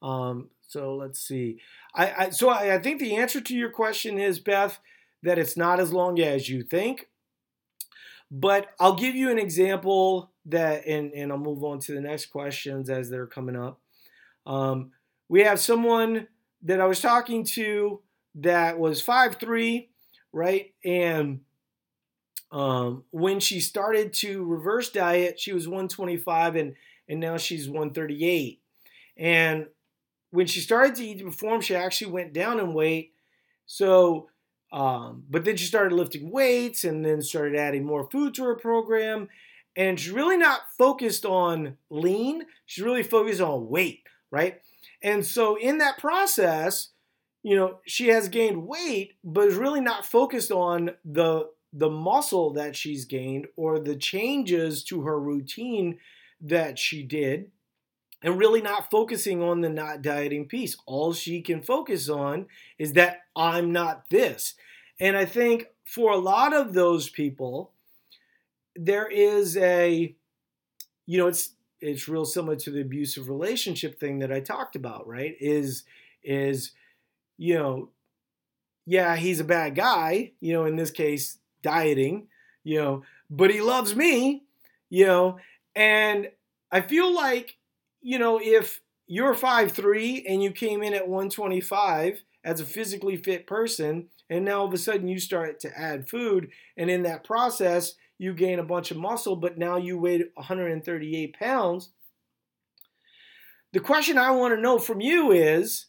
Um, 0.02 0.50
so 0.68 0.96
let's 0.96 1.20
see. 1.20 1.60
I, 1.96 2.14
I 2.26 2.30
so 2.30 2.50
I, 2.50 2.76
I 2.76 2.80
think 2.80 3.00
the 3.00 3.16
answer 3.16 3.42
to 3.42 3.56
your 3.56 3.70
question 3.70 4.20
is 4.20 4.40
Beth 4.40 4.80
that 5.24 5.40
it's 5.40 5.58
not 5.58 5.80
as 5.80 5.92
long 5.92 6.20
as 6.20 6.50
you 6.50 6.64
think. 6.64 7.08
But 8.30 8.68
I'll 8.80 8.96
give 8.96 9.16
you 9.16 9.32
an 9.32 9.40
example 9.40 10.32
that, 10.46 10.86
and, 10.86 11.14
and 11.14 11.32
I'll 11.32 11.38
move 11.38 11.64
on 11.64 11.80
to 11.80 11.94
the 11.94 12.02
next 12.02 12.28
questions 12.28 12.90
as 12.90 13.10
they're 13.10 13.28
coming 13.28 13.56
up. 13.56 13.80
Um, 14.46 14.92
we 15.30 15.44
have 15.44 15.60
someone 15.60 16.28
that 16.64 16.82
I 16.82 16.86
was 16.86 17.00
talking 17.00 17.44
to 17.46 18.02
that 18.36 18.80
was 18.80 19.02
five 19.02 19.36
three, 19.36 19.90
right? 20.32 20.74
And 20.84 21.42
um, 22.52 23.04
when 23.12 23.40
she 23.40 23.60
started 23.60 24.14
to 24.14 24.44
reverse 24.44 24.90
diet, 24.90 25.40
she 25.40 25.54
was 25.54 25.68
125 25.68 26.56
and, 26.56 26.76
and 27.10 27.20
now 27.20 27.38
she's 27.38 27.68
138. 27.68 28.62
And 29.18 29.68
when 30.32 30.48
she 30.48 30.60
started 30.60 30.96
to 30.96 31.06
eat 31.06 31.24
perform, 31.24 31.62
she 31.62 31.76
actually 31.76 32.12
went 32.12 32.34
down 32.34 32.60
in 32.60 32.74
weight. 32.74 33.14
So, 33.66 34.30
um, 34.72 35.24
but 35.30 35.46
then 35.46 35.58
she 35.58 35.66
started 35.66 35.96
lifting 35.96 36.32
weights 36.32 36.84
and 36.84 37.06
then 37.06 37.22
started 37.22 37.56
adding 37.58 37.86
more 37.86 38.10
food 38.10 38.34
to 38.36 38.44
her 38.44 38.56
program. 38.56 39.30
And 39.76 40.00
she's 40.00 40.12
really 40.12 40.38
not 40.38 40.62
focused 40.78 41.26
on 41.26 41.78
lean, 41.90 42.46
she's 42.66 42.84
really 42.84 43.04
focused 43.04 43.42
on 43.42 43.70
weight, 43.70 44.04
right? 44.32 44.62
And 45.04 45.26
so, 45.26 45.56
in 45.56 45.78
that 45.78 46.00
process, 46.00 46.90
you 47.44 47.56
know, 47.56 47.80
she 47.86 48.08
has 48.08 48.28
gained 48.28 48.68
weight, 48.68 49.14
but 49.24 49.48
is 49.48 49.56
really 49.56 49.82
not 49.82 50.06
focused 50.06 50.52
on 50.52 50.92
the 51.06 51.50
the 51.74 51.90
muscle 51.90 52.54
that 52.54 52.76
she's 52.76 53.06
gained 53.06 53.46
or 53.56 53.80
the 53.80 53.96
changes 53.96 54.84
to 54.86 55.02
her 55.02 55.20
routine 55.20 56.00
that 56.42 56.80
she 56.80 57.04
did 57.04 57.52
and 58.22 58.38
really 58.38 58.62
not 58.62 58.90
focusing 58.90 59.42
on 59.42 59.62
the 59.62 59.70
not 59.70 60.02
dieting 60.02 60.48
piece. 60.48 60.76
All 60.86 61.14
she 61.14 61.42
can 61.42 61.62
focus 61.62 62.10
on 62.10 62.48
is 62.78 62.94
that 62.94 63.22
I'm 63.36 63.72
not 63.72 64.10
this. 64.10 64.56
And 65.00 65.16
I 65.16 65.26
think 65.26 65.68
for 65.86 66.12
a 66.12 66.18
lot 66.18 66.54
of 66.54 66.74
those 66.74 67.10
people, 67.10 67.72
there 68.76 69.08
is 69.08 69.58
a, 69.58 70.16
you 71.06 71.18
know, 71.18 71.28
it's 71.28 71.52
it's 71.80 72.08
real 72.08 72.26
similar 72.26 72.56
to 72.56 72.72
the 72.72 72.82
abusive 72.82 73.30
relationship 73.30 74.00
thing 74.00 74.20
that 74.20 74.32
I 74.32 74.40
talked 74.40 74.76
about, 74.76 75.08
right? 75.08 75.36
Is 75.40 75.84
is, 76.24 76.72
you 77.38 77.54
know, 77.56 77.90
yeah, 78.86 79.16
he's 79.16 79.40
a 79.40 79.46
bad 79.46 79.76
guy, 79.76 80.32
you 80.40 80.54
know, 80.54 80.66
in 80.66 80.76
this 80.76 80.92
case, 80.92 81.38
dieting, 81.62 82.28
you 82.64 82.82
know, 82.82 83.04
but 83.30 83.52
he 83.52 83.62
loves 83.62 83.96
me, 83.96 84.44
you 84.90 85.06
know, 85.06 85.38
and 85.76 86.30
I 86.72 86.82
feel 86.82 87.14
like 87.14 87.58
you 88.08 88.18
know, 88.18 88.40
if 88.42 88.80
you're 89.06 89.36
5'3 89.36 90.24
and 90.30 90.42
you 90.42 90.52
came 90.52 90.82
in 90.82 90.94
at 90.94 91.10
125 91.10 92.22
as 92.42 92.62
a 92.62 92.64
physically 92.64 93.18
fit 93.18 93.46
person, 93.46 94.08
and 94.30 94.46
now 94.46 94.62
all 94.62 94.68
of 94.68 94.74
a 94.74 94.78
sudden 94.78 95.10
you 95.10 95.20
start 95.20 95.60
to 95.60 95.78
add 95.78 96.08
food, 96.08 96.50
and 96.78 96.90
in 96.90 97.04
that 97.04 97.26
process, 97.26 97.96
you 98.18 98.34
gain 98.34 98.60
a 98.60 98.64
bunch 98.64 98.92
of 98.92 98.98
muscle, 98.98 99.36
but 99.36 99.58
now 99.58 99.76
you 99.76 99.98
weigh 100.00 100.24
138 100.36 101.38
pounds. 101.38 101.90
The 103.74 103.82
question 103.82 104.18
I 104.18 104.32
want 104.32 104.56
to 104.56 104.62
know 104.62 104.80
from 104.80 105.02
you 105.02 105.34
is 105.34 105.88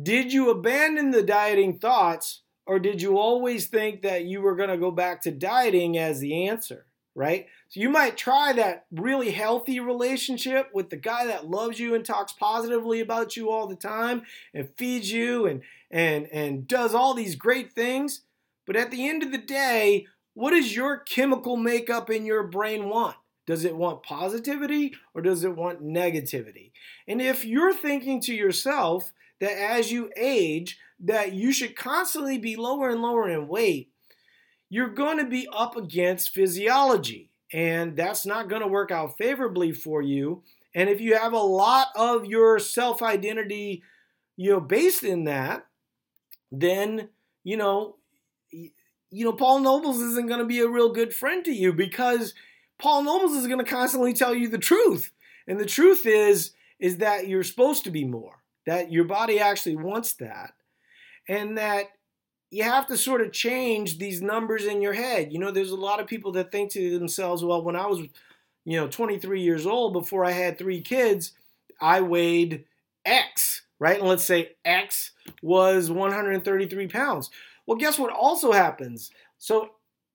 Did 0.00 0.34
you 0.34 0.50
abandon 0.50 1.12
the 1.12 1.22
dieting 1.22 1.78
thoughts, 1.78 2.42
or 2.66 2.78
did 2.78 3.00
you 3.00 3.16
always 3.16 3.68
think 3.68 4.02
that 4.02 4.26
you 4.26 4.42
were 4.42 4.54
going 4.54 4.68
to 4.68 4.76
go 4.76 4.90
back 4.90 5.22
to 5.22 5.30
dieting 5.30 5.96
as 5.96 6.20
the 6.20 6.46
answer? 6.46 6.84
right? 7.14 7.46
So 7.74 7.80
you 7.80 7.90
might 7.90 8.16
try 8.16 8.52
that 8.52 8.84
really 8.92 9.32
healthy 9.32 9.80
relationship 9.80 10.70
with 10.72 10.90
the 10.90 10.96
guy 10.96 11.26
that 11.26 11.50
loves 11.50 11.80
you 11.80 11.96
and 11.96 12.04
talks 12.04 12.32
positively 12.32 13.00
about 13.00 13.36
you 13.36 13.50
all 13.50 13.66
the 13.66 13.74
time 13.74 14.22
and 14.54 14.70
feeds 14.76 15.10
you 15.10 15.46
and 15.46 15.60
and 15.90 16.28
and 16.30 16.68
does 16.68 16.94
all 16.94 17.14
these 17.14 17.34
great 17.34 17.72
things, 17.72 18.20
but 18.64 18.76
at 18.76 18.92
the 18.92 19.08
end 19.08 19.24
of 19.24 19.32
the 19.32 19.38
day, 19.38 20.06
what 20.34 20.52
does 20.52 20.76
your 20.76 20.98
chemical 20.98 21.56
makeup 21.56 22.10
in 22.10 22.24
your 22.24 22.44
brain 22.44 22.88
want? 22.88 23.16
Does 23.44 23.64
it 23.64 23.74
want 23.74 24.04
positivity 24.04 24.94
or 25.12 25.20
does 25.20 25.42
it 25.42 25.56
want 25.56 25.82
negativity? 25.82 26.70
And 27.08 27.20
if 27.20 27.44
you're 27.44 27.74
thinking 27.74 28.20
to 28.20 28.34
yourself 28.34 29.12
that 29.40 29.50
as 29.50 29.90
you 29.90 30.12
age 30.16 30.78
that 31.00 31.32
you 31.32 31.50
should 31.50 31.74
constantly 31.74 32.38
be 32.38 32.54
lower 32.54 32.90
and 32.90 33.02
lower 33.02 33.28
in 33.28 33.48
weight, 33.48 33.90
you're 34.70 34.90
going 34.90 35.18
to 35.18 35.26
be 35.26 35.48
up 35.52 35.76
against 35.76 36.30
physiology, 36.30 37.30
and 37.54 37.96
that's 37.96 38.26
not 38.26 38.48
going 38.48 38.62
to 38.62 38.66
work 38.66 38.90
out 38.90 39.16
favorably 39.16 39.70
for 39.70 40.02
you. 40.02 40.42
And 40.74 40.90
if 40.90 41.00
you 41.00 41.16
have 41.16 41.32
a 41.32 41.38
lot 41.38 41.86
of 41.94 42.26
your 42.26 42.58
self 42.58 43.00
identity, 43.00 43.84
you 44.36 44.50
know, 44.50 44.60
based 44.60 45.04
in 45.04 45.24
that, 45.24 45.64
then 46.50 47.10
you 47.44 47.56
know, 47.56 47.96
you 48.50 49.24
know, 49.24 49.32
Paul 49.32 49.60
Nobles 49.60 50.00
isn't 50.00 50.26
going 50.26 50.40
to 50.40 50.46
be 50.46 50.58
a 50.58 50.68
real 50.68 50.92
good 50.92 51.14
friend 51.14 51.44
to 51.44 51.52
you 51.52 51.72
because 51.72 52.34
Paul 52.80 53.04
Nobles 53.04 53.34
is 53.34 53.46
going 53.46 53.64
to 53.64 53.70
constantly 53.70 54.12
tell 54.12 54.34
you 54.34 54.48
the 54.48 54.58
truth, 54.58 55.12
and 55.46 55.58
the 55.58 55.64
truth 55.64 56.04
is 56.04 56.50
is 56.80 56.98
that 56.98 57.28
you're 57.28 57.44
supposed 57.44 57.84
to 57.84 57.90
be 57.90 58.04
more, 58.04 58.42
that 58.66 58.90
your 58.90 59.04
body 59.04 59.38
actually 59.38 59.76
wants 59.76 60.14
that, 60.14 60.54
and 61.28 61.56
that 61.56 61.84
you 62.50 62.62
have 62.62 62.86
to 62.86 62.96
sort 62.96 63.20
of 63.20 63.32
change 63.32 63.98
these 63.98 64.22
numbers 64.22 64.64
in 64.64 64.80
your 64.80 64.92
head. 64.92 65.32
You 65.32 65.38
know, 65.38 65.50
there's 65.50 65.70
a 65.70 65.76
lot 65.76 66.00
of 66.00 66.06
people 66.06 66.32
that 66.32 66.52
think 66.52 66.70
to 66.72 66.98
themselves, 66.98 67.42
well, 67.42 67.62
when 67.62 67.76
I 67.76 67.86
was, 67.86 68.00
you 68.64 68.78
know, 68.78 68.86
23 68.86 69.42
years 69.42 69.66
old 69.66 69.92
before 69.92 70.24
I 70.24 70.30
had 70.30 70.56
three 70.56 70.80
kids, 70.80 71.32
I 71.80 72.00
weighed 72.00 72.64
X, 73.04 73.62
right? 73.78 73.98
And 73.98 74.08
let's 74.08 74.24
say 74.24 74.52
X 74.64 75.12
was 75.42 75.90
133 75.90 76.86
pounds. 76.88 77.30
Well, 77.66 77.78
guess 77.78 77.98
what 77.98 78.12
also 78.12 78.52
happens? 78.52 79.10
So 79.38 79.70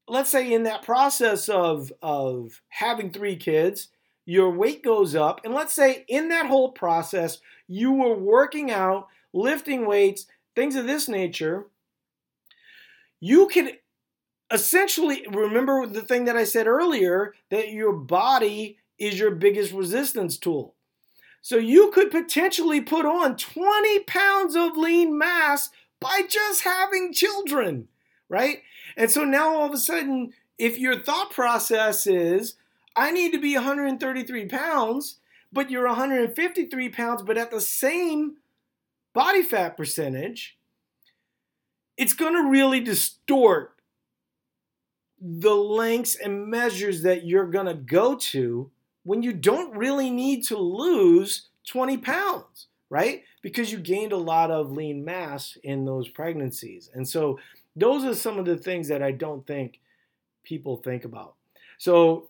let's 0.08 0.30
say 0.30 0.54
in 0.54 0.64
that 0.64 0.84
process 0.84 1.50
of, 1.50 1.92
of 2.02 2.62
having 2.70 3.12
three 3.12 3.36
kids, 3.36 3.90
your 4.26 4.52
weight 4.52 4.84
goes 4.84 5.16
up. 5.16 5.42
And 5.44 5.54
let's 5.54 5.74
say 5.74 6.06
in 6.08 6.30
that 6.30 6.46
whole 6.46 6.72
process, 6.72 7.40
you 7.68 7.92
were 7.92 8.16
working 8.16 8.72
out, 8.72 9.08
lifting 9.34 9.86
weights, 9.86 10.28
things 10.56 10.76
of 10.76 10.86
this 10.86 11.08
nature 11.08 11.66
you 13.20 13.48
can 13.48 13.72
essentially 14.52 15.26
remember 15.30 15.86
the 15.86 16.02
thing 16.02 16.26
that 16.26 16.36
I 16.36 16.44
said 16.44 16.68
earlier 16.68 17.34
that 17.50 17.72
your 17.72 17.94
body 17.94 18.78
is 18.98 19.20
your 19.20 19.32
biggest 19.32 19.72
resistance 19.72 20.38
tool. 20.38 20.76
So 21.42 21.58
you 21.58 21.92
could 21.92 22.12
potentially 22.12 22.82
put 22.82 23.06
on 23.06 23.38
20 23.38 24.00
pounds 24.02 24.56
of 24.56 24.76
lean 24.76 25.18
mass 25.18 25.70
by 26.00 26.24
just 26.28 26.64
having 26.64 27.14
children, 27.14 27.88
right? 28.28 28.62
And 28.98 29.10
so 29.10 29.24
now 29.24 29.56
all 29.56 29.68
of 29.68 29.74
a 29.74 29.78
sudden, 29.78 30.34
if 30.58 30.78
your 30.78 31.00
thought 31.00 31.32
process 31.32 32.06
is, 32.06 32.56
I 32.96 33.12
need 33.12 33.32
to 33.32 33.40
be 33.40 33.56
133 33.56 34.48
pounds, 34.48 35.18
but 35.54 35.72
you're 35.72 35.88
153 35.88 36.90
pounds, 36.90 37.22
but 37.24 37.38
at 37.38 37.52
the 37.52 37.62
same 37.62 38.38
body 39.14 39.42
fat 39.42 39.78
percentage, 39.78 40.58
it's 42.00 42.14
going 42.14 42.34
to 42.34 42.50
really 42.50 42.80
distort 42.80 43.76
the 45.22 45.54
lengths 45.54 46.16
and 46.16 46.48
measures 46.48 47.02
that 47.04 47.26
you're 47.26 47.46
going 47.46 47.66
to 47.66 47.74
go 47.74 48.16
to 48.16 48.72
when 49.04 49.22
you 49.22 49.34
don't 49.34 49.76
really 49.76 50.10
need 50.10 50.46
to 50.46 50.58
lose 50.58 51.50
20 51.68 51.98
pounds, 51.98 52.68
right? 52.90 53.24
Because 53.42 53.70
you 53.70 53.80
gained 53.80 54.14
a 54.14 54.18
lot 54.18 54.50
of 54.50 54.72
lean 54.72 55.04
mass 55.04 55.58
in 55.62 55.84
those 55.84 56.08
pregnancies. 56.08 56.90
And 56.94 57.06
so 57.06 57.38
those 57.76 58.06
are 58.06 58.16
some 58.16 58.40
of 58.40 58.46
the 58.46 58.58
things 58.58 58.88
that 58.88 59.04
I 59.04 59.12
don't 59.12 59.46
think 59.46 59.82
people 60.46 60.78
think 60.78 61.04
about. 61.04 61.36
So, 61.78 62.30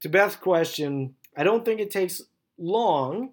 to 0.00 0.08
Beth's 0.08 0.36
question, 0.36 1.14
I 1.36 1.44
don't 1.44 1.64
think 1.64 1.78
it 1.78 1.90
takes 1.90 2.22
long, 2.58 3.32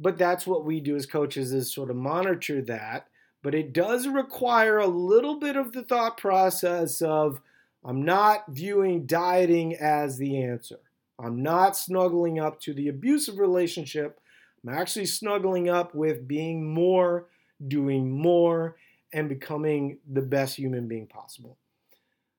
but 0.00 0.18
that's 0.18 0.48
what 0.48 0.64
we 0.64 0.80
do 0.80 0.96
as 0.96 1.06
coaches 1.06 1.52
is 1.52 1.72
sort 1.72 1.90
of 1.90 1.96
monitor 1.96 2.60
that 2.62 3.06
but 3.42 3.54
it 3.54 3.72
does 3.72 4.06
require 4.06 4.78
a 4.78 4.86
little 4.86 5.38
bit 5.38 5.56
of 5.56 5.72
the 5.72 5.82
thought 5.82 6.16
process 6.16 7.00
of 7.00 7.40
I'm 7.84 8.04
not 8.04 8.44
viewing 8.48 9.06
dieting 9.06 9.74
as 9.74 10.18
the 10.18 10.42
answer. 10.42 10.80
I'm 11.18 11.42
not 11.42 11.76
snuggling 11.76 12.38
up 12.38 12.60
to 12.62 12.74
the 12.74 12.88
abusive 12.88 13.38
relationship. 13.38 14.20
I'm 14.62 14.74
actually 14.74 15.06
snuggling 15.06 15.68
up 15.68 15.94
with 15.94 16.28
being 16.28 16.72
more, 16.72 17.26
doing 17.66 18.10
more, 18.10 18.76
and 19.12 19.28
becoming 19.28 19.98
the 20.10 20.22
best 20.22 20.56
human 20.56 20.88
being 20.88 21.06
possible. 21.06 21.56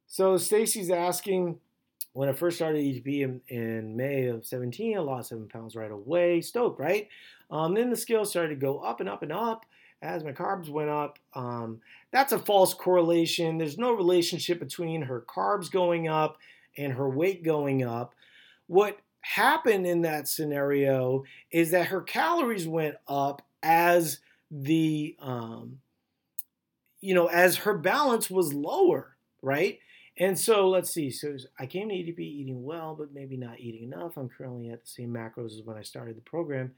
So 0.08 0.38
Stacy's 0.38 0.92
asking, 0.92 1.60
when 2.14 2.30
I 2.30 2.34
first 2.34 2.58
started 2.58 2.84
ETP 2.84 3.22
in, 3.22 3.42
in, 3.48 3.96
May 3.96 4.28
of 4.28 4.46
17, 4.46 4.98
I 4.98 5.02
lost 5.02 5.30
seven 5.30 5.48
pounds 5.48 5.76
right 5.76 5.92
away. 5.92 6.42
Stoked, 6.42 6.80
right? 6.80 7.08
Um, 7.50 7.74
then 7.74 7.90
the 7.90 7.98
scale 7.98 8.26
started 8.26 8.50
to 8.50 8.56
go 8.56 8.80
up 8.80 9.00
and 9.00 9.10
up 9.10 9.24
and 9.24 9.32
up 9.32 9.66
as 10.02 10.24
my 10.24 10.32
carbs 10.32 10.70
went 10.70 10.90
up. 10.90 11.20
Um, 11.34 11.82
that's 12.12 12.32
a 12.32 12.40
false 12.40 12.74
correlation. 12.74 13.58
There's 13.58 13.78
no 13.78 13.94
relationship 13.94 14.60
between 14.60 15.04
her 15.04 15.22
carbs 15.22 15.72
going 15.72 16.08
up 16.08 16.38
and 16.78 16.94
her 16.94 17.10
weight 17.10 17.44
going 17.44 17.84
up. 17.84 18.14
What 18.68 19.00
happened 19.22 19.86
in 19.86 20.02
that 20.02 20.28
scenario 20.28 21.24
is 21.52 21.72
that 21.72 21.88
her 21.88 22.02
calories 22.02 22.68
went 22.68 22.96
up 23.08 23.42
as 23.62 24.20
the 24.50 25.16
um, 25.20 25.80
you 27.00 27.14
know 27.14 27.28
as 27.28 27.58
her 27.58 27.78
balance 27.78 28.30
was 28.30 28.54
lower, 28.54 29.16
right? 29.42 29.80
And 30.18 30.38
so 30.38 30.68
let's 30.70 30.92
see. 30.92 31.10
So 31.10 31.38
I 31.58 31.66
came 31.66 31.90
to 31.90 31.96
ETP 31.96 32.20
eating 32.20 32.64
well, 32.64 32.96
but 32.96 33.14
maybe 33.14 33.38
not 33.38 33.60
eating 33.60 33.84
enough. 33.84 34.18
I'm 34.18 34.30
currently 34.30 34.70
at 34.70 34.84
the 34.84 34.90
same 34.90 35.14
macros 35.14 35.58
as 35.58 35.62
when 35.64 35.78
I 35.78 35.84
started 35.84 36.18
the 36.18 36.22
program 36.22 36.74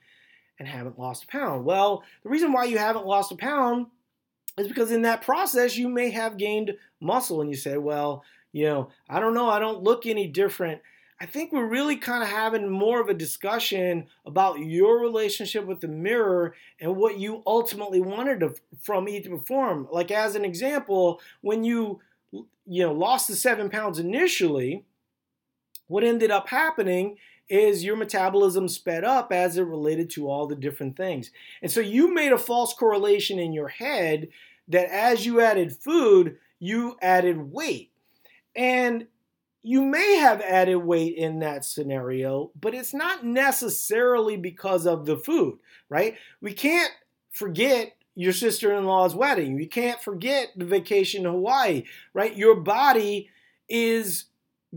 and 0.60 0.68
haven't 0.68 0.99
lost 0.99 1.24
a 1.24 1.28
pound. 1.28 1.66
Well, 1.66 2.04
the 2.24 2.30
reason 2.30 2.51
why 2.51 2.66
you 2.66 2.78
haven't 2.78 3.06
lost 3.06 3.32
a 3.32 3.36
pound 3.36 3.88
is 4.58 4.68
because 4.68 4.91
in 4.91 5.01
that 5.04 5.22
process 5.22 5.76
you 5.78 5.89
may 5.89 6.12
have 6.12 6.38
gained 6.38 6.76
muscle 7.01 7.41
and 7.41 7.49
you 7.49 7.56
say, 7.56 7.78
well, 7.78 8.24
you 8.51 8.66
know, 8.66 8.89
I 9.10 9.20
don't 9.20 9.34
know, 9.34 9.49
I 9.49 9.60
don't 9.60 9.84
look 9.84 10.06
any 10.06 10.28
different. 10.28 10.82
I 11.20 11.26
think 11.26 11.51
we're 11.51 11.66
really 11.66 11.95
kind 11.95 12.22
of 12.22 12.30
having 12.30 12.70
more 12.70 12.99
of 12.99 13.08
a 13.08 13.14
discussion 13.14 14.08
about 14.26 14.60
your 14.60 14.99
relationship 14.99 15.66
with 15.66 15.80
the 15.80 15.88
mirror 15.88 16.54
and 16.80 16.95
what 16.95 17.18
you 17.18 17.41
ultimately 17.47 18.01
wanted 18.01 18.41
to, 18.41 18.56
from 18.82 19.08
Eat 19.08 19.30
Perform. 19.30 19.88
Like 19.91 20.12
as 20.12 20.36
an 20.36 20.43
example, 20.43 21.22
when 21.41 21.64
you 21.64 22.01
you 22.32 22.84
know, 22.84 22.93
lost 22.93 23.28
the 23.28 23.36
seven 23.36 23.70
pounds 23.70 23.99
initially, 23.99 24.86
what 25.88 26.04
ended 26.04 26.32
up 26.32 26.49
happening 26.49 27.18
is 27.49 27.83
your 27.83 27.95
metabolism 27.95 28.67
sped 28.67 29.03
up 29.03 29.31
as 29.31 29.57
it 29.57 29.63
related 29.63 30.09
to 30.11 30.29
all 30.29 30.47
the 30.47 30.55
different 30.55 30.95
things. 30.95 31.31
And 31.61 31.71
so 31.71 31.79
you 31.79 32.13
made 32.13 32.31
a 32.31 32.37
false 32.37 32.73
correlation 32.73 33.39
in 33.39 33.53
your 33.53 33.67
head 33.67 34.29
that 34.67 34.89
as 34.89 35.25
you 35.25 35.41
added 35.41 35.75
food, 35.75 36.37
you 36.59 36.97
added 37.01 37.51
weight. 37.51 37.91
And 38.55 39.07
you 39.61 39.81
may 39.81 40.17
have 40.17 40.41
added 40.41 40.77
weight 40.77 41.15
in 41.15 41.39
that 41.39 41.63
scenario, 41.63 42.51
but 42.59 42.73
it's 42.73 42.93
not 42.93 43.25
necessarily 43.25 44.35
because 44.35 44.85
of 44.85 45.05
the 45.05 45.17
food, 45.17 45.59
right? 45.89 46.15
We 46.41 46.53
can't 46.53 46.91
forget 47.31 47.95
your 48.15 48.33
sister 48.33 48.73
in 48.73 48.85
law's 48.85 49.15
wedding. 49.15 49.57
You 49.57 49.67
can't 49.67 50.01
forget 50.01 50.49
the 50.55 50.65
vacation 50.65 51.25
in 51.25 51.31
Hawaii, 51.31 51.83
right? 52.13 52.35
Your 52.35 52.55
body 52.55 53.29
is 53.69 54.25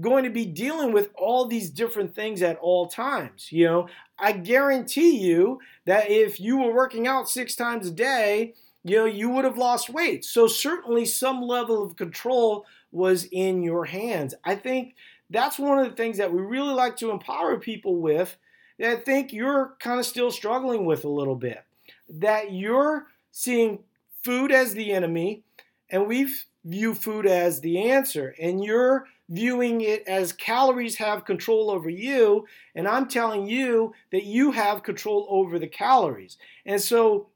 going 0.01 0.24
to 0.24 0.30
be 0.30 0.44
dealing 0.44 0.92
with 0.92 1.11
all 1.14 1.47
these 1.47 1.70
different 1.70 2.14
things 2.14 2.42
at 2.42 2.59
all 2.59 2.86
times. 2.86 3.51
You 3.51 3.64
know, 3.64 3.88
I 4.18 4.32
guarantee 4.32 5.18
you 5.18 5.61
that 5.84 6.11
if 6.11 6.38
you 6.40 6.59
were 6.59 6.74
working 6.74 7.07
out 7.07 7.28
six 7.28 7.55
times 7.55 7.88
a 7.88 7.90
day, 7.90 8.55
you 8.84 8.97
know, 8.97 9.05
you 9.05 9.30
would 9.30 9.44
have 9.44 9.59
lost 9.59 9.90
weight. 9.90 10.24
So 10.24 10.47
certainly 10.47 11.07
some 11.07 11.42
level 11.42 11.82
of 11.82 11.97
control 11.97 12.66
was 12.92 13.24
in 13.32 13.62
your 13.62 13.84
hands. 13.84 14.34
I 14.44 14.55
think 14.55 14.94
that's 15.28 15.59
one 15.59 15.78
of 15.78 15.88
the 15.88 15.97
things 15.97 16.18
that 16.18 16.32
we 16.32 16.40
really 16.40 16.74
like 16.74 16.97
to 16.99 17.11
empower 17.11 17.59
people 17.59 17.97
with 17.97 18.36
that 18.78 18.90
I 18.90 19.01
think 19.01 19.32
you're 19.32 19.74
kind 19.80 19.99
of 19.99 20.07
still 20.07 20.30
struggling 20.30 20.84
with 20.84 21.05
a 21.05 21.09
little 21.09 21.34
bit. 21.34 21.64
That 22.09 22.53
you're 22.53 23.07
seeing 23.32 23.80
food 24.22 24.53
as 24.53 24.74
the 24.74 24.92
enemy, 24.92 25.42
and 25.90 26.07
we 26.07 26.32
view 26.66 26.94
food 26.94 27.26
as 27.26 27.60
the 27.60 27.90
answer. 27.90 28.34
And 28.40 28.62
you're 28.62 29.06
viewing 29.28 29.80
it 29.80 30.06
as 30.06 30.32
calories 30.32 30.96
have 30.96 31.24
control 31.24 31.70
over 31.70 31.88
you, 31.88 32.46
and 32.74 32.86
I'm 32.86 33.08
telling 33.08 33.46
you 33.46 33.94
that 34.12 34.24
you 34.24 34.52
have 34.52 34.82
control 34.82 35.26
over 35.30 35.58
the 35.58 35.66
calories. 35.66 36.36
And 36.64 36.80
so, 36.80 37.28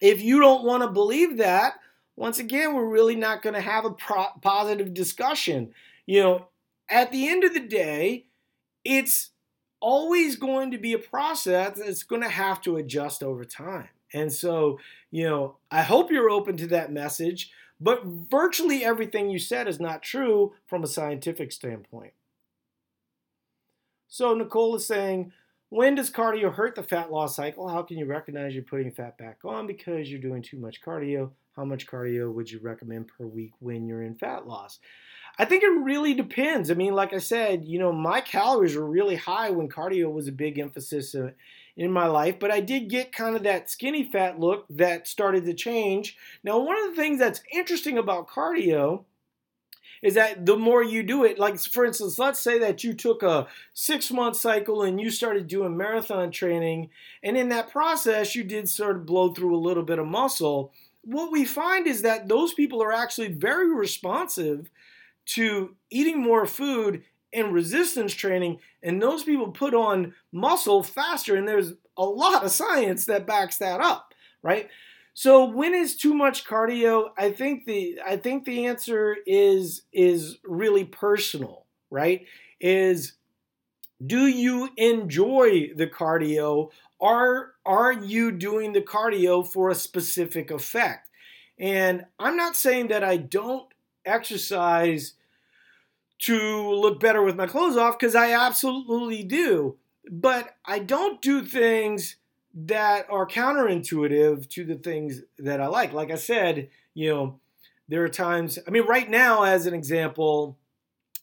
if 0.00 0.20
you 0.20 0.40
don't 0.40 0.64
want 0.64 0.82
to 0.82 0.88
believe 0.88 1.38
that, 1.38 1.74
once 2.16 2.38
again, 2.38 2.74
we're 2.74 2.88
really 2.88 3.16
not 3.16 3.42
going 3.42 3.54
to 3.54 3.60
have 3.60 3.84
a 3.84 3.92
pro- 3.92 4.32
positive 4.42 4.92
discussion. 4.92 5.72
You 6.06 6.22
know, 6.22 6.48
at 6.90 7.12
the 7.12 7.28
end 7.28 7.44
of 7.44 7.54
the 7.54 7.60
day, 7.60 8.26
it's 8.84 9.30
always 9.80 10.36
going 10.36 10.70
to 10.72 10.78
be 10.78 10.92
a 10.92 10.98
process 10.98 11.78
that's 11.78 12.02
going 12.02 12.22
to 12.22 12.28
have 12.28 12.60
to 12.62 12.76
adjust 12.76 13.22
over 13.22 13.44
time. 13.44 13.88
And 14.12 14.32
so, 14.32 14.78
you 15.10 15.24
know, 15.24 15.56
I 15.70 15.82
hope 15.82 16.10
you're 16.10 16.30
open 16.30 16.56
to 16.58 16.66
that 16.68 16.92
message, 16.92 17.50
but 17.82 18.04
virtually 18.04 18.84
everything 18.84 19.28
you 19.28 19.40
said 19.40 19.66
is 19.66 19.80
not 19.80 20.02
true 20.02 20.54
from 20.66 20.84
a 20.84 20.86
scientific 20.86 21.50
standpoint. 21.50 22.12
So, 24.06 24.34
Nicole 24.34 24.76
is 24.76 24.86
saying, 24.86 25.32
when 25.68 25.94
does 25.94 26.10
cardio 26.10 26.52
hurt 26.52 26.74
the 26.74 26.82
fat 26.82 27.10
loss 27.10 27.34
cycle? 27.34 27.68
How 27.68 27.82
can 27.82 27.98
you 27.98 28.06
recognize 28.06 28.54
you're 28.54 28.62
putting 28.62 28.92
fat 28.92 29.18
back 29.18 29.38
on 29.44 29.66
because 29.66 30.10
you're 30.10 30.20
doing 30.20 30.42
too 30.42 30.58
much 30.58 30.80
cardio? 30.82 31.30
How 31.56 31.64
much 31.64 31.86
cardio 31.86 32.32
would 32.32 32.50
you 32.50 32.60
recommend 32.60 33.08
per 33.08 33.26
week 33.26 33.52
when 33.58 33.86
you're 33.86 34.02
in 34.02 34.14
fat 34.14 34.46
loss? 34.46 34.78
I 35.38 35.44
think 35.44 35.62
it 35.62 35.82
really 35.82 36.14
depends. 36.14 36.70
I 36.70 36.74
mean, 36.74 36.94
like 36.94 37.12
I 37.12 37.18
said, 37.18 37.64
you 37.64 37.78
know, 37.78 37.92
my 37.92 38.20
calories 38.20 38.76
were 38.76 38.86
really 38.86 39.16
high 39.16 39.50
when 39.50 39.68
cardio 39.68 40.12
was 40.12 40.28
a 40.28 40.32
big 40.32 40.58
emphasis 40.58 41.14
in 41.76 41.90
my 41.90 42.06
life, 42.06 42.38
but 42.38 42.50
I 42.50 42.60
did 42.60 42.90
get 42.90 43.12
kind 43.12 43.34
of 43.34 43.42
that 43.44 43.70
skinny 43.70 44.04
fat 44.04 44.38
look 44.38 44.66
that 44.68 45.08
started 45.08 45.44
to 45.46 45.54
change. 45.54 46.16
Now, 46.44 46.58
one 46.58 46.76
of 46.76 46.90
the 46.90 46.96
things 47.00 47.18
that's 47.18 47.42
interesting 47.50 47.96
about 47.96 48.28
cardio 48.28 49.04
is 50.02 50.14
that 50.14 50.44
the 50.44 50.56
more 50.56 50.82
you 50.82 51.02
do 51.02 51.24
it, 51.24 51.38
like 51.38 51.58
for 51.58 51.84
instance, 51.84 52.18
let's 52.18 52.40
say 52.40 52.58
that 52.58 52.82
you 52.84 52.92
took 52.92 53.22
a 53.22 53.46
six 53.72 54.10
month 54.10 54.36
cycle 54.36 54.82
and 54.82 55.00
you 55.00 55.10
started 55.10 55.46
doing 55.46 55.76
marathon 55.76 56.30
training, 56.30 56.90
and 57.22 57.36
in 57.36 57.48
that 57.48 57.70
process, 57.70 58.34
you 58.34 58.42
did 58.44 58.68
sort 58.68 58.96
of 58.96 59.06
blow 59.06 59.32
through 59.32 59.56
a 59.56 59.56
little 59.56 59.84
bit 59.84 60.00
of 60.00 60.06
muscle. 60.06 60.72
What 61.04 61.32
we 61.32 61.44
find 61.44 61.86
is 61.86 62.02
that 62.02 62.28
those 62.28 62.52
people 62.52 62.82
are 62.82 62.92
actually 62.92 63.28
very 63.28 63.72
responsive 63.74 64.70
to 65.26 65.76
eating 65.90 66.20
more 66.20 66.46
food 66.46 67.02
and 67.32 67.54
resistance 67.54 68.12
training, 68.12 68.58
and 68.82 69.00
those 69.00 69.24
people 69.24 69.50
put 69.50 69.74
on 69.74 70.14
muscle 70.32 70.82
faster, 70.82 71.36
and 71.36 71.48
there's 71.48 71.72
a 71.96 72.04
lot 72.04 72.44
of 72.44 72.50
science 72.50 73.06
that 73.06 73.26
backs 73.26 73.58
that 73.58 73.80
up, 73.80 74.12
right? 74.42 74.68
So 75.14 75.44
when 75.44 75.74
is 75.74 75.96
too 75.96 76.14
much 76.14 76.44
cardio? 76.44 77.10
I 77.18 77.32
think 77.32 77.66
the 77.66 78.00
I 78.04 78.16
think 78.16 78.44
the 78.44 78.66
answer 78.66 79.16
is 79.26 79.82
is 79.92 80.38
really 80.44 80.84
personal, 80.84 81.66
right? 81.90 82.26
Is 82.60 83.14
do 84.04 84.26
you 84.26 84.70
enjoy 84.76 85.70
the 85.76 85.86
cardio? 85.86 86.70
Are 87.00 87.52
are 87.66 87.92
you 87.92 88.32
doing 88.32 88.72
the 88.72 88.80
cardio 88.80 89.46
for 89.46 89.68
a 89.68 89.74
specific 89.74 90.50
effect? 90.50 91.08
And 91.58 92.06
I'm 92.18 92.36
not 92.36 92.56
saying 92.56 92.88
that 92.88 93.04
I 93.04 93.18
don't 93.18 93.71
exercise 94.04 95.14
to 96.20 96.70
look 96.70 97.00
better 97.00 97.22
with 97.22 97.36
my 97.36 97.46
clothes 97.46 97.76
off 97.76 97.98
because 97.98 98.14
I 98.14 98.32
absolutely 98.32 99.24
do. 99.24 99.76
But 100.10 100.56
I 100.64 100.78
don't 100.78 101.20
do 101.20 101.42
things 101.42 102.16
that 102.54 103.06
are 103.10 103.26
counterintuitive 103.26 104.48
to 104.50 104.64
the 104.64 104.74
things 104.74 105.22
that 105.38 105.60
I 105.60 105.66
like. 105.66 105.92
Like 105.92 106.10
I 106.10 106.16
said, 106.16 106.68
you 106.94 107.10
know, 107.10 107.40
there 107.88 108.04
are 108.04 108.08
times, 108.08 108.58
I 108.66 108.70
mean, 108.70 108.86
right 108.86 109.08
now, 109.08 109.42
as 109.42 109.66
an 109.66 109.74
example, 109.74 110.58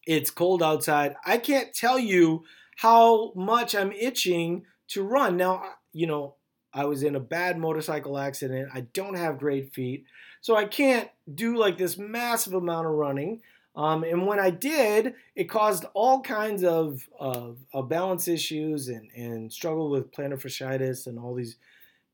it's 0.06 0.32
cold 0.32 0.64
outside. 0.64 1.16
I 1.26 1.38
can't 1.38 1.74
tell 1.74 2.00
you 2.00 2.44
how 2.78 3.32
much 3.36 3.76
I'm 3.76 3.92
itching 3.92 4.66
to 4.90 5.04
run. 5.04 5.38
Now, 5.38 5.64
you 5.94 6.08
know, 6.08 6.36
I 6.74 6.86
was 6.86 7.04
in 7.04 7.16
a 7.16 7.20
bad 7.20 7.58
motorcycle 7.58 8.18
accident. 8.18 8.70
I 8.74 8.82
don't 8.82 9.16
have 9.16 9.40
great 9.40 9.74
feet. 9.74 10.06
So 10.42 10.56
I 10.56 10.66
can't 10.66 11.10
do 11.34 11.58
like 11.58 11.78
this 11.78 11.98
massive 11.98 12.54
amount 12.54 12.88
of 12.88 12.94
running. 12.94 13.42
Um, 13.76 14.04
and 14.04 14.26
when 14.26 14.40
I 14.40 14.50
did, 14.50 15.14
it 15.36 15.46
caused 15.46 15.86
all 15.94 16.22
kinds 16.22 16.64
of, 16.64 17.08
of, 17.20 17.58
balance 17.88 18.28
issues 18.28 18.90
and, 18.90 19.10
and 19.16 19.52
struggle 19.52 19.90
with 19.90 20.12
plantar 20.12 20.42
fasciitis 20.42 21.08
and 21.08 21.20
all 21.20 21.34
these 21.34 21.58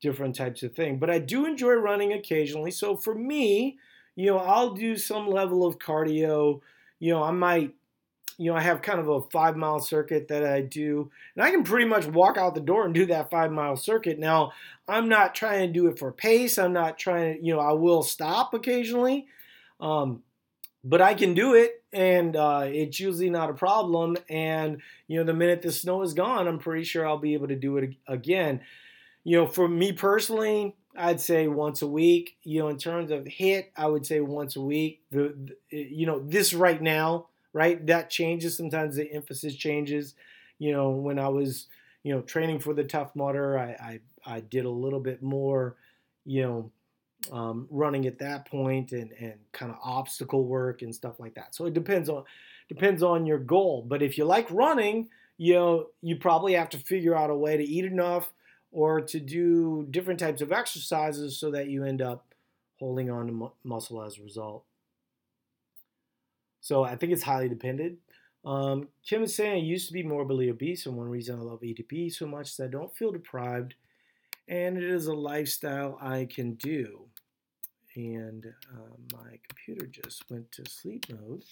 different 0.02 0.36
types 0.36 0.64
of 0.64 0.76
things. 0.76 1.00
But 1.00 1.10
I 1.10 1.20
do 1.20 1.46
enjoy 1.46 1.74
running 1.74 2.14
occasionally. 2.14 2.72
So 2.72 2.96
for 2.96 3.16
me, 3.16 3.78
you 4.16 4.28
know, 4.28 4.38
I'll 4.38 4.74
do 4.74 4.96
some 4.98 5.28
level 5.28 5.66
of 5.66 5.80
cardio. 5.80 6.62
You 7.00 7.14
know, 7.14 7.24
I 7.24 7.32
might, 7.32 7.74
you 8.38 8.52
know, 8.52 8.58
I 8.58 8.62
have 8.62 8.82
kind 8.82 9.00
of 9.00 9.08
a 9.08 9.22
five 9.32 9.56
mile 9.56 9.80
circuit 9.80 10.28
that 10.28 10.46
I 10.46 10.62
do, 10.62 11.10
and 11.36 11.44
I 11.44 11.52
can 11.52 11.64
pretty 11.64 11.86
much 11.86 12.06
walk 12.06 12.38
out 12.38 12.56
the 12.56 12.62
door 12.62 12.86
and 12.86 12.94
do 12.94 13.06
that 13.08 13.32
five 13.32 13.52
mile 13.52 13.76
circuit. 13.76 14.20
Now, 14.20 14.52
I'm 14.88 15.08
not 15.10 15.36
trying 15.36 15.68
to 15.68 15.74
do 15.74 15.88
it 15.88 15.98
for 15.98 16.12
pace. 16.12 16.58
I'm 16.58 16.74
not 16.74 16.98
trying 16.98 17.38
to, 17.38 17.46
you 17.46 17.54
know, 17.54 17.60
I 17.60 17.74
will 17.74 18.04
stop 18.04 18.54
occasionally. 18.54 19.28
Um, 19.80 20.24
but 20.86 21.02
I 21.02 21.16
can 21.16 21.34
do 21.34 21.56
it, 21.56 21.84
and 21.92 22.36
uh, 22.36 22.66
it's 22.66 23.00
usually 23.00 23.32
not 23.32 23.50
a 23.50 23.54
problem. 23.54 24.18
And 24.30 24.82
you 25.08 25.18
know, 25.18 25.24
the 25.24 25.34
minute 25.34 25.64
the 25.64 25.72
snow 25.72 26.04
is 26.04 26.14
gone, 26.14 26.48
I'm 26.48 26.60
pretty 26.60 26.84
sure 26.84 27.08
I'll 27.08 27.18
be 27.18 27.34
able 27.34 27.48
to 27.48 27.56
do 27.56 27.78
it 27.78 27.96
again. 28.08 28.62
You 29.24 29.38
know, 29.38 29.48
for 29.48 29.68
me 29.68 29.94
personally, 29.94 30.76
I'd 30.96 31.20
say 31.20 31.48
once 31.48 31.82
a 31.82 31.88
week. 31.88 32.38
You 32.44 32.60
know, 32.60 32.68
in 32.68 32.78
terms 32.78 33.10
of 33.10 33.24
HIIT, 33.24 33.66
I 33.76 33.88
would 33.88 34.06
say 34.06 34.20
once 34.20 34.56
a 34.56 34.62
week. 34.62 35.02
The, 35.10 35.36
the 35.72 35.78
you 35.78 36.06
know 36.06 36.20
this 36.20 36.54
right 36.54 36.82
now, 36.82 37.28
right? 37.56 37.84
That 37.88 38.10
changes 38.10 38.58
sometimes. 38.58 38.98
The 38.98 39.10
emphasis 39.14 39.56
changes. 39.56 40.14
You 40.60 40.74
know, 40.74 40.90
when 40.90 41.18
I 41.18 41.30
was 41.30 41.68
you 42.04 42.14
know 42.14 42.22
training 42.22 42.60
for 42.60 42.74
the 42.74 42.84
Tough 42.84 43.16
Mudder, 43.16 43.58
I 43.58 44.00
I, 44.28 44.36
I 44.36 44.40
did 44.42 44.66
a 44.66 44.70
little 44.70 45.00
bit 45.00 45.24
more. 45.24 45.78
You 46.26 46.44
know 46.44 46.72
um, 47.32 47.68
running 47.72 48.06
at 48.06 48.20
that 48.20 48.46
point 48.46 48.92
and, 48.92 49.12
and 49.20 49.36
kind 49.52 49.72
of 49.72 49.78
obstacle 49.84 50.44
work 50.44 50.82
and 50.82 50.94
stuff 50.94 51.20
like 51.20 51.36
that. 51.36 51.56
So 51.56 51.66
it 51.66 51.74
depends 51.74 52.10
on 52.10 52.24
depends 52.68 53.02
on 53.02 53.26
your 53.26 53.40
goal. 53.40 53.84
But 53.88 54.02
if 54.02 54.18
you 54.18 54.26
like 54.26 54.50
running, 54.52 55.10
you 55.38 55.54
know 55.54 55.88
you 56.02 56.18
probably 56.18 56.54
have 56.54 56.70
to 56.70 56.78
figure 56.78 57.16
out 57.16 57.30
a 57.30 57.36
way 57.36 57.58
to 57.58 57.64
eat 57.64 57.86
enough 57.86 58.34
or 58.72 59.00
to 59.00 59.20
do 59.20 59.88
different 59.90 60.20
types 60.20 60.42
of 60.42 60.52
exercises 60.52 61.40
so 61.40 61.52
that 61.52 61.68
you 61.70 61.86
end 61.86 62.02
up 62.02 62.34
holding 62.80 63.10
on 63.10 63.28
to 63.28 63.32
mu- 63.32 63.50
muscle 63.64 64.02
as 64.02 64.18
a 64.18 64.22
result. 64.22 64.66
So 66.66 66.84
I 66.84 66.96
think 66.96 67.14
it's 67.14 67.22
highly 67.22 67.48
dependent. 67.48 68.00
Um, 68.44 68.88
Kim 69.08 69.22
is 69.22 69.36
saying 69.36 69.54
I 69.54 69.58
used 69.58 69.86
to 69.86 69.94
be 69.94 70.02
morbidly 70.02 70.50
obese, 70.50 70.88
and 70.88 70.98
one 70.98 71.08
reason 71.08 71.38
I 71.38 71.44
love 71.44 71.62
ETP 71.62 72.12
so 72.12 72.26
much 72.26 72.50
is 72.50 72.60
I 72.60 72.66
don't 72.66 72.96
feel 72.98 73.12
deprived 73.12 73.76
and 74.48 74.76
it 74.76 74.84
is 74.84 75.06
a 75.06 75.14
lifestyle 75.14 76.00
I 76.02 76.26
can 76.26 76.56
do. 76.56 77.02
And 77.96 78.48
uh, 78.74 78.96
my 79.14 79.38
computer 79.48 79.86
just 79.86 80.24
went 80.32 80.52
to 80.54 80.64
sleep 80.68 81.06
mode. 81.12 81.44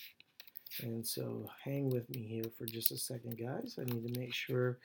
And 0.82 1.06
so 1.06 1.48
hang 1.64 1.92
with 1.92 2.10
me 2.10 2.24
here 2.24 2.52
for 2.58 2.66
just 2.66 2.92
a 2.92 2.98
second, 2.98 3.38
guys. 3.38 3.78
I 3.80 3.84
need 3.84 4.12
to 4.12 4.20
make 4.20 4.34
sure 4.34 4.80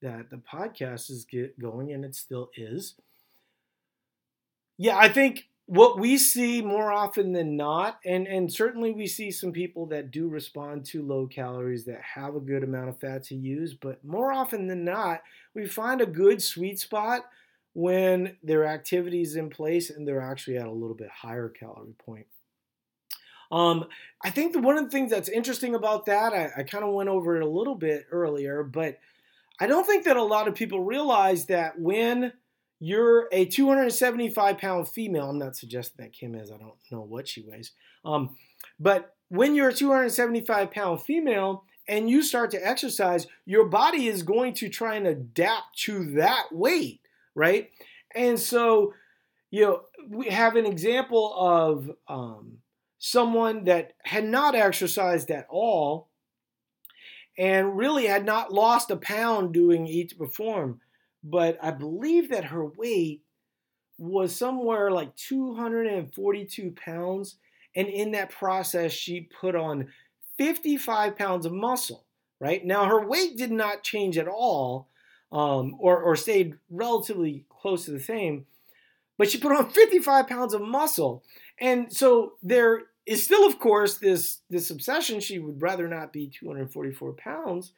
that 0.00 0.30
the 0.30 0.36
podcast 0.36 1.10
is 1.10 1.24
get 1.24 1.58
going, 1.58 1.92
and 1.92 2.04
it 2.04 2.14
still 2.14 2.50
is. 2.56 2.94
Yeah, 4.78 4.96
I 4.96 5.08
think 5.08 5.48
what 5.66 5.98
we 5.98 6.16
see 6.16 6.62
more 6.62 6.92
often 6.92 7.32
than 7.32 7.56
not, 7.56 7.98
and, 8.04 8.28
and 8.28 8.52
certainly 8.52 8.92
we 8.92 9.08
see 9.08 9.32
some 9.32 9.50
people 9.50 9.86
that 9.86 10.12
do 10.12 10.28
respond 10.28 10.84
to 10.86 11.02
low 11.02 11.26
calories 11.26 11.84
that 11.86 12.00
have 12.14 12.36
a 12.36 12.40
good 12.40 12.62
amount 12.62 12.88
of 12.88 13.00
fat 13.00 13.24
to 13.24 13.34
use, 13.34 13.74
but 13.74 14.04
more 14.04 14.32
often 14.32 14.68
than 14.68 14.84
not, 14.84 15.22
we 15.54 15.66
find 15.66 16.00
a 16.00 16.06
good 16.06 16.40
sweet 16.40 16.78
spot 16.78 17.22
when 17.72 18.36
their 18.44 18.64
activity 18.64 19.22
is 19.22 19.34
in 19.34 19.50
place 19.50 19.90
and 19.90 20.06
they're 20.06 20.22
actually 20.22 20.56
at 20.56 20.68
a 20.68 20.70
little 20.70 20.94
bit 20.94 21.10
higher 21.10 21.48
calorie 21.48 21.94
point. 21.98 22.26
Um, 23.50 23.86
I 24.24 24.30
think 24.30 24.52
the, 24.52 24.60
one 24.60 24.78
of 24.78 24.84
the 24.84 24.90
things 24.90 25.10
that's 25.10 25.28
interesting 25.28 25.74
about 25.74 26.06
that, 26.06 26.32
I, 26.32 26.50
I 26.58 26.62
kind 26.62 26.84
of 26.84 26.94
went 26.94 27.08
over 27.08 27.36
it 27.36 27.42
a 27.42 27.48
little 27.48 27.74
bit 27.74 28.06
earlier, 28.12 28.62
but 28.62 28.98
I 29.60 29.66
don't 29.66 29.86
think 29.86 30.04
that 30.04 30.16
a 30.16 30.22
lot 30.22 30.48
of 30.48 30.54
people 30.54 30.80
realize 30.80 31.46
that 31.46 31.78
when 31.78 32.32
you're 32.78 33.28
a 33.32 33.46
275 33.46 34.58
pound 34.58 34.88
female, 34.88 35.30
I'm 35.30 35.38
not 35.38 35.56
suggesting 35.56 36.04
that 36.04 36.12
Kim 36.12 36.34
is, 36.34 36.50
I 36.50 36.58
don't 36.58 36.74
know 36.90 37.02
what 37.02 37.28
she 37.28 37.42
weighs, 37.42 37.72
um, 38.04 38.36
but 38.78 39.14
when 39.28 39.54
you're 39.54 39.70
a 39.70 39.74
275 39.74 40.70
pound 40.70 41.02
female 41.02 41.64
and 41.88 42.10
you 42.10 42.22
start 42.22 42.50
to 42.50 42.66
exercise, 42.66 43.26
your 43.44 43.66
body 43.66 44.08
is 44.08 44.22
going 44.22 44.54
to 44.54 44.68
try 44.68 44.96
and 44.96 45.06
adapt 45.06 45.78
to 45.80 46.12
that 46.12 46.46
weight, 46.52 47.00
right? 47.34 47.70
And 48.14 48.38
so, 48.38 48.94
you 49.50 49.62
know, 49.62 49.82
we 50.08 50.26
have 50.28 50.56
an 50.56 50.66
example 50.66 51.34
of 51.36 51.90
um, 52.08 52.58
someone 52.98 53.64
that 53.64 53.92
had 54.04 54.24
not 54.24 54.54
exercised 54.54 55.30
at 55.30 55.46
all 55.48 56.08
and 57.38 57.76
really 57.76 58.06
had 58.06 58.24
not 58.24 58.52
lost 58.52 58.90
a 58.90 58.96
pound 58.96 59.52
doing 59.52 59.86
Eat 59.86 60.16
Perform 60.18 60.80
but 61.28 61.58
I 61.60 61.72
believe 61.72 62.30
that 62.30 62.46
her 62.46 62.64
weight 62.64 63.22
was 63.98 64.34
somewhere 64.34 64.90
like 64.90 65.16
242 65.16 66.72
pounds. 66.72 67.36
And 67.74 67.88
in 67.88 68.12
that 68.12 68.30
process, 68.30 68.92
she 68.92 69.28
put 69.40 69.54
on 69.56 69.88
55 70.38 71.16
pounds 71.16 71.44
of 71.44 71.52
muscle, 71.52 72.06
right? 72.40 72.64
Now, 72.64 72.86
her 72.86 73.06
weight 73.06 73.36
did 73.36 73.50
not 73.50 73.82
change 73.82 74.16
at 74.18 74.28
all 74.28 74.88
um, 75.32 75.76
or, 75.80 76.00
or 76.00 76.14
stayed 76.14 76.54
relatively 76.70 77.44
close 77.50 77.86
to 77.86 77.90
the 77.90 78.00
same, 78.00 78.46
but 79.18 79.28
she 79.28 79.38
put 79.38 79.52
on 79.52 79.70
55 79.70 80.28
pounds 80.28 80.54
of 80.54 80.60
muscle. 80.60 81.24
And 81.58 81.92
so 81.92 82.34
there 82.42 82.82
is 83.04 83.24
still, 83.24 83.46
of 83.46 83.58
course, 83.58 83.98
this, 83.98 84.38
this 84.48 84.70
obsession. 84.70 85.20
She 85.20 85.38
would 85.40 85.60
rather 85.60 85.88
not 85.88 86.12
be 86.12 86.28
244 86.28 87.14
pounds 87.14 87.72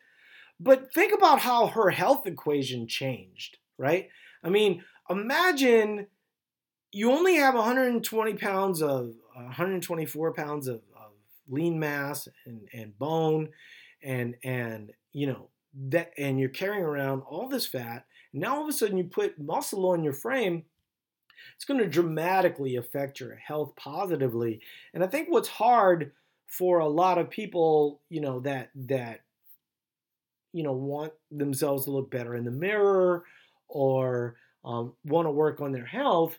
but 0.60 0.92
think 0.92 1.12
about 1.12 1.40
how 1.40 1.68
her 1.68 1.90
health 1.90 2.26
equation 2.26 2.86
changed, 2.86 3.58
right? 3.76 4.08
I 4.42 4.48
mean, 4.48 4.82
imagine 5.08 6.06
you 6.92 7.12
only 7.12 7.36
have 7.36 7.54
120 7.54 8.34
pounds 8.34 8.82
of 8.82 9.14
124 9.34 10.32
pounds 10.32 10.68
of, 10.68 10.76
of 10.96 11.12
lean 11.48 11.78
mass 11.78 12.28
and, 12.46 12.68
and 12.72 12.98
bone 12.98 13.48
and 14.02 14.36
and 14.44 14.92
you 15.12 15.26
know 15.26 15.48
that 15.74 16.12
and 16.16 16.38
you're 16.38 16.48
carrying 16.48 16.84
around 16.84 17.20
all 17.22 17.48
this 17.48 17.66
fat 17.66 18.06
now 18.32 18.56
all 18.56 18.62
of 18.62 18.68
a 18.68 18.72
sudden 18.72 18.96
you 18.96 19.04
put 19.04 19.38
muscle 19.38 19.88
on 19.88 20.02
your 20.02 20.12
frame 20.12 20.64
it's 21.54 21.64
going 21.64 21.80
to 21.80 21.86
dramatically 21.86 22.76
affect 22.76 23.20
your 23.20 23.36
health 23.36 23.74
positively 23.76 24.60
and 24.94 25.02
i 25.02 25.06
think 25.06 25.28
what's 25.28 25.48
hard 25.48 26.12
for 26.46 26.78
a 26.78 26.88
lot 26.88 27.18
of 27.18 27.30
people 27.30 28.00
you 28.08 28.20
know 28.20 28.40
that 28.40 28.70
that 28.74 29.20
you 30.52 30.62
know 30.62 30.72
want 30.72 31.12
themselves 31.30 31.84
to 31.84 31.90
look 31.90 32.10
better 32.10 32.34
in 32.34 32.44
the 32.44 32.50
mirror 32.50 33.24
or 33.68 34.36
um, 34.64 34.94
want 35.04 35.26
to 35.26 35.30
work 35.30 35.60
on 35.60 35.72
their 35.72 35.86
health 35.86 36.38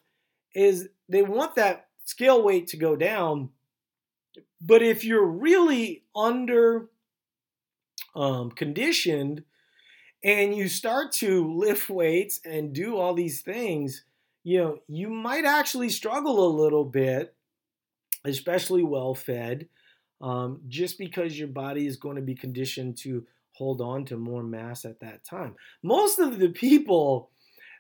is 0.56 0.90
they 1.08 1.22
want 1.22 1.56
that 1.56 1.88
scale 2.04 2.44
weight 2.44 2.68
to 2.68 2.78
go 2.78 2.96
down. 2.96 3.50
But 4.62 4.82
if 4.82 5.04
you're 5.04 5.26
really 5.26 6.04
under 6.16 6.90
um, 8.16 8.52
conditioned 8.52 9.44
and 10.24 10.56
you 10.56 10.68
start 10.68 11.12
to 11.14 11.54
lift 11.56 11.90
weights 11.90 12.42
and 12.44 12.74
do 12.74 12.98
all 12.98 13.14
these 13.14 13.42
things 13.42 14.04
you 14.44 14.58
know 14.58 14.80
you 14.88 15.10
might 15.10 15.46
actually 15.46 15.90
struggle 15.90 16.46
a 16.48 16.58
little 16.62 16.86
bit 16.86 17.36
especially 18.26 18.84
well 18.84 19.14
fed 19.14 19.68
um, 20.22 20.62
just 20.68 20.98
because 20.98 21.38
your 21.38 21.48
body 21.48 21.88
is 21.88 21.98
going 21.98 22.16
to 22.16 22.22
be 22.22 22.36
conditioned 22.36 22.98
to 22.98 23.26
hold 23.60 23.82
on 23.82 24.06
to 24.06 24.18
more 24.18 24.42
mass 24.42 24.86
at 24.86 25.02
that 25.02 25.24
time. 25.26 25.56
Most 25.84 26.18
of 26.18 26.40
the 26.40 26.50
people 26.50 27.30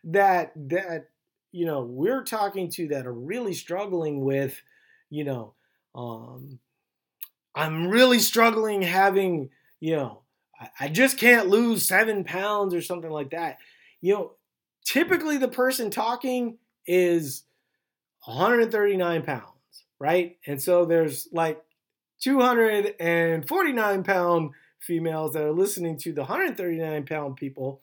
that 0.03 0.51
that 0.69 1.09
you 1.51 1.65
know 1.65 1.82
we're 1.82 2.23
talking 2.23 2.69
to 2.71 2.89
that 2.89 3.07
are 3.07 3.13
really 3.13 3.53
struggling 3.53 4.21
with, 4.23 4.61
you 5.09 5.23
know, 5.23 5.53
um, 5.95 6.59
I'm 7.55 7.88
really 7.88 8.19
struggling 8.19 8.82
having, 8.82 9.49
you 9.80 9.95
know, 9.95 10.21
I, 10.59 10.69
I 10.82 10.89
just 10.89 11.17
can't 11.17 11.47
lose 11.47 11.88
seven 11.88 12.25
pounds 12.25 12.75
or 12.75 12.82
something 12.82 13.09
like 13.09 13.32
that. 13.32 13.57
You 14.01 14.13
know, 14.13 14.34
typically 14.86 15.38
the 15.38 15.47
person 15.47 15.89
talking 15.89 16.57
is 16.86 17.43
139 18.25 19.23
pounds, 19.23 19.86
right? 19.97 20.38
And 20.45 20.61
so 20.61 20.86
there's 20.86 21.30
like 21.32 21.61
249 22.21 24.03
pound 24.03 24.51
females 24.80 25.34
that 25.34 25.43
are 25.43 25.51
listening 25.51 25.97
to 25.97 26.13
the 26.13 26.21
139 26.21 27.05
pound 27.05 27.36
people, 27.36 27.82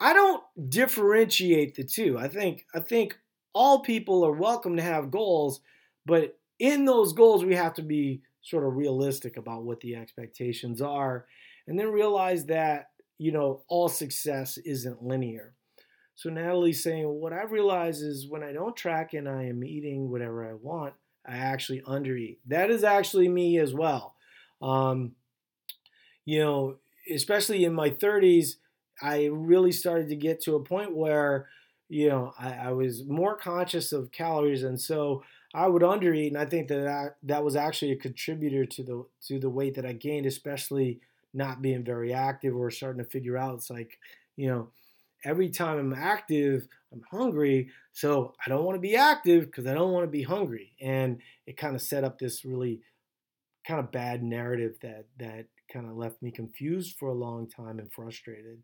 I 0.00 0.12
don't 0.12 0.42
differentiate 0.68 1.74
the 1.74 1.84
two. 1.84 2.18
I 2.18 2.28
think 2.28 2.66
I 2.74 2.80
think 2.80 3.18
all 3.54 3.80
people 3.80 4.24
are 4.24 4.32
welcome 4.32 4.76
to 4.76 4.82
have 4.82 5.10
goals, 5.10 5.60
but 6.04 6.38
in 6.58 6.84
those 6.84 7.12
goals 7.12 7.44
we 7.44 7.54
have 7.54 7.74
to 7.74 7.82
be 7.82 8.22
sort 8.42 8.64
of 8.64 8.76
realistic 8.76 9.36
about 9.36 9.64
what 9.64 9.80
the 9.80 9.96
expectations 9.96 10.80
are 10.80 11.26
and 11.66 11.78
then 11.78 11.90
realize 11.90 12.46
that, 12.46 12.90
you 13.18 13.32
know, 13.32 13.62
all 13.68 13.88
success 13.88 14.56
isn't 14.58 15.02
linear. 15.02 15.54
So 16.14 16.30
Natalie's 16.30 16.82
saying, 16.82 17.06
what 17.06 17.32
I 17.32 17.42
realize 17.42 18.00
is 18.00 18.28
when 18.28 18.42
I 18.42 18.52
don't 18.52 18.76
track 18.76 19.14
and 19.14 19.28
I 19.28 19.44
am 19.44 19.64
eating 19.64 20.10
whatever 20.10 20.48
I 20.48 20.54
want, 20.54 20.94
I 21.26 21.36
actually 21.36 21.82
undereat. 21.82 22.38
That 22.46 22.70
is 22.70 22.84
actually 22.84 23.28
me 23.28 23.58
as 23.58 23.74
well. 23.74 24.14
Um, 24.62 25.12
you 26.26 26.40
know, 26.40 26.76
especially 27.12 27.64
in 27.64 27.74
my 27.74 27.90
30s, 27.90 28.58
I 29.02 29.26
really 29.26 29.72
started 29.72 30.08
to 30.10 30.16
get 30.16 30.42
to 30.42 30.56
a 30.56 30.64
point 30.64 30.96
where, 30.96 31.48
you 31.88 32.08
know, 32.08 32.34
I, 32.38 32.52
I 32.54 32.72
was 32.72 33.04
more 33.06 33.36
conscious 33.36 33.92
of 33.92 34.12
calories, 34.12 34.64
and 34.64 34.80
so 34.80 35.24
I 35.54 35.68
would 35.68 35.82
undereat, 35.82 36.28
and 36.28 36.38
I 36.38 36.46
think 36.46 36.68
that, 36.68 36.84
that 36.84 37.16
that 37.24 37.44
was 37.44 37.56
actually 37.56 37.92
a 37.92 37.96
contributor 37.96 38.66
to 38.66 38.84
the 38.84 39.06
to 39.28 39.40
the 39.40 39.50
weight 39.50 39.76
that 39.76 39.86
I 39.86 39.94
gained, 39.94 40.26
especially 40.26 41.00
not 41.34 41.62
being 41.62 41.84
very 41.84 42.14
active 42.14 42.56
or 42.56 42.70
starting 42.70 43.04
to 43.04 43.10
figure 43.10 43.38
out. 43.38 43.54
It's 43.56 43.70
like, 43.70 43.98
you 44.36 44.48
know, 44.48 44.70
every 45.24 45.50
time 45.50 45.78
I'm 45.78 45.94
active, 45.94 46.68
I'm 46.92 47.02
hungry, 47.10 47.70
so 47.92 48.34
I 48.44 48.48
don't 48.50 48.64
want 48.64 48.76
to 48.76 48.80
be 48.80 48.96
active 48.96 49.46
because 49.46 49.66
I 49.66 49.74
don't 49.74 49.92
want 49.92 50.04
to 50.04 50.10
be 50.10 50.22
hungry, 50.22 50.74
and 50.80 51.20
it 51.46 51.56
kind 51.56 51.74
of 51.76 51.82
set 51.82 52.04
up 52.04 52.18
this 52.18 52.44
really 52.44 52.80
kind 53.66 53.80
of 53.80 53.92
bad 53.92 54.22
narrative 54.22 54.76
that 54.82 55.06
that 55.18 55.46
kind 55.72 55.86
of 55.86 55.96
left 55.96 56.22
me 56.22 56.30
confused 56.30 56.96
for 56.98 57.08
a 57.08 57.14
long 57.14 57.48
time 57.48 57.78
and 57.78 57.92
frustrated, 57.92 58.62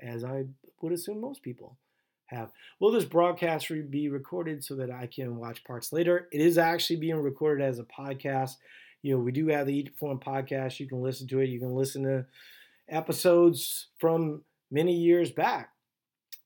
as 0.00 0.24
I 0.24 0.44
would 0.80 0.92
assume 0.92 1.20
most 1.20 1.42
people 1.42 1.78
have. 2.26 2.50
Will 2.80 2.90
this 2.90 3.04
broadcast 3.04 3.70
be 3.90 4.08
recorded 4.08 4.64
so 4.64 4.76
that 4.76 4.90
I 4.90 5.06
can 5.06 5.36
watch 5.36 5.64
parts 5.64 5.92
later? 5.92 6.28
It 6.32 6.40
is 6.40 6.58
actually 6.58 6.96
being 6.96 7.16
recorded 7.16 7.64
as 7.64 7.78
a 7.78 7.84
podcast. 7.84 8.56
You 9.02 9.14
know, 9.14 9.22
we 9.22 9.32
do 9.32 9.48
have 9.48 9.66
the 9.66 9.76
Eat 9.76 9.92
Perform 9.92 10.20
podcast. 10.20 10.80
You 10.80 10.88
can 10.88 11.02
listen 11.02 11.26
to 11.28 11.40
it. 11.40 11.50
You 11.50 11.58
can 11.58 11.74
listen 11.74 12.04
to 12.04 12.26
episodes 12.88 13.88
from 13.98 14.42
many 14.70 14.94
years 14.94 15.30
back. 15.30 15.70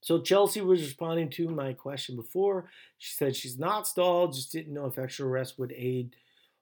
So 0.00 0.20
Chelsea 0.20 0.60
was 0.60 0.82
responding 0.82 1.28
to 1.30 1.48
my 1.48 1.72
question 1.72 2.16
before. 2.16 2.70
She 2.98 3.12
said 3.14 3.34
she's 3.34 3.58
not 3.58 3.86
stalled, 3.86 4.34
just 4.34 4.52
didn't 4.52 4.74
know 4.74 4.86
if 4.86 4.98
extra 4.98 5.26
rest 5.26 5.58
would 5.58 5.72
aid 5.72 6.14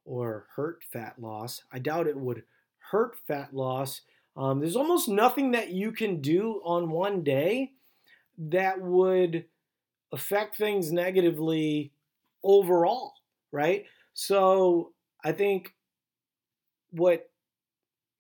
or 0.05 0.47
hurt 0.57 0.82
fat 0.84 1.14
loss. 1.18 1.62
I 1.70 1.78
doubt 1.78 2.07
it 2.07 2.16
would 2.16 2.44
hurt 2.91 3.16
fat 3.26 3.55
loss. 3.55 4.03
Um, 4.37 4.61
there's 4.61 4.76
almost 4.76 5.09
nothing 5.09 5.53
that 5.53 5.70
you 5.70 5.93
can 5.93 6.20
do 6.20 6.61
on 6.64 6.91
one 6.91 7.22
day 7.22 7.72
that 8.39 8.80
would 8.80 9.47
affect 10.12 10.57
things 10.57 10.93
negatively 10.93 11.93
overall, 12.45 13.14
right? 13.51 13.84
So 14.14 14.93
I 15.24 15.32
think 15.32 15.74
what 16.91 17.28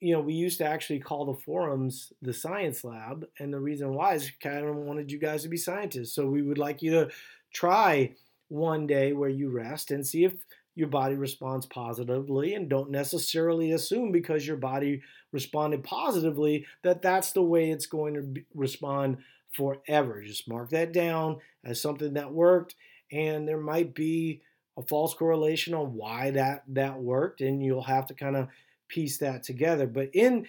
you 0.00 0.12
know 0.12 0.20
we 0.20 0.34
used 0.34 0.58
to 0.58 0.66
actually 0.66 1.00
call 1.00 1.24
the 1.24 1.40
forums 1.40 2.12
the 2.20 2.32
science 2.32 2.84
lab, 2.84 3.26
and 3.38 3.52
the 3.52 3.60
reason 3.60 3.94
why 3.94 4.14
is 4.14 4.30
kind 4.40 4.64
of 4.64 4.76
wanted 4.76 5.10
you 5.10 5.18
guys 5.18 5.42
to 5.42 5.48
be 5.48 5.56
scientists. 5.56 6.14
So 6.14 6.26
we 6.26 6.42
would 6.42 6.58
like 6.58 6.82
you 6.82 6.90
to 6.92 7.10
try 7.52 8.14
one 8.48 8.86
day 8.86 9.12
where 9.12 9.30
you 9.30 9.50
rest 9.50 9.90
and 9.90 10.06
see 10.06 10.24
if 10.24 10.34
your 10.76 10.88
body 10.88 11.16
responds 11.16 11.66
positively 11.66 12.54
and 12.54 12.68
don't 12.68 12.90
necessarily 12.90 13.72
assume 13.72 14.12
because 14.12 14.46
your 14.46 14.58
body 14.58 15.02
responded 15.32 15.82
positively 15.82 16.66
that 16.82 17.02
that's 17.02 17.32
the 17.32 17.42
way 17.42 17.70
it's 17.70 17.86
going 17.86 18.14
to 18.14 18.42
respond 18.54 19.16
forever. 19.52 20.22
Just 20.22 20.46
mark 20.46 20.70
that 20.70 20.92
down 20.92 21.38
as 21.64 21.80
something 21.80 22.12
that 22.12 22.30
worked, 22.30 22.76
and 23.10 23.48
there 23.48 23.58
might 23.58 23.94
be 23.94 24.42
a 24.76 24.82
false 24.82 25.14
correlation 25.14 25.72
on 25.72 25.94
why 25.94 26.30
that 26.32 26.62
that 26.68 27.00
worked, 27.00 27.40
and 27.40 27.64
you'll 27.64 27.82
have 27.82 28.06
to 28.06 28.14
kind 28.14 28.36
of 28.36 28.48
piece 28.86 29.16
that 29.18 29.42
together. 29.42 29.86
But 29.86 30.10
in 30.12 30.46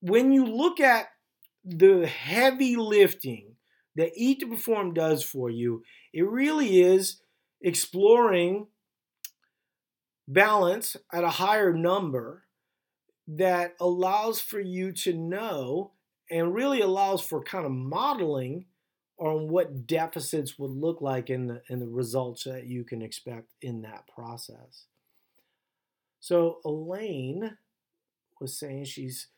when 0.00 0.32
you 0.32 0.46
look 0.46 0.80
at 0.80 1.10
the 1.62 2.06
heavy 2.06 2.76
lifting 2.76 3.56
that 3.96 4.12
Eat 4.14 4.40
to 4.40 4.46
Perform 4.46 4.94
does 4.94 5.22
for 5.22 5.50
you, 5.50 5.82
it 6.14 6.26
really 6.26 6.80
is 6.80 7.20
exploring 7.60 8.66
balance 10.32 10.96
at 11.12 11.24
a 11.24 11.30
higher 11.30 11.72
number 11.72 12.44
that 13.26 13.74
allows 13.80 14.40
for 14.40 14.60
you 14.60 14.92
to 14.92 15.12
know 15.12 15.92
and 16.30 16.54
really 16.54 16.80
allows 16.80 17.20
for 17.22 17.42
kind 17.42 17.66
of 17.66 17.72
modeling 17.72 18.66
on 19.18 19.48
what 19.48 19.86
deficits 19.86 20.58
would 20.58 20.70
look 20.70 21.00
like 21.00 21.28
in 21.28 21.46
the 21.46 21.60
in 21.68 21.78
the 21.78 21.88
results 21.88 22.44
that 22.44 22.66
you 22.66 22.84
can 22.84 23.02
expect 23.02 23.48
in 23.60 23.82
that 23.82 24.04
process. 24.12 24.86
So 26.20 26.58
Elaine 26.64 27.56
was 28.40 28.56
saying 28.56 28.84
she's 28.84 29.28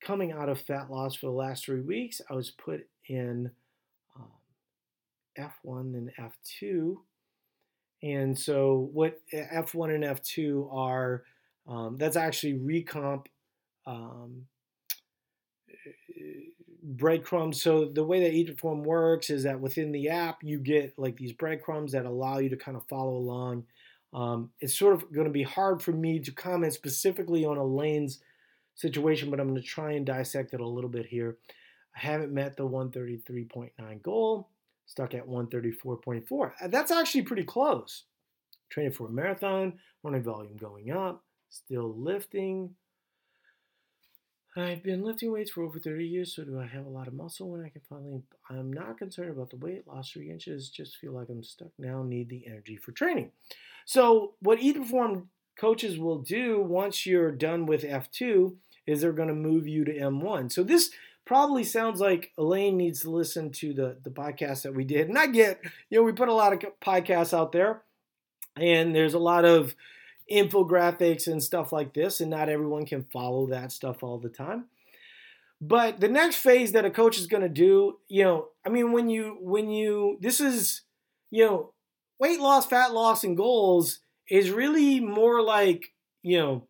coming 0.00 0.32
out 0.32 0.48
of 0.48 0.60
fat 0.60 0.90
loss 0.90 1.14
for 1.14 1.26
the 1.26 1.32
last 1.32 1.64
three 1.64 1.80
weeks. 1.80 2.20
I 2.30 2.34
was 2.34 2.50
put 2.50 2.86
in 3.08 3.50
um, 4.16 4.30
F1 5.38 5.94
and 5.94 6.10
F2. 6.18 6.96
And 8.02 8.38
so, 8.38 8.90
what 8.92 9.20
F1 9.32 9.94
and 9.94 10.04
F2 10.04 10.72
are, 10.72 11.24
um, 11.66 11.96
that's 11.98 12.16
actually 12.16 12.54
recomp 12.54 13.26
um, 13.86 14.46
breadcrumbs. 16.86 17.60
So 17.60 17.86
the 17.86 18.04
way 18.04 18.20
that 18.20 18.32
Eat 18.32 18.48
Perform 18.48 18.84
works 18.84 19.30
is 19.30 19.42
that 19.42 19.60
within 19.60 19.92
the 19.92 20.08
app, 20.08 20.42
you 20.42 20.58
get 20.58 20.94
like 20.96 21.16
these 21.16 21.32
breadcrumbs 21.32 21.92
that 21.92 22.06
allow 22.06 22.38
you 22.38 22.48
to 22.50 22.56
kind 22.56 22.76
of 22.76 22.86
follow 22.88 23.16
along. 23.16 23.64
Um, 24.12 24.50
it's 24.60 24.78
sort 24.78 24.94
of 24.94 25.12
going 25.12 25.26
to 25.26 25.32
be 25.32 25.42
hard 25.42 25.82
for 25.82 25.92
me 25.92 26.20
to 26.20 26.30
comment 26.30 26.72
specifically 26.72 27.44
on 27.44 27.58
Elaine's 27.58 28.20
situation, 28.74 29.30
but 29.30 29.40
I'm 29.40 29.48
going 29.48 29.60
to 29.60 29.66
try 29.66 29.92
and 29.92 30.06
dissect 30.06 30.54
it 30.54 30.60
a 30.60 30.66
little 30.66 30.90
bit 30.90 31.06
here. 31.06 31.36
I 31.94 32.00
haven't 32.00 32.32
met 32.32 32.56
the 32.56 32.68
133.9 32.68 34.02
goal, 34.02 34.48
stuck 34.86 35.14
at 35.14 35.26
134.4. 35.26 36.52
Uh, 36.62 36.68
that's 36.68 36.90
actually 36.90 37.22
pretty 37.22 37.44
close. 37.44 38.04
Training 38.70 38.92
for 38.92 39.06
a 39.06 39.10
marathon, 39.10 39.74
running 40.02 40.22
volume 40.22 40.56
going 40.56 40.90
up, 40.90 41.22
still 41.50 41.94
lifting, 41.96 42.74
I've 44.58 44.82
been 44.82 45.02
lifting 45.02 45.32
weights 45.32 45.50
for 45.50 45.62
over 45.62 45.78
30 45.78 46.06
years, 46.06 46.34
so 46.34 46.42
do 46.42 46.58
I 46.58 46.66
have 46.66 46.86
a 46.86 46.90
lot 46.90 47.08
of 47.08 47.12
muscle 47.12 47.50
when 47.50 47.62
I 47.62 47.68
can 47.68 47.82
finally? 47.90 48.22
I'm 48.48 48.72
not 48.72 48.96
concerned 48.96 49.30
about 49.30 49.50
the 49.50 49.56
weight, 49.56 49.86
lost 49.86 50.14
three 50.14 50.30
inches, 50.30 50.70
just 50.70 50.96
feel 50.96 51.12
like 51.12 51.28
I'm 51.28 51.42
stuck 51.42 51.68
now, 51.78 52.02
need 52.02 52.30
the 52.30 52.46
energy 52.46 52.76
for 52.76 52.92
training. 52.92 53.32
So, 53.84 54.32
what 54.40 54.60
Eat 54.60 54.76
Perform 54.76 55.28
coaches 55.60 55.98
will 55.98 56.20
do 56.20 56.58
once 56.62 57.04
you're 57.04 57.32
done 57.32 57.66
with 57.66 57.82
F2 57.82 58.54
is 58.86 59.02
they're 59.02 59.12
going 59.12 59.28
to 59.28 59.34
move 59.34 59.68
you 59.68 59.84
to 59.84 59.92
M1. 59.92 60.50
So, 60.50 60.62
this 60.62 60.90
probably 61.26 61.64
sounds 61.64 62.00
like 62.00 62.32
Elaine 62.38 62.76
needs 62.76 63.00
to 63.00 63.10
listen 63.10 63.50
to 63.50 63.74
the, 63.74 63.96
the 64.04 64.10
podcast 64.10 64.62
that 64.62 64.74
we 64.74 64.84
did. 64.84 65.08
And 65.08 65.18
I 65.18 65.26
get, 65.26 65.60
you 65.90 65.98
know, 65.98 66.04
we 66.04 66.12
put 66.12 66.28
a 66.28 66.34
lot 66.34 66.52
of 66.52 66.60
podcasts 66.80 67.36
out 67.36 67.52
there, 67.52 67.82
and 68.56 68.94
there's 68.94 69.14
a 69.14 69.18
lot 69.18 69.44
of 69.44 69.74
infographics 70.32 71.26
and 71.26 71.42
stuff 71.42 71.72
like 71.72 71.92
this, 71.94 72.20
and 72.20 72.30
not 72.30 72.48
everyone 72.48 72.86
can 72.86 73.04
follow 73.12 73.46
that 73.48 73.72
stuff 73.72 74.02
all 74.02 74.18
the 74.18 74.28
time. 74.28 74.66
But 75.60 76.00
the 76.00 76.08
next 76.08 76.36
phase 76.36 76.72
that 76.72 76.84
a 76.84 76.90
coach 76.90 77.18
is 77.18 77.26
going 77.26 77.42
to 77.42 77.48
do, 77.48 77.98
you 78.08 78.24
know, 78.24 78.48
I 78.64 78.68
mean, 78.68 78.92
when 78.92 79.08
you, 79.08 79.38
when 79.40 79.70
you, 79.70 80.18
this 80.20 80.40
is, 80.40 80.82
you 81.30 81.44
know, 81.44 81.72
weight 82.18 82.40
loss, 82.40 82.66
fat 82.66 82.92
loss, 82.92 83.24
and 83.24 83.36
goals 83.36 84.00
is 84.30 84.50
really 84.50 85.00
more 85.00 85.42
like, 85.42 85.92
you 86.22 86.38
know, 86.38 86.66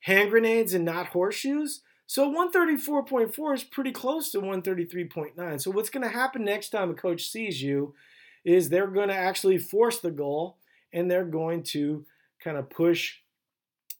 hand 0.00 0.30
grenades 0.30 0.74
and 0.74 0.84
not 0.84 1.06
horseshoes. 1.06 1.80
So 2.14 2.32
134.4 2.32 3.54
is 3.56 3.64
pretty 3.64 3.90
close 3.90 4.30
to 4.30 4.38
133.9. 4.38 5.60
So 5.60 5.72
what's 5.72 5.90
going 5.90 6.04
to 6.04 6.16
happen 6.16 6.44
next 6.44 6.68
time 6.68 6.90
a 6.90 6.94
coach 6.94 7.28
sees 7.28 7.60
you 7.60 7.96
is 8.44 8.68
they're 8.68 8.86
going 8.86 9.08
to 9.08 9.16
actually 9.16 9.58
force 9.58 9.98
the 9.98 10.12
goal 10.12 10.58
and 10.92 11.10
they're 11.10 11.24
going 11.24 11.64
to 11.64 12.06
kind 12.40 12.56
of 12.56 12.70
push 12.70 13.16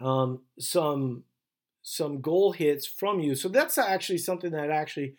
um, 0.00 0.42
some 0.60 1.24
some 1.82 2.20
goal 2.20 2.52
hits 2.52 2.86
from 2.86 3.18
you. 3.18 3.34
So 3.34 3.48
that's 3.48 3.78
actually 3.78 4.18
something 4.18 4.52
that 4.52 4.70
actually 4.70 5.16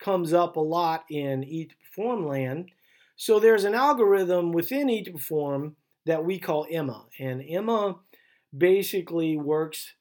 comes 0.00 0.32
up 0.32 0.56
a 0.56 0.60
lot 0.60 1.04
in 1.10 1.44
Eat 1.44 1.72
to 1.72 1.76
Perform 1.84 2.26
land. 2.26 2.70
So 3.14 3.38
there's 3.38 3.64
an 3.64 3.74
algorithm 3.74 4.52
within 4.52 4.88
Eat 4.88 5.04
to 5.04 5.12
Perform 5.12 5.76
that 6.06 6.24
we 6.24 6.38
call 6.38 6.66
Emma, 6.70 7.04
and 7.20 7.44
Emma 7.46 7.96
basically 8.56 9.36
works 9.36 9.92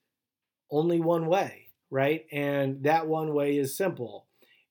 only 0.72 1.02
one 1.02 1.26
way, 1.26 1.67
right? 1.90 2.26
And 2.32 2.84
that 2.84 3.08
one 3.08 3.34
way 3.34 3.58
is 3.58 3.78
simple. 3.78 4.26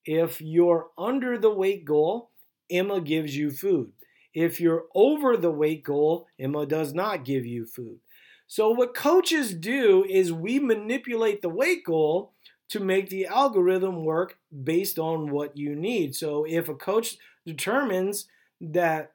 If 0.04 0.40
you're 0.40 0.88
under 0.96 1.38
the 1.38 1.50
weight 1.50 1.84
goal, 1.84 2.30
Emma 2.70 3.00
gives 3.00 3.36
you 3.36 3.50
food. 3.50 3.92
If 4.34 4.60
you're 4.60 4.84
over 4.94 5.36
the 5.36 5.50
weight 5.50 5.82
goal, 5.82 6.28
Emma 6.38 6.66
does 6.66 6.92
not 6.92 7.24
give 7.24 7.46
you 7.46 7.64
food. 7.64 7.98
So, 8.46 8.70
what 8.70 8.94
coaches 8.94 9.54
do 9.54 10.04
is 10.08 10.32
we 10.32 10.60
manipulate 10.60 11.42
the 11.42 11.48
weight 11.48 11.84
goal 11.84 12.32
to 12.68 12.80
make 12.80 13.08
the 13.08 13.26
algorithm 13.26 14.04
work 14.04 14.38
based 14.62 14.98
on 14.98 15.30
what 15.30 15.56
you 15.56 15.74
need. 15.74 16.14
So, 16.14 16.44
if 16.44 16.68
a 16.68 16.74
coach 16.74 17.16
determines 17.44 18.26
that 18.60 19.12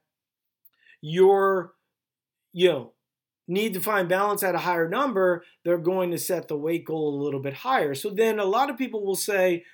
you're, 1.02 1.74
you 2.52 2.70
know, 2.70 2.92
need 3.52 3.74
to 3.74 3.82
find 3.82 4.08
balance 4.08 4.44
at 4.44 4.56
a 4.56 4.60
higher 4.60 4.88
number, 4.88 5.44
they're 5.64 5.78
going 5.78 6.12
to 6.12 6.18
set 6.18 6.48
the 6.48 6.58
weight 6.58 6.86
goal 6.86 7.14
a 7.14 7.24
little 7.24 7.42
bit 7.42 7.54
higher. 7.54 7.94
So 7.94 8.10
then 8.10 8.40
a 8.40 8.46
lot 8.46 8.70
of 8.70 8.78
people 8.78 9.06
will 9.06 9.16
say, 9.16 9.66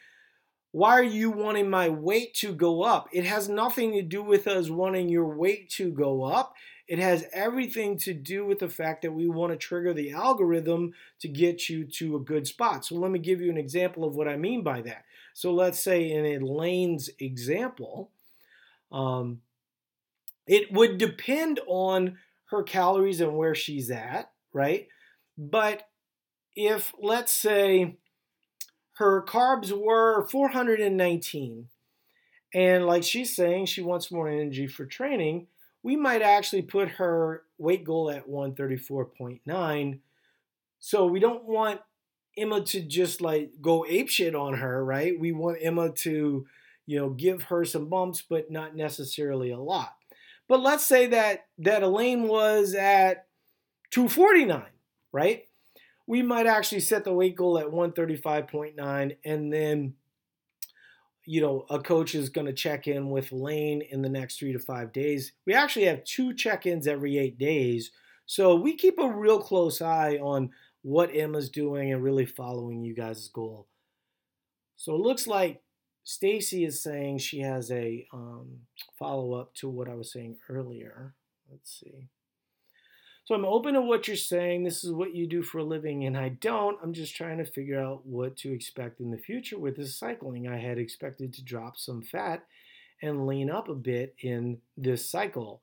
why 0.72 0.94
are 0.94 1.04
you 1.04 1.30
wanting 1.30 1.70
my 1.70 1.88
weight 1.88 2.34
to 2.36 2.54
go 2.54 2.82
up? 2.82 3.08
It 3.12 3.24
has 3.26 3.48
nothing 3.48 3.94
to 3.94 4.02
do 4.02 4.24
with 4.24 4.48
us 4.48 4.70
wanting 4.70 5.10
your 5.10 5.28
weight 5.28 5.70
to 5.72 5.92
go 5.92 6.24
up. 6.24 6.56
It 6.88 7.00
has 7.00 7.26
everything 7.34 7.98
to 8.00 8.14
do 8.14 8.46
with 8.46 8.60
the 8.60 8.70
fact 8.70 9.02
that 9.04 9.12
we 9.12 9.28
want 9.28 9.52
to 9.52 9.58
trigger 9.58 9.94
the 9.94 10.12
algorithm 10.12 10.94
to 11.20 11.28
get 11.28 11.70
you 11.70 11.86
to 11.86 12.16
a 12.16 12.20
good 12.20 12.48
spot. 12.48 12.86
So 12.86 12.96
let 12.96 13.12
me 13.12 13.20
give 13.20 13.42
you 13.42 13.50
an 13.50 13.58
example 13.58 14.04
of 14.04 14.16
what 14.16 14.28
I 14.28 14.38
mean 14.38 14.64
by 14.64 14.82
that. 14.82 15.04
So 15.34 15.54
let's 15.54 15.80
say 15.80 16.12
in 16.12 16.26
Elaine's 16.26 17.10
example, 17.20 18.10
um, 18.92 19.42
it 20.48 20.72
would 20.72 20.98
depend 20.98 21.60
on 21.68 22.18
her 22.50 22.64
calories 22.64 23.22
and 23.22 23.36
where 23.38 23.56
she's 23.56 23.92
at, 23.92 24.32
right? 24.54 24.88
But 25.38 25.88
if, 26.56 26.94
let's 27.00 27.32
say, 27.32 27.98
her 28.98 29.22
carbs 29.22 29.72
were 29.72 30.28
419. 30.28 31.68
And 32.54 32.86
like 32.86 33.04
she's 33.04 33.36
saying, 33.36 33.68
she 33.68 33.82
wants 33.82 34.12
more 34.12 34.28
energy 34.28 34.66
for 34.66 34.86
training. 34.86 35.48
We 35.84 35.96
might 35.96 36.22
actually 36.22 36.64
put 36.64 36.90
her 36.92 37.44
weight 37.58 37.84
goal 37.84 38.10
at 38.10 38.28
134.9 38.28 40.00
So 40.80 41.06
we 41.06 41.20
don't 41.20 41.46
want 41.46 41.82
Emma 42.38 42.62
to 42.62 42.82
just 42.82 43.22
like 43.22 43.52
go 43.62 43.86
apeshit 43.90 44.40
on 44.40 44.56
her, 44.56 44.84
right? 44.84 45.20
We 45.20 45.32
want 45.32 45.60
Emma 45.62 45.92
to, 45.92 46.48
you 46.86 47.00
know, 47.00 47.10
give 47.10 47.44
her 47.44 47.66
some 47.66 47.90
bumps, 47.90 48.24
but 48.28 48.50
not 48.50 48.76
necessarily 48.76 49.52
a 49.52 49.60
lot. 49.60 49.94
But 50.48 50.62
let's 50.62 50.86
say 50.86 51.08
that 51.08 51.48
that 51.60 51.84
Elaine 51.84 52.28
was 52.28 52.74
at 52.74 53.28
249, 53.92 54.64
right? 55.12 55.44
We 56.06 56.22
might 56.22 56.48
actually 56.48 56.82
set 56.82 57.04
the 57.04 57.14
weight 57.14 57.36
goal 57.36 57.60
at 57.60 57.68
135.9 57.68 59.18
and 59.26 59.54
then 59.54 59.94
you 61.30 61.42
know, 61.42 61.66
a 61.70 61.78
coach 61.78 62.16
is 62.16 62.30
going 62.30 62.48
to 62.48 62.54
check 62.54 62.88
in 62.88 63.10
with 63.10 63.34
Elaine 63.34 63.82
in 63.82 64.02
the 64.02 64.08
next 64.08 64.40
3 64.40 64.54
to 64.54 64.60
5 64.60 64.94
days. 64.94 65.34
We 65.46 65.54
actually 65.54 65.86
have 65.88 66.06
two 66.06 66.34
check-ins 66.34 66.88
every 66.88 67.18
8 67.18 67.38
days. 67.38 67.92
So 68.26 68.56
we 68.56 68.78
keep 68.78 68.98
a 68.98 69.10
real 69.10 69.42
close 69.42 69.82
eye 69.82 70.20
on 70.22 70.52
what 70.84 71.14
Emma's 71.14 71.50
doing 71.50 71.92
and 71.92 72.02
really 72.02 72.26
following 72.26 72.82
you 72.82 72.96
guys' 72.96 73.28
goal. 73.28 73.68
So 74.78 74.96
it 74.96 75.02
looks 75.02 75.28
like 75.28 75.62
Stacy 76.08 76.64
is 76.64 76.82
saying 76.82 77.18
she 77.18 77.42
has 77.42 77.70
a 77.70 78.08
um, 78.14 78.60
follow 78.98 79.34
up 79.34 79.54
to 79.56 79.68
what 79.68 79.90
I 79.90 79.94
was 79.94 80.10
saying 80.10 80.38
earlier. 80.50 81.14
Let's 81.52 81.82
see. 81.82 82.08
So 83.26 83.36
I'm 83.36 83.44
open 83.44 83.74
to 83.74 83.82
what 83.82 84.08
you're 84.08 84.16
saying. 84.16 84.64
This 84.64 84.86
is 84.86 84.94
what 84.94 85.14
you 85.14 85.28
do 85.28 85.42
for 85.42 85.58
a 85.58 85.66
living, 85.66 86.06
and 86.06 86.18
I 86.18 86.30
don't. 86.30 86.78
I'm 86.82 86.94
just 86.94 87.14
trying 87.14 87.40
to 87.40 87.46
figure 87.46 87.78
out 87.78 88.06
what 88.06 88.38
to 88.38 88.54
expect 88.54 89.02
in 89.02 89.12
the 89.12 89.18
future 89.18 89.60
with 89.60 89.76
this 89.76 90.00
cycling. 90.00 90.48
I 90.48 90.56
had 90.60 90.78
expected 90.78 91.34
to 91.34 91.44
drop 91.44 91.76
some 91.76 92.02
fat 92.02 92.46
and 93.02 93.28
lean 93.28 93.50
up 93.50 93.68
a 93.68 93.76
bit 93.76 94.16
in 94.22 94.60
this 94.78 95.10
cycle. 95.10 95.62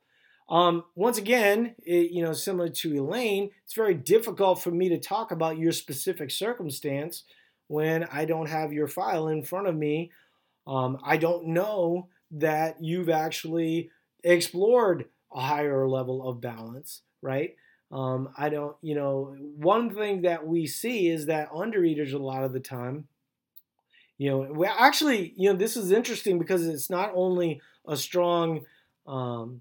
Um, 0.50 0.84
once 0.94 1.16
again, 1.16 1.74
it, 1.86 2.10
you 2.10 2.22
know, 2.22 2.34
similar 2.34 2.68
to 2.68 3.02
Layne, 3.02 3.50
it's 3.64 3.72
very 3.72 3.94
difficult 3.94 4.62
for 4.62 4.70
me 4.70 4.90
to 4.90 4.98
talk 4.98 5.30
about 5.30 5.56
your 5.56 5.72
specific 5.72 6.30
circumstance 6.30 7.24
when 7.68 8.04
I 8.12 8.26
don't 8.26 8.50
have 8.50 8.74
your 8.74 8.88
file 8.88 9.28
in 9.28 9.42
front 9.42 9.68
of 9.68 9.74
me. 9.74 10.10
Um, 10.66 10.98
I 11.04 11.16
don't 11.16 11.48
know 11.48 12.08
that 12.32 12.82
you've 12.82 13.10
actually 13.10 13.90
explored 14.22 15.06
a 15.32 15.40
higher 15.40 15.86
level 15.86 16.28
of 16.28 16.40
balance, 16.40 17.02
right? 17.22 17.54
Um, 17.92 18.30
I 18.36 18.48
don't, 18.48 18.76
you 18.82 18.94
know, 18.94 19.36
one 19.38 19.94
thing 19.94 20.22
that 20.22 20.46
we 20.46 20.66
see 20.66 21.08
is 21.08 21.26
that 21.26 21.50
undereaters 21.50 22.12
a 22.12 22.18
lot 22.18 22.44
of 22.44 22.52
the 22.52 22.60
time, 22.60 23.06
you 24.18 24.30
know, 24.30 24.38
we 24.52 24.66
actually, 24.66 25.34
you 25.36 25.50
know, 25.50 25.56
this 25.56 25.76
is 25.76 25.90
interesting 25.90 26.38
because 26.38 26.66
it's 26.66 26.88
not 26.88 27.12
only 27.14 27.60
a 27.86 27.96
strong 27.96 28.64
um, 29.06 29.60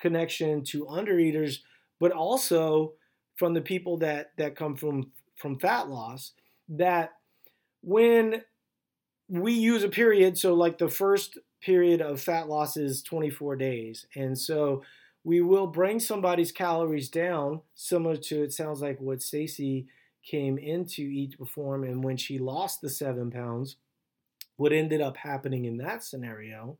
connection 0.00 0.64
to 0.64 0.86
undereaters, 0.86 1.58
but 2.00 2.12
also 2.12 2.92
from 3.36 3.54
the 3.54 3.60
people 3.60 3.98
that 3.98 4.32
that 4.36 4.56
come 4.56 4.76
from 4.76 5.12
from 5.36 5.58
fat 5.58 5.88
loss. 5.88 6.32
That 6.68 7.12
when 7.82 8.42
we 9.28 9.52
use 9.52 9.82
a 9.82 9.88
period, 9.88 10.38
so 10.38 10.54
like 10.54 10.78
the 10.78 10.88
first 10.88 11.38
period 11.60 12.00
of 12.00 12.20
fat 12.20 12.48
loss 12.48 12.76
is 12.76 13.02
24 13.02 13.56
days, 13.56 14.06
and 14.14 14.38
so 14.38 14.82
we 15.24 15.40
will 15.40 15.66
bring 15.66 16.00
somebody's 16.00 16.52
calories 16.52 17.08
down, 17.08 17.60
similar 17.74 18.16
to 18.16 18.42
it 18.42 18.52
sounds 18.52 18.80
like 18.80 19.00
what 19.00 19.22
Stacy 19.22 19.86
came 20.24 20.58
into 20.58 21.02
Eat 21.02 21.38
Perform, 21.38 21.84
and 21.84 22.02
when 22.02 22.16
she 22.16 22.38
lost 22.38 22.80
the 22.80 22.90
seven 22.90 23.30
pounds, 23.30 23.76
what 24.56 24.72
ended 24.72 25.00
up 25.00 25.16
happening 25.16 25.64
in 25.64 25.78
that 25.78 26.04
scenario 26.04 26.78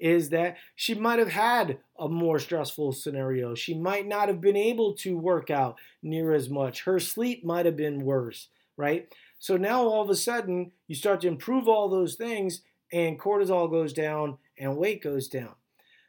is 0.00 0.30
that 0.30 0.56
she 0.76 0.94
might 0.94 1.18
have 1.18 1.32
had 1.32 1.78
a 1.98 2.08
more 2.08 2.38
stressful 2.38 2.92
scenario. 2.92 3.54
She 3.54 3.74
might 3.74 4.06
not 4.06 4.28
have 4.28 4.40
been 4.40 4.56
able 4.56 4.94
to 4.98 5.18
work 5.18 5.50
out 5.50 5.76
near 6.02 6.32
as 6.32 6.48
much. 6.48 6.84
Her 6.84 7.00
sleep 7.00 7.44
might 7.44 7.66
have 7.66 7.76
been 7.76 8.04
worse, 8.04 8.48
right? 8.76 9.12
So 9.38 9.56
now 9.56 9.82
all 9.82 10.02
of 10.02 10.10
a 10.10 10.16
sudden, 10.16 10.72
you 10.86 10.94
start 10.94 11.20
to 11.22 11.28
improve 11.28 11.68
all 11.68 11.88
those 11.88 12.14
things, 12.14 12.62
and 12.92 13.18
cortisol 13.18 13.70
goes 13.70 13.92
down 13.92 14.38
and 14.58 14.76
weight 14.76 15.02
goes 15.02 15.28
down. 15.28 15.54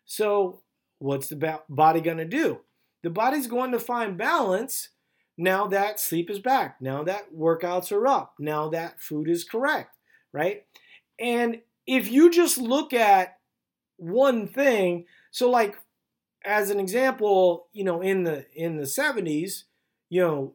So 0.06 0.62
what's 0.98 1.28
the 1.28 1.60
body 1.70 2.02
going 2.02 2.18
to 2.18 2.26
do? 2.26 2.62
The 3.04 3.10
body's 3.10 3.48
going 3.48 3.72
to 3.72 3.80
find 3.80 4.18
balance 4.18 4.90
now 5.38 5.68
that 5.68 6.02
sleep 6.02 6.30
is 6.30 6.40
back, 6.40 6.82
now 6.82 7.02
that 7.06 7.34
workouts 7.34 7.94
are 7.94 8.06
up, 8.06 8.34
now 8.40 8.68
that 8.70 9.00
food 9.02 9.30
is 9.30 9.46
correct, 9.46 9.96
right? 10.34 10.66
And 11.18 11.62
if 11.88 12.12
you 12.12 12.30
just 12.30 12.58
look 12.58 12.92
at 12.92 13.38
one 13.96 14.48
thing, 14.50 15.06
so 15.32 15.50
like 15.50 15.78
as 16.44 16.70
an 16.70 16.80
example, 16.80 17.68
you 17.72 17.86
know, 17.86 18.02
in 18.02 18.24
the 18.24 18.48
in 18.54 18.76
the 18.76 18.84
70s, 18.84 19.64
you 20.10 20.22
know, 20.22 20.54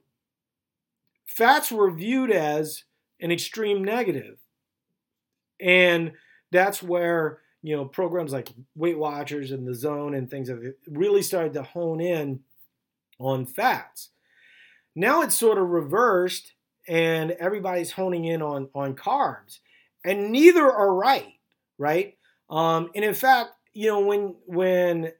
fats 1.26 1.70
were 1.70 1.90
viewed 1.90 2.30
as 2.30 2.84
an 3.20 3.30
extreme 3.30 3.84
negative. 3.84 4.38
And 5.60 6.12
that's 6.50 6.82
where 6.82 7.40
you 7.64 7.74
know, 7.74 7.86
programs 7.86 8.30
like 8.30 8.50
Weight 8.76 8.98
Watchers 8.98 9.50
and 9.50 9.66
The 9.66 9.74
Zone 9.74 10.12
and 10.12 10.30
things 10.30 10.50
have 10.50 10.60
really 10.86 11.22
started 11.22 11.54
to 11.54 11.62
hone 11.62 11.98
in 11.98 12.40
on 13.18 13.46
fats. 13.46 14.10
Now 14.94 15.22
it's 15.22 15.34
sort 15.34 15.56
of 15.56 15.70
reversed 15.70 16.52
and 16.86 17.30
everybody's 17.30 17.92
honing 17.92 18.26
in 18.26 18.42
on, 18.42 18.68
on 18.74 18.94
carbs. 18.94 19.60
And 20.04 20.30
neither 20.30 20.70
are 20.70 20.94
right, 20.94 21.32
right? 21.78 22.18
Um, 22.50 22.90
and 22.94 23.02
in 23.02 23.14
fact, 23.14 23.52
you 23.72 23.86
know, 23.86 24.00
when 24.00 24.34
when 24.44 25.12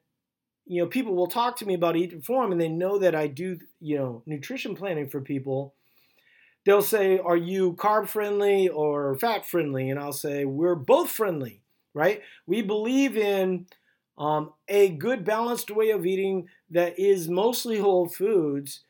you 0.66 0.82
know 0.82 0.86
people 0.86 1.14
will 1.14 1.26
talk 1.26 1.57
to 1.57 1.66
me 1.66 1.72
about 1.72 1.96
eat 1.96 2.12
perform 2.12 2.52
and 2.52 2.61
they 2.61 2.68
know 2.68 2.98
that 2.98 3.14
I 3.14 3.26
do, 3.26 3.59
you 3.80 3.96
know, 3.96 4.22
nutrition 4.26 4.76
planning 4.76 5.09
for 5.09 5.22
people, 5.22 5.74
they'll 6.65 6.83
say, 6.83 7.19
Are 7.19 7.37
you 7.37 7.75
carb 7.75 8.09
friendly 8.09 8.69
or 8.69 9.17
fat 9.17 9.47
friendly? 9.47 9.91
And 9.91 9.99
I'll 9.99 10.12
say, 10.12 10.45
We're 10.45 10.75
both 10.75 11.11
friendly 11.11 11.65
right? 11.95 12.23
We 12.47 12.61
believe 12.61 13.17
in 13.17 13.67
um, 14.19 14.53
a 14.69 14.91
good 14.91 15.25
balanced 15.25 15.71
way 15.71 15.91
of 15.91 16.05
eating 16.05 16.49
that 16.71 16.99
is 16.99 17.29
mostly 17.29 17.79
whole 17.79 18.09
foods 18.09 18.81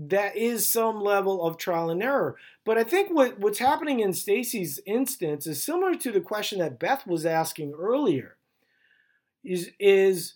that 0.00 0.36
is 0.36 0.70
some 0.70 1.00
level 1.00 1.42
of 1.42 1.56
trial 1.56 1.90
and 1.90 2.02
error. 2.02 2.36
But 2.64 2.78
I 2.78 2.84
think 2.84 3.10
what, 3.10 3.40
what's 3.40 3.58
happening 3.58 3.98
in 3.98 4.12
Stacy's 4.12 4.78
instance 4.86 5.46
is 5.46 5.62
similar 5.62 5.94
to 5.96 6.12
the 6.12 6.20
question 6.20 6.60
that 6.60 6.78
Beth 6.78 7.04
was 7.06 7.26
asking 7.26 7.74
earlier. 7.76 8.36
Is 9.42 9.70
is 9.80 10.34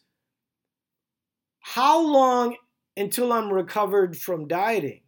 how 1.60 2.00
long 2.00 2.56
until 2.96 3.32
I'm 3.32 3.52
recovered 3.52 4.16
from 4.16 4.48
dieting? 4.48 5.02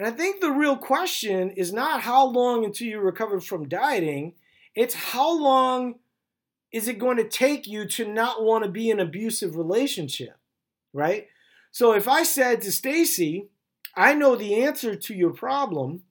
And 0.00 0.06
I 0.06 0.12
think 0.12 0.40
the 0.40 0.50
real 0.50 0.78
question 0.78 1.50
is 1.50 1.74
not 1.74 2.00
how 2.00 2.24
long 2.24 2.64
until 2.64 2.86
you 2.86 3.00
recover 3.00 3.38
from 3.38 3.68
dieting, 3.68 4.32
it's 4.74 4.94
how 4.94 5.38
long 5.38 5.96
is 6.72 6.88
it 6.88 6.98
going 6.98 7.18
to 7.18 7.28
take 7.28 7.66
you 7.66 7.86
to 7.86 8.10
not 8.10 8.42
want 8.42 8.64
to 8.64 8.70
be 8.70 8.88
in 8.88 8.98
an 8.98 9.06
abusive 9.06 9.56
relationship? 9.56 10.38
Right? 10.94 11.28
So 11.70 11.92
if 11.92 12.08
I 12.08 12.22
said 12.22 12.62
to 12.62 12.72
Stacy, 12.72 13.50
I 13.94 14.14
know 14.14 14.36
the 14.36 14.64
answer 14.64 14.94
to 14.94 15.14
your 15.14 15.34
problem, 15.34 16.04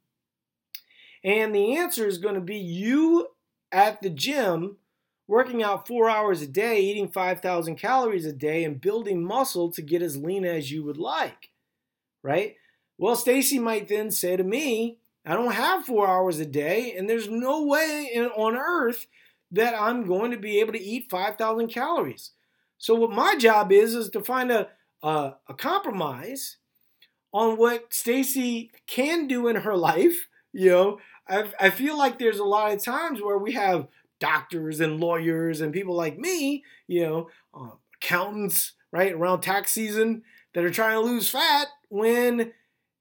and 1.23 1.55
the 1.55 1.75
answer 1.75 2.05
is 2.05 2.19
going 2.19 2.35
to 2.35 2.41
be 2.41 2.57
you 2.57 3.29
at 3.71 4.03
the 4.03 4.11
gym 4.11 4.77
working 5.27 5.63
out 5.63 5.87
four 5.87 6.07
hours 6.11 6.43
a 6.43 6.47
day, 6.47 6.79
eating 6.79 7.09
5,000 7.09 7.75
calories 7.75 8.27
a 8.27 8.33
day, 8.33 8.63
and 8.63 8.79
building 8.79 9.23
muscle 9.23 9.71
to 9.71 9.81
get 9.81 10.03
as 10.03 10.15
lean 10.15 10.45
as 10.45 10.71
you 10.71 10.83
would 10.83 10.97
like, 10.97 11.49
right? 12.21 12.55
Well, 12.99 13.15
Stacy 13.15 13.57
might 13.57 13.87
then 13.87 14.11
say 14.11 14.37
to 14.37 14.43
me, 14.43 14.97
I 15.25 15.33
don't 15.33 15.53
have 15.53 15.85
four 15.85 16.07
hours 16.07 16.39
a 16.39 16.45
day, 16.45 16.93
and 16.95 17.09
there's 17.09 17.29
no 17.29 17.65
way 17.65 18.11
on 18.35 18.55
earth 18.55 19.07
that 19.51 19.73
I'm 19.73 20.05
going 20.05 20.31
to 20.31 20.37
be 20.37 20.59
able 20.59 20.73
to 20.73 20.81
eat 20.81 21.09
5,000 21.09 21.69
calories. 21.69 22.31
So 22.77 22.93
what 22.93 23.09
my 23.09 23.35
job 23.35 23.71
is 23.71 23.95
is 23.95 24.09
to 24.11 24.21
find 24.21 24.51
a 24.51 24.69
a, 25.03 25.33
a 25.47 25.53
compromise 25.53 26.57
on 27.31 27.57
what 27.57 27.93
Stacy 27.93 28.71
can 28.87 29.27
do 29.27 29.47
in 29.47 29.57
her 29.57 29.75
life. 29.91 30.27
You 30.51 30.69
know, 30.69 30.99
I, 31.27 31.45
I 31.59 31.69
feel 31.69 31.97
like 31.97 32.19
there's 32.19 32.39
a 32.39 32.43
lot 32.43 32.73
of 32.73 32.83
times 32.83 33.21
where 33.21 33.37
we 33.37 33.53
have 33.53 33.87
doctors 34.19 34.79
and 34.79 34.99
lawyers 34.99 35.61
and 35.61 35.71
people 35.71 35.95
like 35.95 36.17
me, 36.17 36.63
you 36.87 37.05
know, 37.05 37.29
uh, 37.53 37.75
accountants, 37.95 38.73
right, 38.91 39.13
around 39.13 39.41
tax 39.41 39.71
season 39.71 40.23
that 40.53 40.65
are 40.65 40.71
trying 40.71 40.95
to 40.95 41.07
lose 41.07 41.29
fat 41.29 41.67
when 41.89 42.51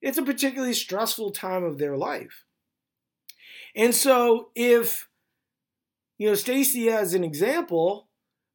it's 0.00 0.18
a 0.18 0.22
particularly 0.22 0.74
stressful 0.74 1.30
time 1.30 1.64
of 1.64 1.78
their 1.78 1.96
life. 1.96 2.44
And 3.74 3.94
so 3.94 4.50
if 4.54 5.08
you 6.18 6.28
know, 6.28 6.34
Stacy, 6.34 6.90
as 6.90 7.14
an 7.14 7.22
example, 7.22 8.08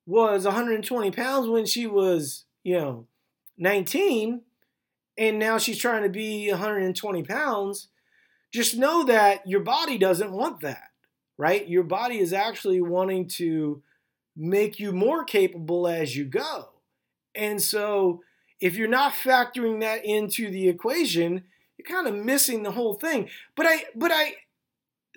was 0.06 0.44
120 0.44 1.12
pounds 1.12 1.48
when 1.48 1.66
she 1.66 1.88
was, 1.88 2.46
you 2.64 2.78
know, 2.78 3.08
19, 3.58 4.42
and 5.18 5.40
now 5.40 5.58
she's 5.58 5.78
trying 5.78 6.04
to 6.04 6.10
be 6.10 6.50
120 6.50 7.24
pounds. 7.24 7.88
Just 8.54 8.78
know 8.78 9.06
that 9.06 9.48
your 9.48 9.62
body 9.62 9.98
doesn't 9.98 10.32
want 10.32 10.60
that, 10.62 10.90
right? 11.38 11.68
Your 11.68 11.84
body 11.84 12.20
is 12.20 12.34
actually 12.34 12.82
wanting 12.82 13.28
to 13.30 13.82
make 14.36 14.80
you 14.80 14.92
more 14.92 15.24
capable 15.24 15.88
as 15.88 16.18
you 16.18 16.26
go. 16.26 16.70
And 17.34 17.62
so, 17.62 18.22
if 18.64 18.78
you're 18.78 18.88
not 18.88 19.12
factoring 19.12 19.82
that 19.82 20.06
into 20.06 20.50
the 20.50 20.70
equation, 20.70 21.44
you're 21.78 21.86
kind 21.86 22.08
of 22.08 22.16
missing 22.16 22.64
the 22.64 22.72
whole 22.72 22.94
thing. 22.94 23.28
But 23.58 23.66
I, 23.66 23.84
but 23.94 24.10
I, 24.10 24.36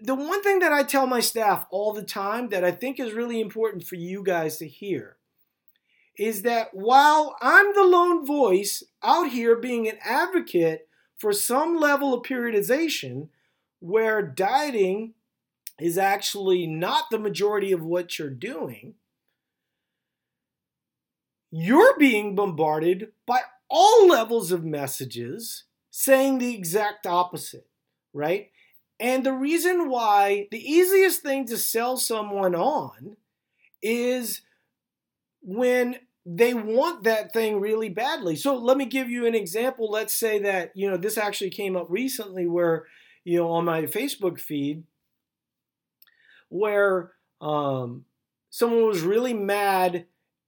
the 0.02 0.16
one 0.16 0.42
thing 0.42 0.58
that 0.58 0.72
I 0.72 0.82
tell 0.82 1.06
my 1.06 1.20
staff 1.20 1.64
all 1.70 1.92
the 1.92 2.02
time 2.02 2.48
that 2.48 2.64
I 2.64 2.72
think 2.72 2.98
is 2.98 3.12
really 3.12 3.40
important 3.40 3.86
for 3.86 3.94
you 3.94 4.24
guys 4.24 4.56
to 4.56 4.66
hear 4.66 5.16
is 6.18 6.42
that 6.42 6.70
while 6.74 7.36
I'm 7.40 7.72
the 7.72 7.84
lone 7.84 8.26
voice 8.26 8.82
out 9.00 9.28
here 9.28 9.54
being 9.54 9.88
an 9.88 9.98
advocate 10.04 10.88
for 11.16 11.32
some 11.32 11.76
level 11.76 12.14
of 12.14 12.24
periodization, 12.24 13.28
where 13.78 14.22
dieting 14.22 15.14
is 15.78 15.96
actually 15.96 16.66
not 16.66 17.10
the 17.12 17.18
majority 17.20 17.70
of 17.70 17.84
what 17.84 18.18
you're 18.18 18.28
doing, 18.28 18.94
you're 21.50 21.96
being 21.98 22.34
bombarded 22.34 23.12
by 23.26 23.40
all 23.68 24.08
levels 24.08 24.52
of 24.52 24.64
messages 24.64 25.64
saying 25.90 26.38
the 26.38 26.54
exact 26.54 27.06
opposite, 27.06 27.66
right? 28.12 28.50
And 28.98 29.24
the 29.24 29.32
reason 29.32 29.88
why 29.88 30.48
the 30.50 30.60
easiest 30.60 31.22
thing 31.22 31.46
to 31.46 31.58
sell 31.58 31.96
someone 31.96 32.54
on 32.54 33.16
is 33.82 34.42
when 35.42 35.96
they 36.24 36.54
want 36.54 37.04
that 37.04 37.32
thing 37.32 37.60
really 37.60 37.88
badly. 37.88 38.34
So 38.36 38.56
let 38.56 38.76
me 38.76 38.84
give 38.84 39.08
you 39.08 39.26
an 39.26 39.34
example. 39.34 39.90
Let's 39.90 40.12
say 40.14 40.38
that, 40.40 40.72
you 40.74 40.90
know, 40.90 40.96
this 40.96 41.16
actually 41.16 41.50
came 41.50 41.76
up 41.76 41.86
recently 41.88 42.46
where, 42.46 42.86
you 43.24 43.38
know, 43.38 43.50
on 43.52 43.64
my 43.64 43.82
Facebook 43.82 44.40
feed, 44.40 44.82
where 46.48 47.12
um, 47.40 48.04
someone 48.50 48.86
was 48.86 49.02
really 49.02 49.34
mad 49.34 50.06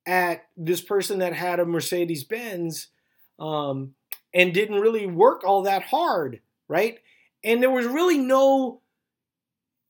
at 0.08 0.46
this 0.56 0.80
person 0.80 1.18
that 1.18 1.34
had 1.34 1.60
a 1.60 1.66
Mercedes 1.66 2.24
Benz 2.24 2.88
um, 3.38 3.94
and 4.34 4.54
didn't 4.54 4.80
really 4.80 5.06
work 5.06 5.44
all 5.44 5.62
that 5.62 5.82
hard, 5.82 6.40
right? 6.66 6.98
And 7.44 7.62
there 7.62 7.70
was 7.70 7.86
really 7.86 8.16
no, 8.16 8.80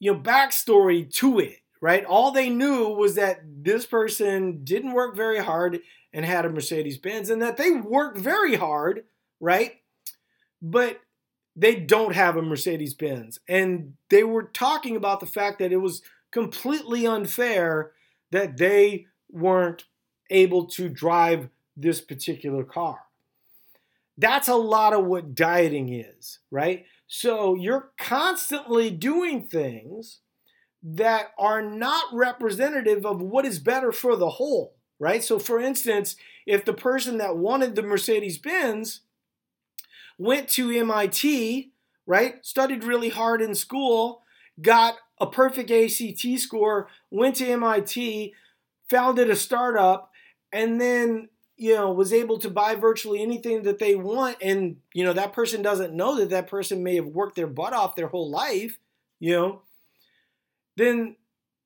you 0.00 0.12
know, 0.12 0.18
backstory 0.18 1.08
to 1.14 1.38
it, 1.38 1.58
right? 1.80 2.04
All 2.04 2.32
they 2.32 2.50
knew 2.50 2.88
was 2.88 3.14
that 3.14 3.42
this 3.44 3.86
person 3.86 4.64
didn't 4.64 4.92
work 4.92 5.16
very 5.16 5.38
hard 5.38 5.78
and 6.12 6.24
had 6.24 6.44
a 6.44 6.50
Mercedes 6.50 6.98
Benz, 6.98 7.30
and 7.30 7.40
that 7.40 7.56
they 7.56 7.70
worked 7.70 8.18
very 8.18 8.56
hard, 8.56 9.04
right? 9.40 9.74
But 10.60 10.98
they 11.54 11.76
don't 11.76 12.14
have 12.14 12.36
a 12.36 12.42
Mercedes 12.42 12.94
Benz. 12.94 13.38
And 13.48 13.94
they 14.10 14.24
were 14.24 14.44
talking 14.44 14.96
about 14.96 15.20
the 15.20 15.26
fact 15.26 15.60
that 15.60 15.70
it 15.70 15.76
was 15.76 16.02
completely 16.32 17.06
unfair 17.06 17.92
that 18.32 18.56
they 18.56 19.06
weren't 19.30 19.84
able 20.30 20.66
to 20.66 20.88
drive 20.88 21.48
this 21.76 22.00
particular 22.00 22.64
car. 22.64 22.98
That's 24.16 24.48
a 24.48 24.56
lot 24.56 24.94
of 24.94 25.04
what 25.04 25.34
dieting 25.34 25.94
is, 25.94 26.40
right? 26.50 26.84
So 27.06 27.54
you're 27.54 27.92
constantly 27.98 28.90
doing 28.90 29.46
things 29.46 30.20
that 30.82 31.28
are 31.38 31.62
not 31.62 32.04
representative 32.12 33.06
of 33.06 33.20
what 33.20 33.44
is 33.44 33.58
better 33.58 33.92
for 33.92 34.16
the 34.16 34.30
whole, 34.30 34.74
right? 34.98 35.22
So, 35.22 35.38
for 35.38 35.60
instance, 35.60 36.16
if 36.46 36.64
the 36.64 36.72
person 36.72 37.18
that 37.18 37.36
wanted 37.36 37.74
the 37.74 37.82
Mercedes 37.82 38.38
Benz 38.38 39.00
went 40.18 40.48
to 40.50 40.70
MIT, 40.70 41.72
right, 42.06 42.44
studied 42.44 42.84
really 42.84 43.08
hard 43.08 43.40
in 43.40 43.54
school, 43.54 44.22
got 44.60 44.96
a 45.20 45.26
perfect 45.26 45.70
ACT 45.70 46.40
score, 46.40 46.88
went 47.10 47.36
to 47.36 47.46
MIT, 47.46 48.34
founded 48.88 49.30
a 49.30 49.36
startup, 49.36 50.10
and 50.52 50.80
then 50.80 51.28
you 51.56 51.74
know 51.74 51.92
was 51.92 52.12
able 52.12 52.38
to 52.38 52.48
buy 52.48 52.74
virtually 52.74 53.20
anything 53.20 53.62
that 53.62 53.78
they 53.78 53.94
want 53.94 54.36
and 54.40 54.76
you 54.94 55.04
know 55.04 55.12
that 55.12 55.32
person 55.32 55.62
doesn't 55.62 55.94
know 55.94 56.16
that 56.16 56.30
that 56.30 56.46
person 56.46 56.82
may 56.82 56.94
have 56.94 57.06
worked 57.06 57.36
their 57.36 57.46
butt 57.46 57.72
off 57.72 57.96
their 57.96 58.08
whole 58.08 58.30
life 58.30 58.78
you 59.18 59.34
know 59.34 59.62
then 60.76 61.16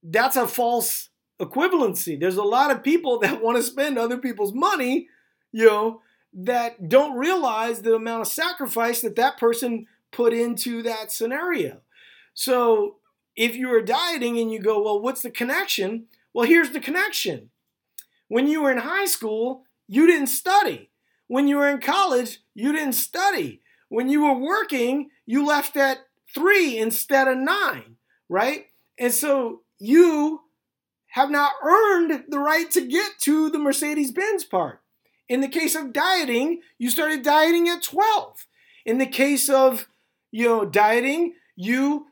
that's 0.03 0.37
a 0.37 0.49
false 0.49 1.11
equivalency. 1.41 2.18
There's 2.18 2.37
a 2.37 2.43
lot 2.43 2.70
of 2.70 2.83
people 2.83 3.18
that 3.20 3.43
want 3.43 3.57
to 3.57 3.62
spend 3.62 3.99
other 3.99 4.18
people's 4.18 4.55
money 4.55 5.09
you 5.53 5.66
know 5.66 6.01
that 6.35 6.89
don't 6.89 7.18
realize 7.18 7.83
the 7.83 7.95
amount 7.95 8.22
of 8.22 8.26
sacrifice 8.26 9.03
that 9.03 9.16
that 9.16 9.37
person 9.37 9.87
put 10.11 10.33
into 10.33 10.83
that 10.83 11.12
scenario. 11.12 11.83
So 12.33 12.97
if 13.37 13.55
you 13.55 13.70
are 13.74 13.83
dieting 13.83 14.39
and 14.39 14.51
you 14.51 14.59
go 14.61 14.83
well 14.83 15.01
what's 15.01 15.22
the 15.22 15.30
connection? 15.30 16.07
Well 16.33 16.47
here's 16.47 16.70
the 16.70 16.80
connection 16.80 17.51
when 18.33 18.49
you 18.49 18.62
were 18.62 18.72
in 18.72 18.78
high 18.78 19.05
school 19.05 19.64
you 19.93 20.07
didn't 20.07 20.28
study. 20.28 20.91
When 21.26 21.49
you 21.49 21.59
were 21.59 21.68
in 21.68 21.78
college, 21.78 22.39
you 22.55 22.72
didn't 22.72 22.95
study. 22.95 23.61
When 23.91 24.09
you 24.09 24.22
were 24.22 24.39
working, 24.39 25.11
you 25.26 25.45
left 25.45 25.76
at 25.76 25.99
three 26.35 26.78
instead 26.78 27.28
of 27.28 27.37
nine, 27.37 27.97
right? 28.30 28.68
And 28.99 29.12
so 29.12 29.61
you 29.78 30.41
have 31.09 31.30
not 31.30 31.53
earned 31.62 32.24
the 32.28 32.39
right 32.39 32.70
to 32.70 32.80
get 32.87 33.18
to 33.20 33.51
the 33.51 33.59
Mercedes 33.59 34.12
Benz 34.12 34.45
part. 34.45 34.80
In 35.28 35.43
the 35.43 35.49
case 35.49 35.74
of 35.74 35.93
dieting, 35.93 36.62
you 36.78 36.89
started 36.89 37.22
dieting 37.22 37.68
at 37.68 37.83
12. 37.83 38.47
In 38.87 38.97
the 38.97 39.07
case 39.07 39.51
of, 39.51 39.89
you 40.30 40.49
know, 40.49 40.64
dieting, 40.64 41.35
you 41.55 42.07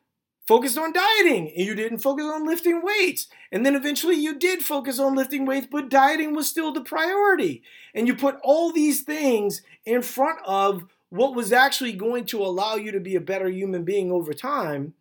focused 0.51 0.76
on 0.76 0.92
dieting 0.92 1.53
and 1.57 1.64
you 1.64 1.76
didn't 1.76 1.98
focus 1.98 2.24
on 2.24 2.44
lifting 2.44 2.82
weights. 2.82 3.28
And 3.53 3.64
then 3.64 3.76
eventually 3.76 4.16
you 4.16 4.36
did 4.36 4.64
focus 4.64 4.98
on 4.98 5.14
lifting 5.14 5.46
weights, 5.46 5.68
but 5.70 5.88
dieting 5.88 6.34
was 6.34 6.48
still 6.48 6.72
the 6.72 6.80
priority. 6.80 7.62
And 7.94 8.09
you 8.09 8.16
put 8.16 8.36
all 8.42 8.72
these 8.72 9.03
things 9.03 9.62
in 9.86 10.03
front 10.03 10.40
of 10.44 10.86
what 11.09 11.36
was 11.36 11.53
actually 11.53 11.92
going 11.92 12.24
to 12.24 12.42
allow 12.42 12.74
you 12.74 12.90
to 12.90 12.98
be 12.98 13.14
a 13.14 13.20
better 13.20 13.48
human 13.48 13.84
being 13.84 14.11
over 14.11 14.32
time. 14.32 14.94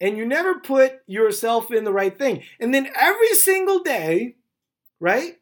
And 0.00 0.16
you 0.16 0.26
never 0.26 0.58
put 0.58 0.94
yourself 1.06 1.70
in 1.70 1.84
the 1.84 1.92
right 1.92 2.18
thing. 2.18 2.42
And 2.58 2.74
then 2.74 2.90
every 2.98 3.34
single 3.34 3.84
day, 3.84 4.34
right, 4.98 5.38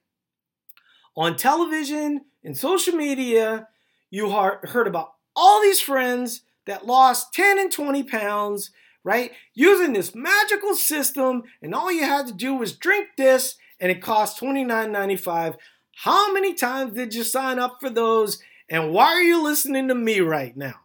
on 1.17 1.37
television 1.37 2.27
and 2.45 2.59
social 2.59 2.93
media, 2.93 3.69
you 4.11 4.31
heard 4.31 4.87
about 4.87 5.15
all 5.35 5.63
these 5.63 5.81
friends 5.81 6.43
that 6.67 6.85
lost 6.85 7.33
10 7.33 7.59
and 7.59 7.73
20 7.73 8.03
pounds 8.03 8.71
right? 9.05 9.33
Using 9.53 9.93
this 9.93 10.15
magical 10.15 10.75
system, 10.75 11.45
and 11.63 11.75
all 11.75 11.93
you 11.93 12.05
had 12.05 12.27
to 12.27 12.33
do 12.33 12.55
was 12.55 12.73
drink 12.73 13.09
this, 13.17 13.57
and 13.79 13.93
it 13.93 14.03
cost 14.03 14.41
$29.95. 14.41 15.57
How 15.97 16.33
many 16.33 16.55
times 16.55 16.95
did 16.95 17.15
you 17.15 17.23
sign 17.23 17.59
up 17.59 17.77
for 17.81 17.91
those? 17.91 18.41
And 18.69 18.93
why 18.93 19.13
are 19.13 19.23
you 19.23 19.43
listening 19.43 19.89
to 19.89 19.95
me 19.95 20.21
right 20.21 20.57
now? 20.57 20.81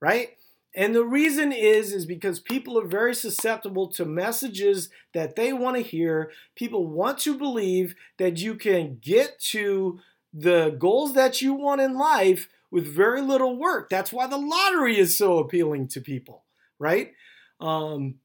Right? 0.00 0.30
And 0.74 0.94
the 0.94 1.04
reason 1.04 1.52
is 1.52 1.92
is 1.92 2.06
because 2.06 2.40
people 2.40 2.78
are 2.78 2.86
very 2.86 3.14
susceptible 3.14 3.88
to 3.88 4.04
messages 4.04 4.90
that 5.12 5.34
they 5.34 5.52
want 5.52 5.76
to 5.76 5.82
hear. 5.82 6.30
People 6.54 6.86
want 6.86 7.18
to 7.20 7.36
believe 7.36 7.94
that 8.18 8.38
you 8.38 8.54
can 8.54 8.98
get 9.00 9.40
to 9.50 9.98
the 10.32 10.76
goals 10.78 11.14
that 11.14 11.40
you 11.42 11.54
want 11.54 11.80
in 11.80 11.98
life 11.98 12.48
with 12.70 12.86
very 12.86 13.22
little 13.22 13.58
work. 13.58 13.88
That's 13.88 14.12
why 14.12 14.26
the 14.26 14.36
lottery 14.36 14.98
is 14.98 15.16
so 15.16 15.38
appealing 15.38 15.88
to 15.88 16.00
people, 16.00 16.44
right? 16.78 17.12
Um, 17.60 18.16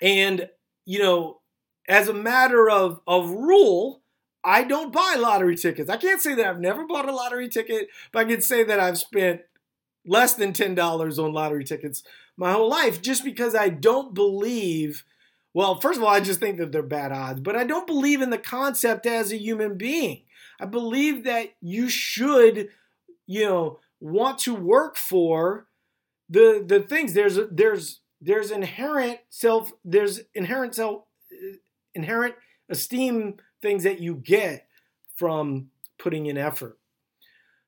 and, 0.00 0.48
you 0.84 1.00
know, 1.00 1.40
as 1.88 2.08
a 2.08 2.14
matter 2.14 2.70
of, 2.70 3.00
of 3.06 3.30
rule, 3.30 4.02
I 4.42 4.64
don't 4.64 4.92
buy 4.92 5.16
lottery 5.18 5.56
tickets. 5.56 5.90
I 5.90 5.96
can't 5.96 6.20
say 6.20 6.34
that 6.34 6.46
I've 6.46 6.60
never 6.60 6.86
bought 6.86 7.08
a 7.08 7.14
lottery 7.14 7.48
ticket, 7.48 7.88
but 8.12 8.20
I 8.20 8.24
can 8.30 8.40
say 8.40 8.64
that 8.64 8.80
I've 8.80 8.98
spent 8.98 9.42
less 10.06 10.34
than 10.34 10.52
$10 10.52 11.18
on 11.22 11.32
lottery 11.32 11.64
tickets 11.64 12.02
my 12.36 12.52
whole 12.52 12.70
life 12.70 13.02
just 13.02 13.22
because 13.22 13.54
I 13.54 13.68
don't 13.68 14.14
believe. 14.14 15.04
Well, 15.52 15.78
first 15.78 15.98
of 15.98 16.04
all, 16.04 16.10
I 16.10 16.20
just 16.20 16.40
think 16.40 16.58
that 16.58 16.72
they're 16.72 16.82
bad 16.82 17.12
odds, 17.12 17.40
but 17.40 17.54
I 17.54 17.64
don't 17.64 17.86
believe 17.86 18.22
in 18.22 18.30
the 18.30 18.38
concept 18.38 19.04
as 19.04 19.30
a 19.30 19.36
human 19.36 19.76
being. 19.76 20.22
I 20.58 20.64
believe 20.64 21.24
that 21.24 21.50
you 21.60 21.90
should, 21.90 22.68
you 23.26 23.44
know, 23.44 23.80
want 24.00 24.38
to 24.40 24.54
work 24.54 24.96
for 24.96 25.66
the 26.30 26.64
the 26.66 26.80
things. 26.80 27.12
There's 27.12 27.38
there's 27.50 28.00
there's 28.20 28.50
inherent 28.50 29.20
self 29.28 29.72
there's 29.84 30.20
inherent 30.34 30.74
self 30.74 31.04
inherent 31.94 32.34
esteem 32.68 33.36
things 33.62 33.82
that 33.82 34.00
you 34.00 34.14
get 34.14 34.66
from 35.14 35.68
putting 35.98 36.26
in 36.26 36.38
effort. 36.38 36.78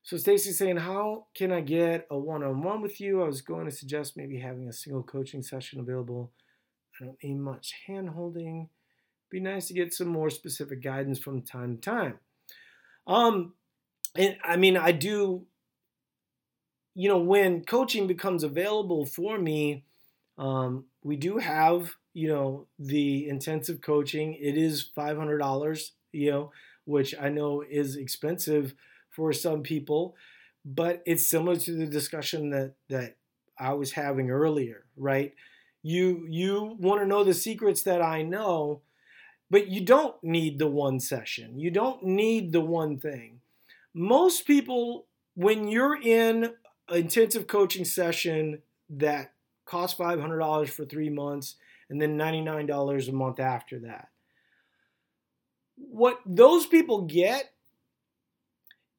So 0.02 0.16
Stacy's 0.16 0.58
saying, 0.58 0.78
how 0.78 1.26
can 1.34 1.52
I 1.52 1.60
get 1.60 2.06
a 2.10 2.18
one-on-one 2.18 2.80
with 2.82 3.00
you? 3.00 3.22
I 3.22 3.26
was 3.26 3.40
going 3.40 3.66
to 3.66 3.70
suggest 3.70 4.16
maybe 4.16 4.38
having 4.38 4.68
a 4.68 4.72
single 4.72 5.02
coaching 5.02 5.42
session 5.42 5.78
available. 5.78 6.32
I 7.00 7.04
don't 7.04 7.18
need 7.22 7.38
much 7.38 7.74
hand-holding. 7.86 8.68
Be 9.30 9.38
nice 9.38 9.68
to 9.68 9.74
get 9.74 9.94
some 9.94 10.08
more 10.08 10.28
specific 10.28 10.82
guidance 10.82 11.18
from 11.18 11.42
time 11.42 11.76
to 11.76 11.80
time. 11.80 12.18
Um, 13.06 13.54
and 14.16 14.36
I 14.42 14.56
mean, 14.56 14.76
I 14.76 14.92
do, 14.92 15.46
you 16.94 17.08
know, 17.08 17.18
when 17.18 17.64
coaching 17.64 18.06
becomes 18.06 18.42
available 18.42 19.06
for 19.06 19.38
me, 19.38 19.84
um, 20.38 20.86
we 21.02 21.16
do 21.16 21.38
have, 21.38 21.92
you 22.14 22.28
know, 22.28 22.66
the 22.78 23.28
intensive 23.28 23.80
coaching. 23.80 24.34
It 24.40 24.56
is 24.56 24.82
$500, 24.82 25.92
you 26.12 26.30
know, 26.30 26.52
which 26.84 27.14
I 27.20 27.28
know 27.28 27.62
is 27.68 27.96
expensive 27.96 28.74
for 29.10 29.32
some 29.32 29.62
people. 29.62 30.14
but 30.64 31.02
it's 31.06 31.28
similar 31.28 31.56
to 31.56 31.72
the 31.74 31.86
discussion 31.86 32.50
that 32.50 32.74
that 32.88 33.16
I 33.58 33.74
was 33.74 33.92
having 33.92 34.30
earlier, 34.30 34.84
right? 34.96 35.34
You 35.82 36.26
you 36.28 36.76
want 36.78 37.00
to 37.02 37.06
know 37.06 37.24
the 37.24 37.34
secrets 37.34 37.82
that 37.82 38.00
I 38.02 38.22
know, 38.22 38.82
but 39.50 39.68
you 39.68 39.80
don't 39.84 40.16
need 40.22 40.58
the 40.58 40.66
one 40.68 41.00
session. 41.00 41.58
You 41.58 41.70
don't 41.70 42.02
need 42.02 42.52
the 42.52 42.60
one 42.60 42.98
thing. 42.98 43.40
Most 43.94 44.46
people 44.46 45.06
when 45.34 45.68
you're 45.68 46.00
in 46.00 46.54
intensive 46.90 47.46
coaching 47.46 47.84
session 47.84 48.62
that 48.90 49.31
costs 49.72 49.98
$500 49.98 50.68
for 50.68 50.84
3 50.84 51.08
months 51.08 51.56
and 51.88 52.00
then 52.00 52.18
$99 52.18 53.08
a 53.08 53.12
month 53.12 53.40
after 53.40 53.78
that. 53.80 54.08
What 55.76 56.20
those 56.26 56.66
people 56.66 57.02
get 57.02 57.52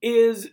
is 0.02 0.50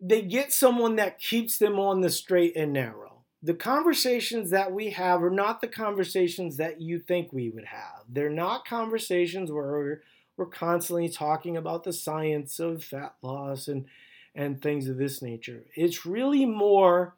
they 0.00 0.22
get 0.22 0.52
someone 0.52 0.94
that 0.96 1.18
keeps 1.18 1.58
them 1.58 1.78
on 1.78 2.00
the 2.00 2.10
straight 2.10 2.56
and 2.56 2.72
narrow. 2.72 3.24
The 3.42 3.54
conversations 3.54 4.50
that 4.50 4.72
we 4.72 4.90
have 4.90 5.22
are 5.22 5.30
not 5.30 5.60
the 5.60 5.68
conversations 5.68 6.56
that 6.56 6.80
you 6.80 7.00
think 7.00 7.32
we 7.32 7.50
would 7.50 7.66
have. 7.66 8.04
They're 8.08 8.30
not 8.30 8.64
conversations 8.64 9.50
where 9.50 10.00
we're 10.36 10.46
constantly 10.46 11.08
talking 11.08 11.56
about 11.56 11.82
the 11.82 11.92
science 11.92 12.60
of 12.60 12.84
fat 12.84 13.16
loss 13.22 13.66
and, 13.68 13.86
and 14.34 14.62
things 14.62 14.88
of 14.88 14.98
this 14.98 15.20
nature. 15.20 15.64
It's 15.74 16.06
really 16.06 16.46
more 16.46 17.14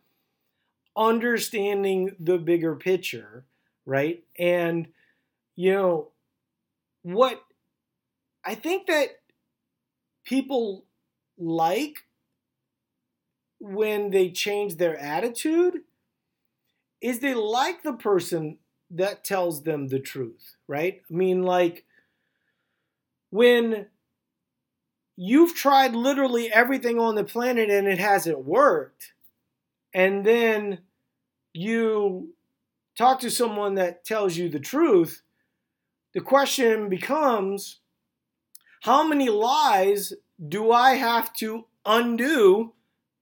understanding 0.96 2.16
the 2.18 2.38
bigger 2.38 2.74
picture, 2.74 3.44
right? 3.86 4.22
And, 4.38 4.88
you 5.56 5.72
know, 5.72 6.08
what 7.02 7.42
I 8.44 8.54
think 8.54 8.86
that 8.86 9.20
people 10.24 10.84
like 11.38 12.04
when 13.58 14.10
they 14.10 14.30
change 14.30 14.76
their 14.76 14.96
attitude 14.98 15.80
is 17.00 17.20
they 17.20 17.34
like 17.34 17.82
the 17.82 17.92
person 17.92 18.58
that 18.90 19.24
tells 19.24 19.62
them 19.62 19.88
the 19.88 20.00
truth, 20.00 20.56
right? 20.66 21.02
I 21.10 21.14
mean, 21.14 21.42
like 21.42 21.84
when 23.30 23.86
you've 25.16 25.54
tried 25.54 25.94
literally 25.94 26.52
everything 26.52 26.98
on 26.98 27.14
the 27.14 27.24
planet 27.24 27.70
and 27.70 27.86
it 27.86 27.98
hasn't 27.98 28.44
worked, 28.44 29.12
and 29.92 30.24
then 30.24 30.78
you 31.52 32.34
talk 32.96 33.20
to 33.20 33.30
someone 33.30 33.74
that 33.74 34.04
tells 34.04 34.36
you 34.36 34.48
the 34.48 34.60
truth, 34.60 35.22
the 36.14 36.20
question 36.20 36.88
becomes 36.88 37.80
how 38.82 39.06
many 39.06 39.28
lies 39.28 40.12
do 40.48 40.72
I 40.72 40.94
have 40.94 41.32
to 41.34 41.66
undo 41.84 42.72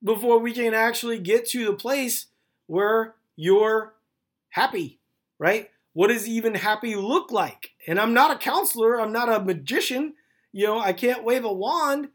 before 0.03 0.39
we 0.39 0.53
can 0.53 0.73
actually 0.73 1.19
get 1.19 1.47
to 1.49 1.65
the 1.65 1.73
place 1.73 2.27
where 2.67 3.15
you're 3.35 3.93
happy, 4.49 4.99
right? 5.37 5.69
What 5.93 6.07
does 6.07 6.27
even 6.27 6.55
happy 6.55 6.95
look 6.95 7.31
like? 7.31 7.71
And 7.87 7.99
I'm 7.99 8.13
not 8.13 8.31
a 8.31 8.37
counselor, 8.37 8.99
I'm 8.99 9.11
not 9.11 9.29
a 9.29 9.43
magician, 9.43 10.13
you 10.51 10.67
know, 10.67 10.79
I 10.79 10.93
can't 10.93 11.23
wave 11.23 11.43
a 11.43 11.51
wand. 11.51 12.09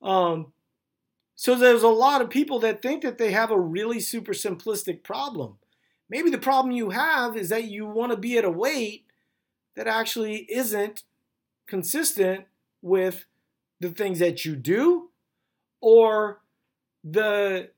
Um, 0.00 0.52
so 1.40 1.54
there's 1.54 1.84
a 1.84 1.88
lot 1.88 2.20
of 2.20 2.30
people 2.30 2.58
that 2.58 2.82
think 2.82 3.04
that 3.04 3.16
they 3.16 3.30
have 3.30 3.52
a 3.52 3.60
really 3.60 4.00
super 4.00 4.32
simplistic 4.32 5.04
problem. 5.04 5.58
Maybe 6.10 6.30
the 6.30 6.36
problem 6.36 6.72
you 6.72 6.90
have 6.90 7.36
is 7.36 7.48
that 7.50 7.66
you 7.66 7.86
want 7.86 8.10
to 8.10 8.18
be 8.18 8.36
at 8.36 8.44
a 8.44 8.50
weight 8.50 9.04
that 9.76 9.86
actually 9.86 10.48
isn't 10.50 11.04
consistent 11.68 12.46
with 12.82 13.24
the 13.78 13.90
things 13.90 14.18
that 14.18 14.44
you 14.44 14.56
do 14.56 15.10
or 15.80 16.40
the 17.04 17.70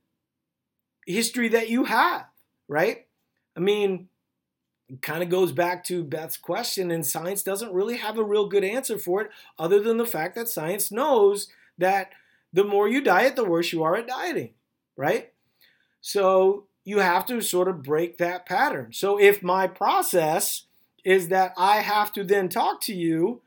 history 1.07 1.51
that 1.51 1.69
you 1.69 1.85
have, 1.85 2.25
right? 2.67 3.09
I 3.55 3.61
mean, 3.61 4.09
it 4.89 5.03
kind 5.03 5.23
of 5.23 5.29
goes 5.29 5.53
back 5.53 5.85
to 5.85 6.03
Beth's 6.03 6.39
question, 6.39 6.91
and 6.91 7.07
science 7.07 7.43
doesn't 7.43 7.75
really 7.75 7.99
have 7.99 8.17
a 8.17 8.25
real 8.25 8.49
good 8.49 8.65
answer 8.65 8.99
for 8.99 9.21
it, 9.21 9.31
other 9.59 9.83
than 9.83 9.99
the 9.99 10.07
fact 10.07 10.35
that 10.37 10.49
science 10.49 10.91
knows 10.91 11.49
that 11.77 12.13
the 12.53 12.65
more 12.65 12.89
you 12.89 13.01
diet, 13.01 13.37
the 13.37 13.45
worse 13.45 13.73
you 13.73 13.83
are 13.83 13.97
at 13.97 14.09
dieting, 14.09 14.55
right? 14.97 15.33
So 16.01 16.67
you 16.85 16.99
have 16.99 17.27
to 17.27 17.41
sort 17.41 17.69
of 17.69 17.83
break 17.83 18.19
that 18.19 18.47
pattern. 18.47 18.93
So 18.93 19.21
if 19.21 19.43
my 19.43 19.67
process 19.67 20.65
is 21.05 21.29
that 21.29 21.53
I 21.57 21.77
have 21.81 22.13
to 22.13 22.25
then 22.25 22.49
talk 22.49 22.81
to 22.83 22.95
you 22.95 23.43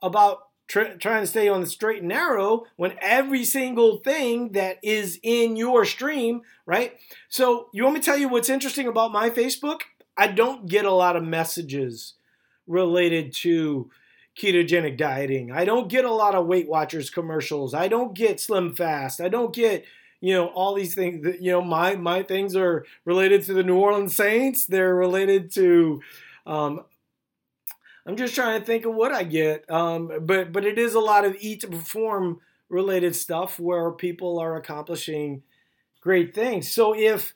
about 0.00 0.48
trying 0.68 0.98
to 0.98 1.26
stay 1.26 1.48
on 1.48 1.60
the 1.60 1.66
straight 1.66 1.98
and 1.98 2.08
narrow 2.08 2.64
when 2.76 2.94
every 3.00 3.44
single 3.44 3.98
thing 3.98 4.52
that 4.52 4.78
is 4.82 5.20
in 5.22 5.54
your 5.56 5.84
stream, 5.84 6.42
right? 6.64 6.96
So, 7.28 7.68
you 7.74 7.82
want 7.82 7.94
me 7.94 8.00
to 8.00 8.06
tell 8.06 8.16
you 8.16 8.28
what's 8.28 8.48
interesting 8.48 8.86
about 8.86 9.12
my 9.12 9.28
Facebook? 9.28 9.80
I 10.16 10.28
don't 10.28 10.66
get 10.66 10.86
a 10.86 10.92
lot 10.92 11.16
of 11.16 11.24
messages 11.24 12.14
related 12.66 13.34
to 13.34 13.90
ketogenic 14.36 14.96
dieting. 14.96 15.52
I 15.52 15.64
don't 15.64 15.88
get 15.88 16.04
a 16.04 16.12
lot 16.12 16.34
of 16.34 16.46
Weight 16.46 16.68
Watchers 16.68 17.10
commercials. 17.10 17.74
I 17.74 17.88
don't 17.88 18.14
get 18.14 18.40
Slim 18.40 18.74
Fast. 18.74 19.20
I 19.20 19.28
don't 19.28 19.54
get 19.54 19.84
you 20.20 20.34
know 20.34 20.46
all 20.48 20.74
these 20.74 20.94
things 20.94 21.24
that 21.24 21.42
you 21.42 21.50
know 21.50 21.62
my 21.62 21.96
my 21.96 22.22
things 22.22 22.56
are 22.56 22.86
related 23.04 23.44
to 23.44 23.54
the 23.54 23.62
New 23.62 23.76
Orleans 23.76 24.14
Saints. 24.16 24.66
They're 24.66 24.94
related 24.94 25.52
to 25.52 26.00
um, 26.46 26.84
I'm 28.06 28.16
just 28.16 28.34
trying 28.34 28.60
to 28.60 28.66
think 28.66 28.84
of 28.84 28.94
what 28.94 29.12
I 29.12 29.24
get. 29.24 29.70
Um, 29.70 30.10
but 30.22 30.52
but 30.52 30.64
it 30.64 30.78
is 30.78 30.94
a 30.94 31.00
lot 31.00 31.24
of 31.24 31.36
eat 31.40 31.60
to 31.60 31.68
perform 31.68 32.40
related 32.68 33.14
stuff 33.14 33.60
where 33.60 33.90
people 33.92 34.38
are 34.38 34.56
accomplishing 34.56 35.42
great 36.00 36.34
things. 36.34 36.72
So 36.72 36.94
if 36.96 37.34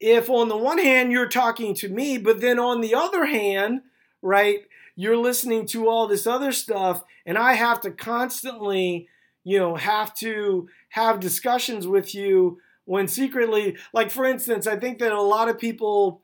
if 0.00 0.28
on 0.28 0.48
the 0.48 0.56
one 0.56 0.78
hand 0.78 1.10
you're 1.10 1.28
talking 1.28 1.74
to 1.76 1.88
me, 1.88 2.18
but 2.18 2.40
then 2.40 2.58
on 2.58 2.80
the 2.80 2.94
other 2.94 3.24
hand, 3.24 3.82
right, 4.22 4.60
you're 4.96 5.16
listening 5.16 5.66
to 5.66 5.88
all 5.88 6.06
this 6.06 6.26
other 6.26 6.52
stuff, 6.52 7.02
and 7.26 7.36
I 7.36 7.54
have 7.54 7.80
to 7.82 7.90
constantly, 7.90 9.08
you 9.42 9.58
know, 9.58 9.74
have 9.74 10.14
to 10.16 10.68
have 10.90 11.20
discussions 11.20 11.86
with 11.86 12.14
you 12.14 12.60
when 12.84 13.08
secretly, 13.08 13.76
like 13.92 14.10
for 14.10 14.24
instance, 14.24 14.66
I 14.66 14.76
think 14.76 14.98
that 14.98 15.12
a 15.12 15.20
lot 15.20 15.48
of 15.48 15.58
people 15.58 16.22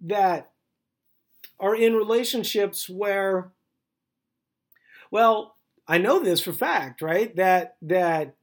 that 0.00 0.50
are 1.58 1.74
in 1.74 1.94
relationships 1.94 2.88
where 2.88 3.50
well 5.10 5.56
i 5.88 5.98
know 5.98 6.18
this 6.18 6.40
for 6.40 6.52
fact 6.52 7.02
right? 7.02 7.34
That 7.36 7.76
that 7.82 8.34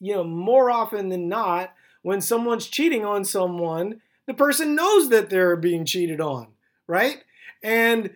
you 0.00 0.14
know 0.14 0.24
more 0.24 0.70
often 0.70 1.08
than 1.08 1.28
not 1.28 1.74
when 2.02 2.20
someone's 2.20 2.66
cheating 2.66 3.04
on 3.04 3.24
someone 3.24 4.00
the 4.26 4.34
person 4.34 4.74
knows 4.74 5.08
that 5.10 5.30
they're 5.30 5.56
being 5.56 5.84
cheated 5.84 6.20
on 6.20 6.48
right? 6.86 7.22
And 7.62 8.10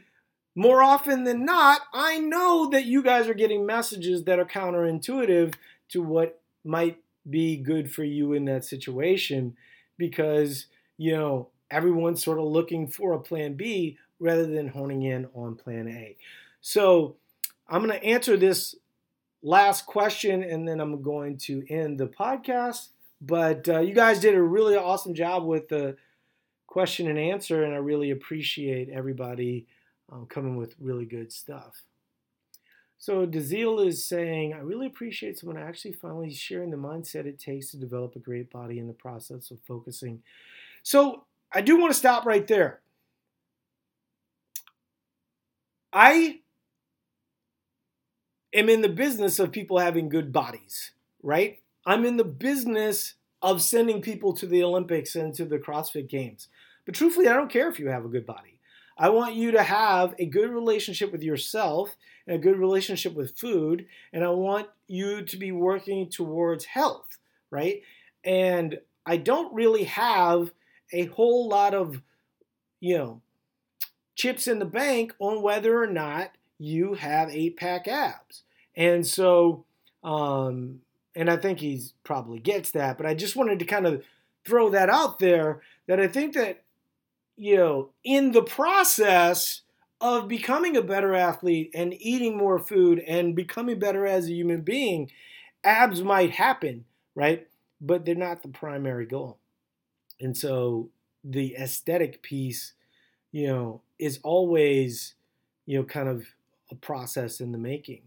more 0.57 0.83
often 0.83 1.23
than 1.23 1.45
not 1.45 1.83
i 1.95 2.19
know 2.19 2.69
that 2.69 2.85
you 2.85 3.03
guys 3.03 3.29
are 3.29 3.35
getting 3.35 3.65
messages 3.65 4.25
that 4.25 4.41
are 4.41 4.45
counterintuitive 4.45 5.55
to 5.89 6.03
what 6.03 6.41
might 6.65 6.99
be 7.31 7.57
good 7.57 7.93
for 7.93 8.03
you 8.03 8.33
in 8.33 8.45
that 8.47 8.65
situation 8.65 9.57
because 9.97 10.67
you 10.97 11.17
know 11.17 11.49
everyone's 11.71 12.25
sort 12.25 12.39
of 12.39 12.45
looking 12.45 12.89
for 12.89 13.13
a 13.13 13.21
plan 13.21 13.55
b 13.55 13.97
rather 14.19 14.47
than 14.47 14.69
honing 14.69 15.03
in 15.03 15.29
on 15.35 15.57
plan 15.57 15.89
A. 15.89 16.17
So 16.61 17.17
I'm 17.69 17.85
going 17.87 17.99
to 17.99 18.05
answer 18.05 18.37
this 18.37 18.75
last 19.43 19.87
question 19.87 20.43
and 20.43 20.67
then 20.67 20.81
I'm 20.81 21.03
going 21.03 21.39
to 21.39 21.65
end 21.69 21.99
the 21.99 22.07
podcast. 22.07 22.89
But 23.21 23.69
uh, 23.69 23.81
you 23.81 23.95
guys 23.95 24.21
did 24.21 24.35
a 24.35 24.43
really 24.43 24.77
awesome 24.77 25.15
job 25.15 25.45
with 25.45 25.69
the 25.69 25.97
question 26.67 27.09
and 27.09 27.19
answer, 27.19 27.65
and 27.65 27.73
I 27.73 27.79
really 27.79 28.11
appreciate 28.11 28.91
everybody 28.91 29.67
um, 30.11 30.27
coming 30.27 30.57
with 30.57 30.75
really 30.81 31.05
good 31.05 31.33
stuff. 31.33 31.83
So 32.99 33.27
Dazil 33.27 33.81
is 33.81 34.07
saying, 34.07 34.55
I 34.55 34.59
really 34.59 34.87
appreciate 34.87 35.39
someone 35.39 35.59
actually 35.59 35.93
finally 35.93 36.33
sharing 36.33 36.71
the 36.71 36.77
mindset 36.77 37.27
it 37.27 37.39
takes 37.39 37.71
to 37.71 37.77
develop 37.77 38.17
a 38.17 38.21
great 38.21 38.51
body 38.51 38.79
in 38.79 38.87
the 38.87 38.95
process 38.95 39.51
of 39.51 39.59
focusing. 39.69 40.23
So 40.83 41.25
I 41.53 41.61
do 41.61 41.79
want 41.79 41.93
to 41.93 41.99
stop 41.99 42.25
right 42.25 42.47
there. 42.47 42.81
I 45.93 46.41
am 48.53 48.69
in 48.69 48.81
the 48.81 48.89
business 48.89 49.39
of 49.39 49.53
people 49.53 49.79
having 49.79 50.09
good 50.09 50.33
bodies, 50.33 50.93
right? 51.23 51.61
I'm 51.85 52.05
in 52.05 52.17
the 52.17 52.25
business 52.25 53.15
of 53.43 53.63
sending 53.63 54.01
people 54.01 54.33
to 54.35 54.47
the 54.47 54.63
Olympics 54.63 55.15
and 55.15 55.35
to 55.35 55.45
the 55.45 55.59
CrossFit 55.59 56.09
Games. 56.09 56.49
But 56.85 56.95
truthfully, 56.95 57.29
I 57.29 57.35
don't 57.35 57.51
care 57.51 57.69
if 57.69 57.79
you 57.79 57.89
have 57.89 58.05
a 58.05 58.09
good 58.09 58.27
body. 58.27 58.56
I 58.99 59.11
want 59.11 59.35
you 59.35 59.51
to 59.53 59.63
have 59.63 60.15
a 60.19 60.27
good 60.27 60.51
relationship 60.51 61.13
with 61.13 61.23
yourself 61.23 61.97
and 62.27 62.37
a 62.37 62.39
good 62.41 62.59
relationship 62.59 63.15
with 63.15 63.39
food, 63.39 63.87
and 64.13 64.25
I 64.25 64.31
want 64.31 64.69
you 64.89 65.23
to 65.23 65.37
be 65.37 65.53
working 65.53 66.09
towards 66.09 66.65
health, 66.65 67.19
right? 67.51 67.83
And 68.25 68.79
I 69.05 69.19
don't 69.19 69.55
really 69.55 69.85
have 69.85 70.53
a 70.93 71.07
whole 71.07 71.49
lot 71.49 71.75
of, 71.75 72.03
you 72.81 72.97
know, 72.97 73.21
chips 74.15 74.47
in 74.47 74.59
the 74.59 74.65
bank 74.65 75.15
on 75.19 75.43
whether 75.43 75.81
or 75.81 75.87
not 75.87 76.31
you 76.59 76.95
have 76.95 77.29
eight 77.31 77.57
pack 77.57 77.87
abs. 77.87 78.43
And 78.75 79.07
so, 79.07 79.65
um, 80.03 80.81
and 81.15 81.31
I 81.31 81.37
think 81.37 81.61
he's 81.61 81.93
probably 82.03 82.39
gets 82.39 82.71
that, 82.73 82.97
but 82.97 83.07
I 83.07 83.15
just 83.15 83.37
wanted 83.37 83.59
to 83.59 83.65
kind 83.65 83.87
of 83.87 84.03
throw 84.45 84.71
that 84.71 84.89
out 84.89 85.19
there 85.19 85.61
that 85.87 86.01
I 86.01 86.09
think 86.09 86.35
that, 86.35 86.63
you 87.37 87.57
know, 87.57 87.91
in 88.03 88.33
the 88.33 88.43
process 88.43 89.63
of 90.01 90.29
becoming 90.29 90.77
a 90.77 90.83
better 90.83 91.15
athlete 91.15 91.71
and 91.75 91.95
eating 91.99 92.37
more 92.37 92.59
food 92.59 92.99
and 93.01 93.37
becoming 93.37 93.79
better 93.79 94.07
as 94.07 94.27
a 94.27 94.33
human 94.33 94.63
being, 94.63 95.11
abs 95.65 96.03
might 96.03 96.31
happen, 96.31 96.85
right? 97.15 97.47
But 97.81 98.05
they're 98.05 98.15
not 98.15 98.43
the 98.43 98.49
primary 98.49 99.07
goal. 99.07 99.39
And 100.21 100.37
so 100.37 100.91
the 101.25 101.55
aesthetic 101.57 102.23
piece, 102.23 102.73
you 103.33 103.47
know, 103.47 103.83
is 103.99 104.21
always, 104.23 105.15
you 105.67 105.79
know, 105.79 105.85
kind 105.85 106.09
of 106.09 106.27
a 106.71 106.75
process 106.75 107.41
in 107.41 107.53
the 107.53 107.59
making. 107.59 108.03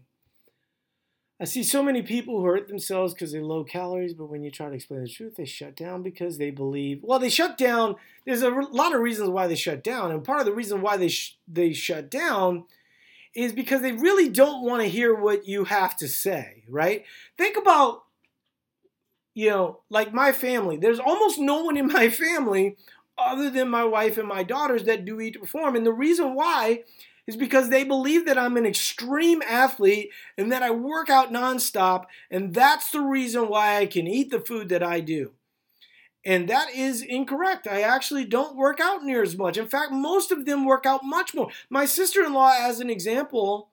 I 1.40 1.44
see 1.44 1.62
so 1.62 1.82
many 1.82 2.02
people 2.02 2.38
who 2.38 2.44
hurt 2.44 2.68
themselves 2.68 3.14
because 3.14 3.32
they're 3.32 3.42
low 3.42 3.64
calories, 3.64 4.12
but 4.12 4.26
when 4.26 4.44
you 4.44 4.50
try 4.50 4.68
to 4.68 4.74
explain 4.74 5.02
the 5.02 5.08
truth, 5.08 5.36
they 5.36 5.46
shut 5.46 5.74
down 5.74 6.02
because 6.02 6.36
they 6.36 6.50
believe. 6.50 7.00
Well, 7.02 7.18
they 7.18 7.30
shut 7.30 7.56
down. 7.56 7.96
There's 8.26 8.42
a 8.42 8.50
lot 8.50 8.94
of 8.94 9.00
reasons 9.00 9.30
why 9.30 9.46
they 9.46 9.54
shut 9.54 9.82
down, 9.82 10.10
and 10.10 10.22
part 10.22 10.40
of 10.40 10.46
the 10.46 10.52
reason 10.52 10.82
why 10.82 10.98
they 10.98 11.08
sh- 11.08 11.38
they 11.48 11.72
shut 11.72 12.10
down 12.10 12.64
is 13.34 13.54
because 13.54 13.80
they 13.80 13.92
really 13.92 14.28
don't 14.28 14.62
want 14.62 14.82
to 14.82 14.88
hear 14.88 15.14
what 15.14 15.48
you 15.48 15.64
have 15.64 15.96
to 15.96 16.08
say. 16.08 16.64
Right? 16.68 17.04
Think 17.38 17.56
about, 17.56 18.04
you 19.32 19.48
know, 19.48 19.80
like 19.88 20.12
my 20.12 20.32
family. 20.32 20.76
There's 20.76 21.00
almost 21.00 21.38
no 21.38 21.64
one 21.64 21.78
in 21.78 21.86
my 21.92 22.10
family 22.10 22.76
other 23.16 23.48
than 23.48 23.70
my 23.70 23.84
wife 23.84 24.18
and 24.18 24.28
my 24.28 24.42
daughters 24.42 24.84
that 24.84 25.06
do 25.06 25.18
eat 25.22 25.32
to 25.32 25.40
perform, 25.40 25.74
and 25.74 25.86
the 25.86 25.92
reason 25.92 26.34
why 26.34 26.84
is 27.26 27.36
because 27.36 27.68
they 27.68 27.84
believe 27.84 28.26
that 28.26 28.38
I'm 28.38 28.56
an 28.56 28.66
extreme 28.66 29.42
athlete 29.42 30.10
and 30.36 30.50
that 30.52 30.62
I 30.62 30.70
work 30.70 31.08
out 31.10 31.32
nonstop, 31.32 32.04
and 32.30 32.54
that's 32.54 32.90
the 32.90 33.00
reason 33.00 33.48
why 33.48 33.78
I 33.78 33.86
can 33.86 34.06
eat 34.06 34.30
the 34.30 34.40
food 34.40 34.68
that 34.68 34.82
I 34.82 35.00
do. 35.00 35.32
And 36.24 36.48
that 36.48 36.74
is 36.74 37.02
incorrect. 37.02 37.66
I 37.66 37.80
actually 37.80 38.26
don't 38.26 38.56
work 38.56 38.78
out 38.78 39.02
near 39.04 39.22
as 39.22 39.38
much. 39.38 39.56
In 39.56 39.66
fact, 39.66 39.90
most 39.90 40.30
of 40.30 40.44
them 40.44 40.66
work 40.66 40.84
out 40.84 41.02
much 41.02 41.34
more. 41.34 41.48
My 41.70 41.86
sister 41.86 42.22
in 42.22 42.34
law, 42.34 42.54
as 42.58 42.80
an 42.80 42.90
example, 42.90 43.70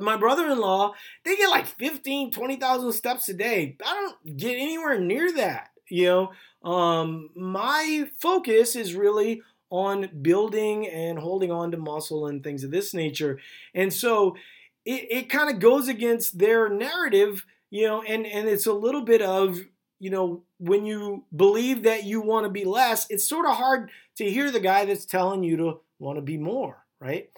my 0.00 0.16
brother-in-law 0.16 0.92
they 1.24 1.36
get 1.36 1.50
like 1.50 1.66
15 1.66 2.32
20000 2.32 2.92
steps 2.92 3.28
a 3.28 3.34
day 3.34 3.76
i 3.86 3.94
don't 3.94 4.36
get 4.36 4.56
anywhere 4.56 4.98
near 4.98 5.32
that 5.32 5.70
you 5.88 6.06
know 6.06 6.32
um, 6.68 7.28
my 7.36 8.08
focus 8.18 8.74
is 8.74 8.94
really 8.94 9.42
on 9.74 10.08
building 10.22 10.86
and 10.86 11.18
holding 11.18 11.50
on 11.50 11.72
to 11.72 11.76
muscle 11.76 12.28
and 12.28 12.44
things 12.44 12.62
of 12.62 12.70
this 12.70 12.94
nature. 12.94 13.40
And 13.74 13.92
so 13.92 14.36
it, 14.84 15.08
it 15.10 15.30
kind 15.30 15.50
of 15.50 15.58
goes 15.58 15.88
against 15.88 16.38
their 16.38 16.68
narrative, 16.68 17.44
you 17.70 17.88
know, 17.88 18.00
and, 18.02 18.24
and 18.24 18.48
it's 18.48 18.66
a 18.66 18.72
little 18.72 19.02
bit 19.02 19.20
of, 19.20 19.58
you 19.98 20.10
know, 20.10 20.44
when 20.58 20.86
you 20.86 21.24
believe 21.34 21.82
that 21.82 22.04
you 22.04 22.20
want 22.20 22.44
to 22.44 22.50
be 22.50 22.64
less, 22.64 23.10
it's 23.10 23.26
sort 23.26 23.46
of 23.46 23.56
hard 23.56 23.90
to 24.16 24.30
hear 24.30 24.52
the 24.52 24.60
guy 24.60 24.84
that's 24.84 25.04
telling 25.04 25.42
you 25.42 25.56
to 25.56 25.80
want 25.98 26.18
to 26.18 26.22
be 26.22 26.36
more, 26.36 26.84
right? 27.00 27.30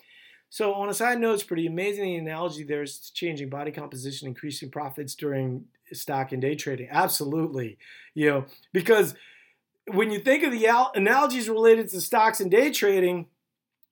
So 0.50 0.74
on 0.74 0.90
a 0.90 0.94
side 0.94 1.18
note, 1.18 1.34
it's 1.34 1.42
pretty 1.42 1.66
amazing 1.66 2.04
the 2.04 2.16
analogy 2.16 2.64
there's 2.64 3.10
changing 3.14 3.48
body 3.48 3.70
composition, 3.70 4.28
increasing 4.28 4.70
profits 4.70 5.14
during 5.14 5.64
stock 5.92 6.32
and 6.32 6.42
day 6.42 6.54
trading. 6.54 6.88
Absolutely, 6.90 7.78
you 8.12 8.28
know, 8.28 8.44
because 8.74 9.14
when 9.92 10.10
you 10.10 10.18
think 10.18 10.42
of 10.42 10.52
the 10.52 10.66
analogies 10.94 11.48
related 11.48 11.88
to 11.90 12.00
stocks 12.00 12.40
and 12.40 12.50
day 12.50 12.70
trading, 12.70 13.26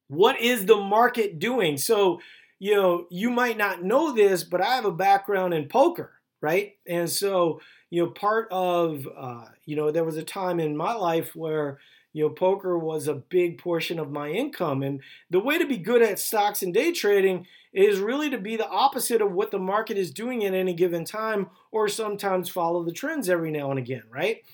what 0.08 0.40
is 0.40 0.66
the 0.66 0.76
market 0.76 1.38
doing? 1.38 1.76
So, 1.76 2.20
you 2.58 2.74
know, 2.74 3.06
you 3.10 3.30
might 3.30 3.56
not 3.56 3.82
know 3.82 4.12
this, 4.12 4.44
but 4.44 4.60
I 4.60 4.74
have 4.74 4.84
a 4.84 4.92
background 4.92 5.54
in 5.54 5.68
poker, 5.68 6.12
right? 6.40 6.74
And 6.86 7.08
so, 7.08 7.60
you 7.90 8.04
know, 8.04 8.10
part 8.10 8.48
of, 8.50 9.08
uh, 9.16 9.46
you 9.64 9.76
know, 9.76 9.90
there 9.90 10.04
was 10.04 10.16
a 10.16 10.22
time 10.22 10.60
in 10.60 10.76
my 10.76 10.94
life 10.94 11.34
where, 11.34 11.78
you 12.12 12.24
know, 12.24 12.30
poker 12.30 12.78
was 12.78 13.08
a 13.08 13.14
big 13.14 13.58
portion 13.58 13.98
of 13.98 14.10
my 14.10 14.30
income. 14.30 14.82
And 14.82 15.00
the 15.30 15.40
way 15.40 15.58
to 15.58 15.66
be 15.66 15.76
good 15.76 16.02
at 16.02 16.18
stocks 16.18 16.62
and 16.62 16.72
day 16.72 16.92
trading 16.92 17.46
is 17.72 17.98
really 17.98 18.30
to 18.30 18.38
be 18.38 18.56
the 18.56 18.68
opposite 18.68 19.20
of 19.20 19.32
what 19.32 19.50
the 19.50 19.58
market 19.58 19.98
is 19.98 20.12
doing 20.12 20.44
at 20.44 20.54
any 20.54 20.74
given 20.74 21.04
time, 21.04 21.50
or 21.72 21.88
sometimes 21.88 22.48
follow 22.48 22.84
the 22.84 22.92
trends 22.92 23.28
every 23.28 23.50
now 23.50 23.70
and 23.70 23.78
again, 23.80 24.04
right? 24.10 24.44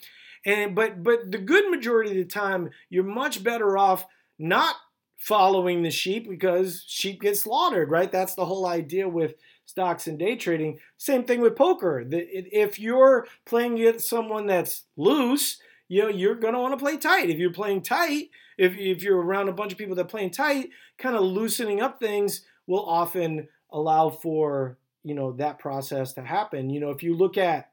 And 0.47 0.75
but 0.75 1.03
but 1.03 1.31
the 1.31 1.39
good 1.39 1.71
majority 1.71 2.11
of 2.11 2.17
the 2.17 2.25
time, 2.25 2.71
you're 2.89 3.05
much 3.05 3.43
better 3.43 3.77
off 3.77 4.07
not 4.39 4.77
following 5.19 5.83
the 5.83 5.91
sheep 5.91 6.29
because 6.29 6.83
sheep 6.87 7.21
get 7.21 7.37
slaughtered, 7.37 7.91
right? 7.91 8.11
That's 8.11 8.35
the 8.35 8.47
whole 8.47 8.67
idea 8.67 9.07
with 9.07 9.35
stocks 9.67 10.07
and 10.07 10.19
day 10.19 10.35
trading. 10.35 10.79
Same 10.97 11.25
thing 11.25 11.41
with 11.41 11.57
poker. 11.57 12.03
If 12.11 12.79
you're 12.79 13.27
playing 13.45 13.79
against 13.79 14.09
someone 14.09 14.47
that's 14.47 14.85
loose, 14.97 15.59
you 15.89 16.03
know, 16.03 16.09
you're 16.09 16.37
going 16.37 16.55
to 16.55 16.61
want 16.61 16.73
to 16.73 16.83
play 16.83 16.97
tight. 16.97 17.29
If 17.29 17.39
you're 17.39 17.53
playing 17.53 17.83
tight, 17.83 18.31
if, 18.57 18.77
if 18.79 19.03
you're 19.03 19.21
around 19.21 19.49
a 19.49 19.53
bunch 19.53 19.73
of 19.73 19.79
people 19.79 19.95
that 19.97 20.07
are 20.07 20.09
playing 20.09 20.31
tight, 20.31 20.71
kind 20.99 21.17
of 21.17 21.23
loosening 21.23 21.83
up 21.83 22.01
things 22.01 22.43
will 22.67 22.85
often 22.85 23.49
allow 23.71 24.09
for, 24.09 24.79
you 25.05 25.15
know, 25.15 25.33
that 25.33 25.59
process 25.59 26.15
to 26.15 26.23
happen. 26.23 26.71
You 26.71 26.81
know, 26.81 26.91
if 26.91 27.03
you 27.03 27.15
look 27.15 27.37
at, 27.37 27.71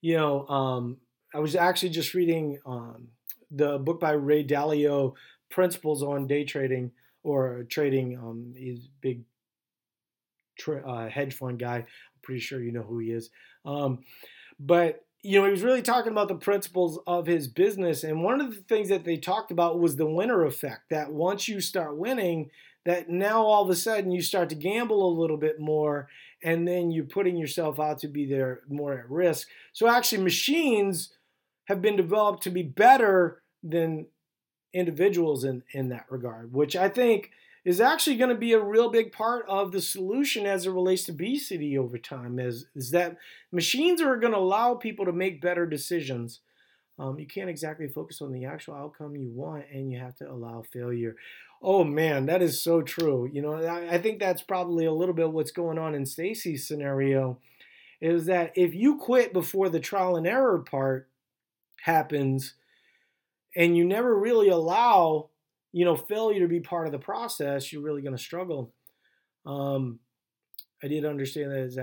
you 0.00 0.16
know, 0.16 0.46
um, 0.48 0.98
I 1.34 1.40
was 1.40 1.54
actually 1.54 1.90
just 1.90 2.14
reading 2.14 2.58
um, 2.64 3.08
the 3.50 3.78
book 3.78 4.00
by 4.00 4.12
Ray 4.12 4.44
Dalio, 4.44 5.14
Principles 5.50 6.02
on 6.02 6.26
Day 6.26 6.44
Trading 6.44 6.92
or 7.22 7.64
Trading. 7.68 8.16
Um, 8.16 8.54
he's 8.56 8.88
big 9.00 9.22
tra- 10.58 10.86
uh, 10.88 11.08
hedge 11.08 11.34
fund 11.34 11.58
guy. 11.58 11.76
I'm 11.76 11.86
pretty 12.22 12.40
sure 12.40 12.60
you 12.60 12.72
know 12.72 12.82
who 12.82 12.98
he 12.98 13.10
is. 13.10 13.30
Um, 13.64 14.00
but 14.58 15.04
you 15.22 15.38
know, 15.38 15.44
he 15.46 15.50
was 15.50 15.62
really 15.64 15.82
talking 15.82 16.12
about 16.12 16.28
the 16.28 16.36
principles 16.36 17.00
of 17.06 17.26
his 17.26 17.48
business, 17.48 18.04
and 18.04 18.22
one 18.22 18.40
of 18.40 18.54
the 18.54 18.62
things 18.62 18.88
that 18.88 19.04
they 19.04 19.16
talked 19.16 19.50
about 19.50 19.80
was 19.80 19.96
the 19.96 20.06
winner 20.06 20.44
effect. 20.44 20.90
That 20.90 21.12
once 21.12 21.48
you 21.48 21.60
start 21.60 21.96
winning, 21.96 22.50
that 22.86 23.10
now 23.10 23.42
all 23.42 23.64
of 23.64 23.70
a 23.70 23.76
sudden 23.76 24.12
you 24.12 24.22
start 24.22 24.48
to 24.50 24.54
gamble 24.54 25.06
a 25.06 25.18
little 25.20 25.36
bit 25.36 25.58
more, 25.58 26.08
and 26.42 26.66
then 26.66 26.92
you're 26.92 27.04
putting 27.04 27.36
yourself 27.36 27.80
out 27.80 27.98
to 27.98 28.08
be 28.08 28.26
there 28.26 28.60
more 28.68 28.94
at 28.94 29.10
risk. 29.10 29.48
So 29.72 29.88
actually, 29.88 30.22
machines 30.22 31.10
have 31.68 31.82
been 31.82 31.96
developed 31.96 32.42
to 32.42 32.50
be 32.50 32.62
better 32.62 33.42
than 33.62 34.06
individuals 34.72 35.44
in, 35.44 35.62
in 35.72 35.90
that 35.90 36.06
regard, 36.10 36.52
which 36.52 36.74
I 36.74 36.88
think 36.88 37.30
is 37.64 37.80
actually 37.80 38.16
going 38.16 38.30
to 38.30 38.36
be 38.36 38.54
a 38.54 38.62
real 38.62 38.88
big 38.88 39.12
part 39.12 39.44
of 39.48 39.72
the 39.72 39.80
solution 39.82 40.46
as 40.46 40.64
it 40.64 40.70
relates 40.70 41.04
to 41.04 41.12
obesity 41.12 41.76
over 41.76 41.98
time 41.98 42.38
is, 42.38 42.66
is 42.74 42.90
that 42.92 43.18
machines 43.52 44.00
are 44.00 44.16
going 44.16 44.32
to 44.32 44.38
allow 44.38 44.74
people 44.74 45.04
to 45.04 45.12
make 45.12 45.42
better 45.42 45.66
decisions. 45.66 46.40
Um, 46.98 47.18
you 47.18 47.26
can't 47.26 47.50
exactly 47.50 47.86
focus 47.86 48.22
on 48.22 48.32
the 48.32 48.46
actual 48.46 48.74
outcome 48.74 49.14
you 49.14 49.30
want 49.30 49.64
and 49.70 49.92
you 49.92 49.98
have 49.98 50.16
to 50.16 50.30
allow 50.30 50.62
failure. 50.62 51.16
Oh 51.60 51.84
man 51.84 52.26
that 52.26 52.40
is 52.40 52.62
so 52.62 52.80
true. 52.80 53.28
You 53.30 53.42
know 53.42 53.54
I, 53.54 53.96
I 53.96 53.98
think 53.98 54.20
that's 54.20 54.42
probably 54.42 54.86
a 54.86 54.92
little 54.92 55.14
bit 55.14 55.30
what's 55.30 55.50
going 55.50 55.78
on 55.78 55.94
in 55.94 56.06
stacy's 56.06 56.66
scenario 56.66 57.38
is 58.00 58.26
that 58.26 58.52
if 58.56 58.74
you 58.74 58.96
quit 58.96 59.32
before 59.32 59.68
the 59.68 59.80
trial 59.80 60.16
and 60.16 60.26
error 60.26 60.58
part 60.58 61.08
happens 61.82 62.54
and 63.56 63.76
you 63.76 63.84
never 63.84 64.18
really 64.18 64.48
allow 64.48 65.28
you 65.72 65.84
know 65.84 65.96
failure 65.96 66.40
to 66.40 66.48
be 66.48 66.60
part 66.60 66.86
of 66.86 66.92
the 66.92 66.98
process 66.98 67.72
you're 67.72 67.82
really 67.82 68.02
going 68.02 68.16
to 68.16 68.22
struggle. 68.22 68.72
Um, 69.44 69.98
i 70.82 70.88
did 70.88 71.04
understand 71.04 71.50
that 71.50 71.58
is 71.58 71.78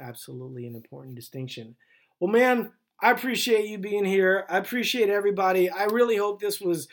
absolutely 0.00 0.66
an 0.66 0.74
important 0.74 1.16
distinction. 1.16 1.76
Well 2.20 2.30
man 2.30 2.72
i 3.00 3.10
appreciate 3.10 3.66
you 3.66 3.78
being 3.78 4.04
here. 4.04 4.46
I 4.48 4.58
appreciate 4.58 5.10
everybody. 5.10 5.68
I 5.68 5.84
really 5.84 6.16
hope 6.16 6.40
this 6.40 6.60
was 6.60 6.88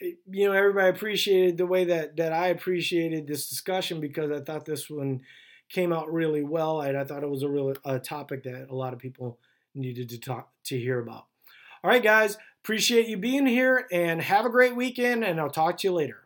eh, 0.00 0.12
you 0.30 0.46
know 0.46 0.52
everybody 0.52 0.88
appreciated 0.88 1.56
the 1.56 1.66
way 1.66 1.84
that 1.84 2.16
that 2.16 2.32
i 2.32 2.48
appreciated 2.48 3.26
this 3.26 3.48
discussion 3.48 4.00
because 4.00 4.30
i 4.30 4.40
thought 4.40 4.64
this 4.64 4.88
one 4.88 5.20
came 5.68 5.92
out 5.92 6.12
really 6.12 6.44
well 6.44 6.82
and 6.82 6.96
i 6.98 7.04
thought 7.04 7.22
it 7.22 7.30
was 7.30 7.42
a 7.42 7.48
real 7.48 7.74
a 7.84 7.98
topic 7.98 8.42
that 8.44 8.68
a 8.70 8.74
lot 8.74 8.92
of 8.92 8.98
people 8.98 9.38
needed 9.74 10.08
to 10.10 10.18
talk 10.18 10.50
to 10.64 10.78
hear 10.78 11.00
about 11.00 11.26
all 11.84 11.90
right, 11.90 12.02
guys, 12.02 12.36
appreciate 12.62 13.08
you 13.08 13.16
being 13.16 13.46
here 13.46 13.86
and 13.90 14.22
have 14.22 14.46
a 14.46 14.50
great 14.50 14.76
weekend, 14.76 15.24
and 15.24 15.40
I'll 15.40 15.50
talk 15.50 15.78
to 15.78 15.88
you 15.88 15.92
later. 15.92 16.21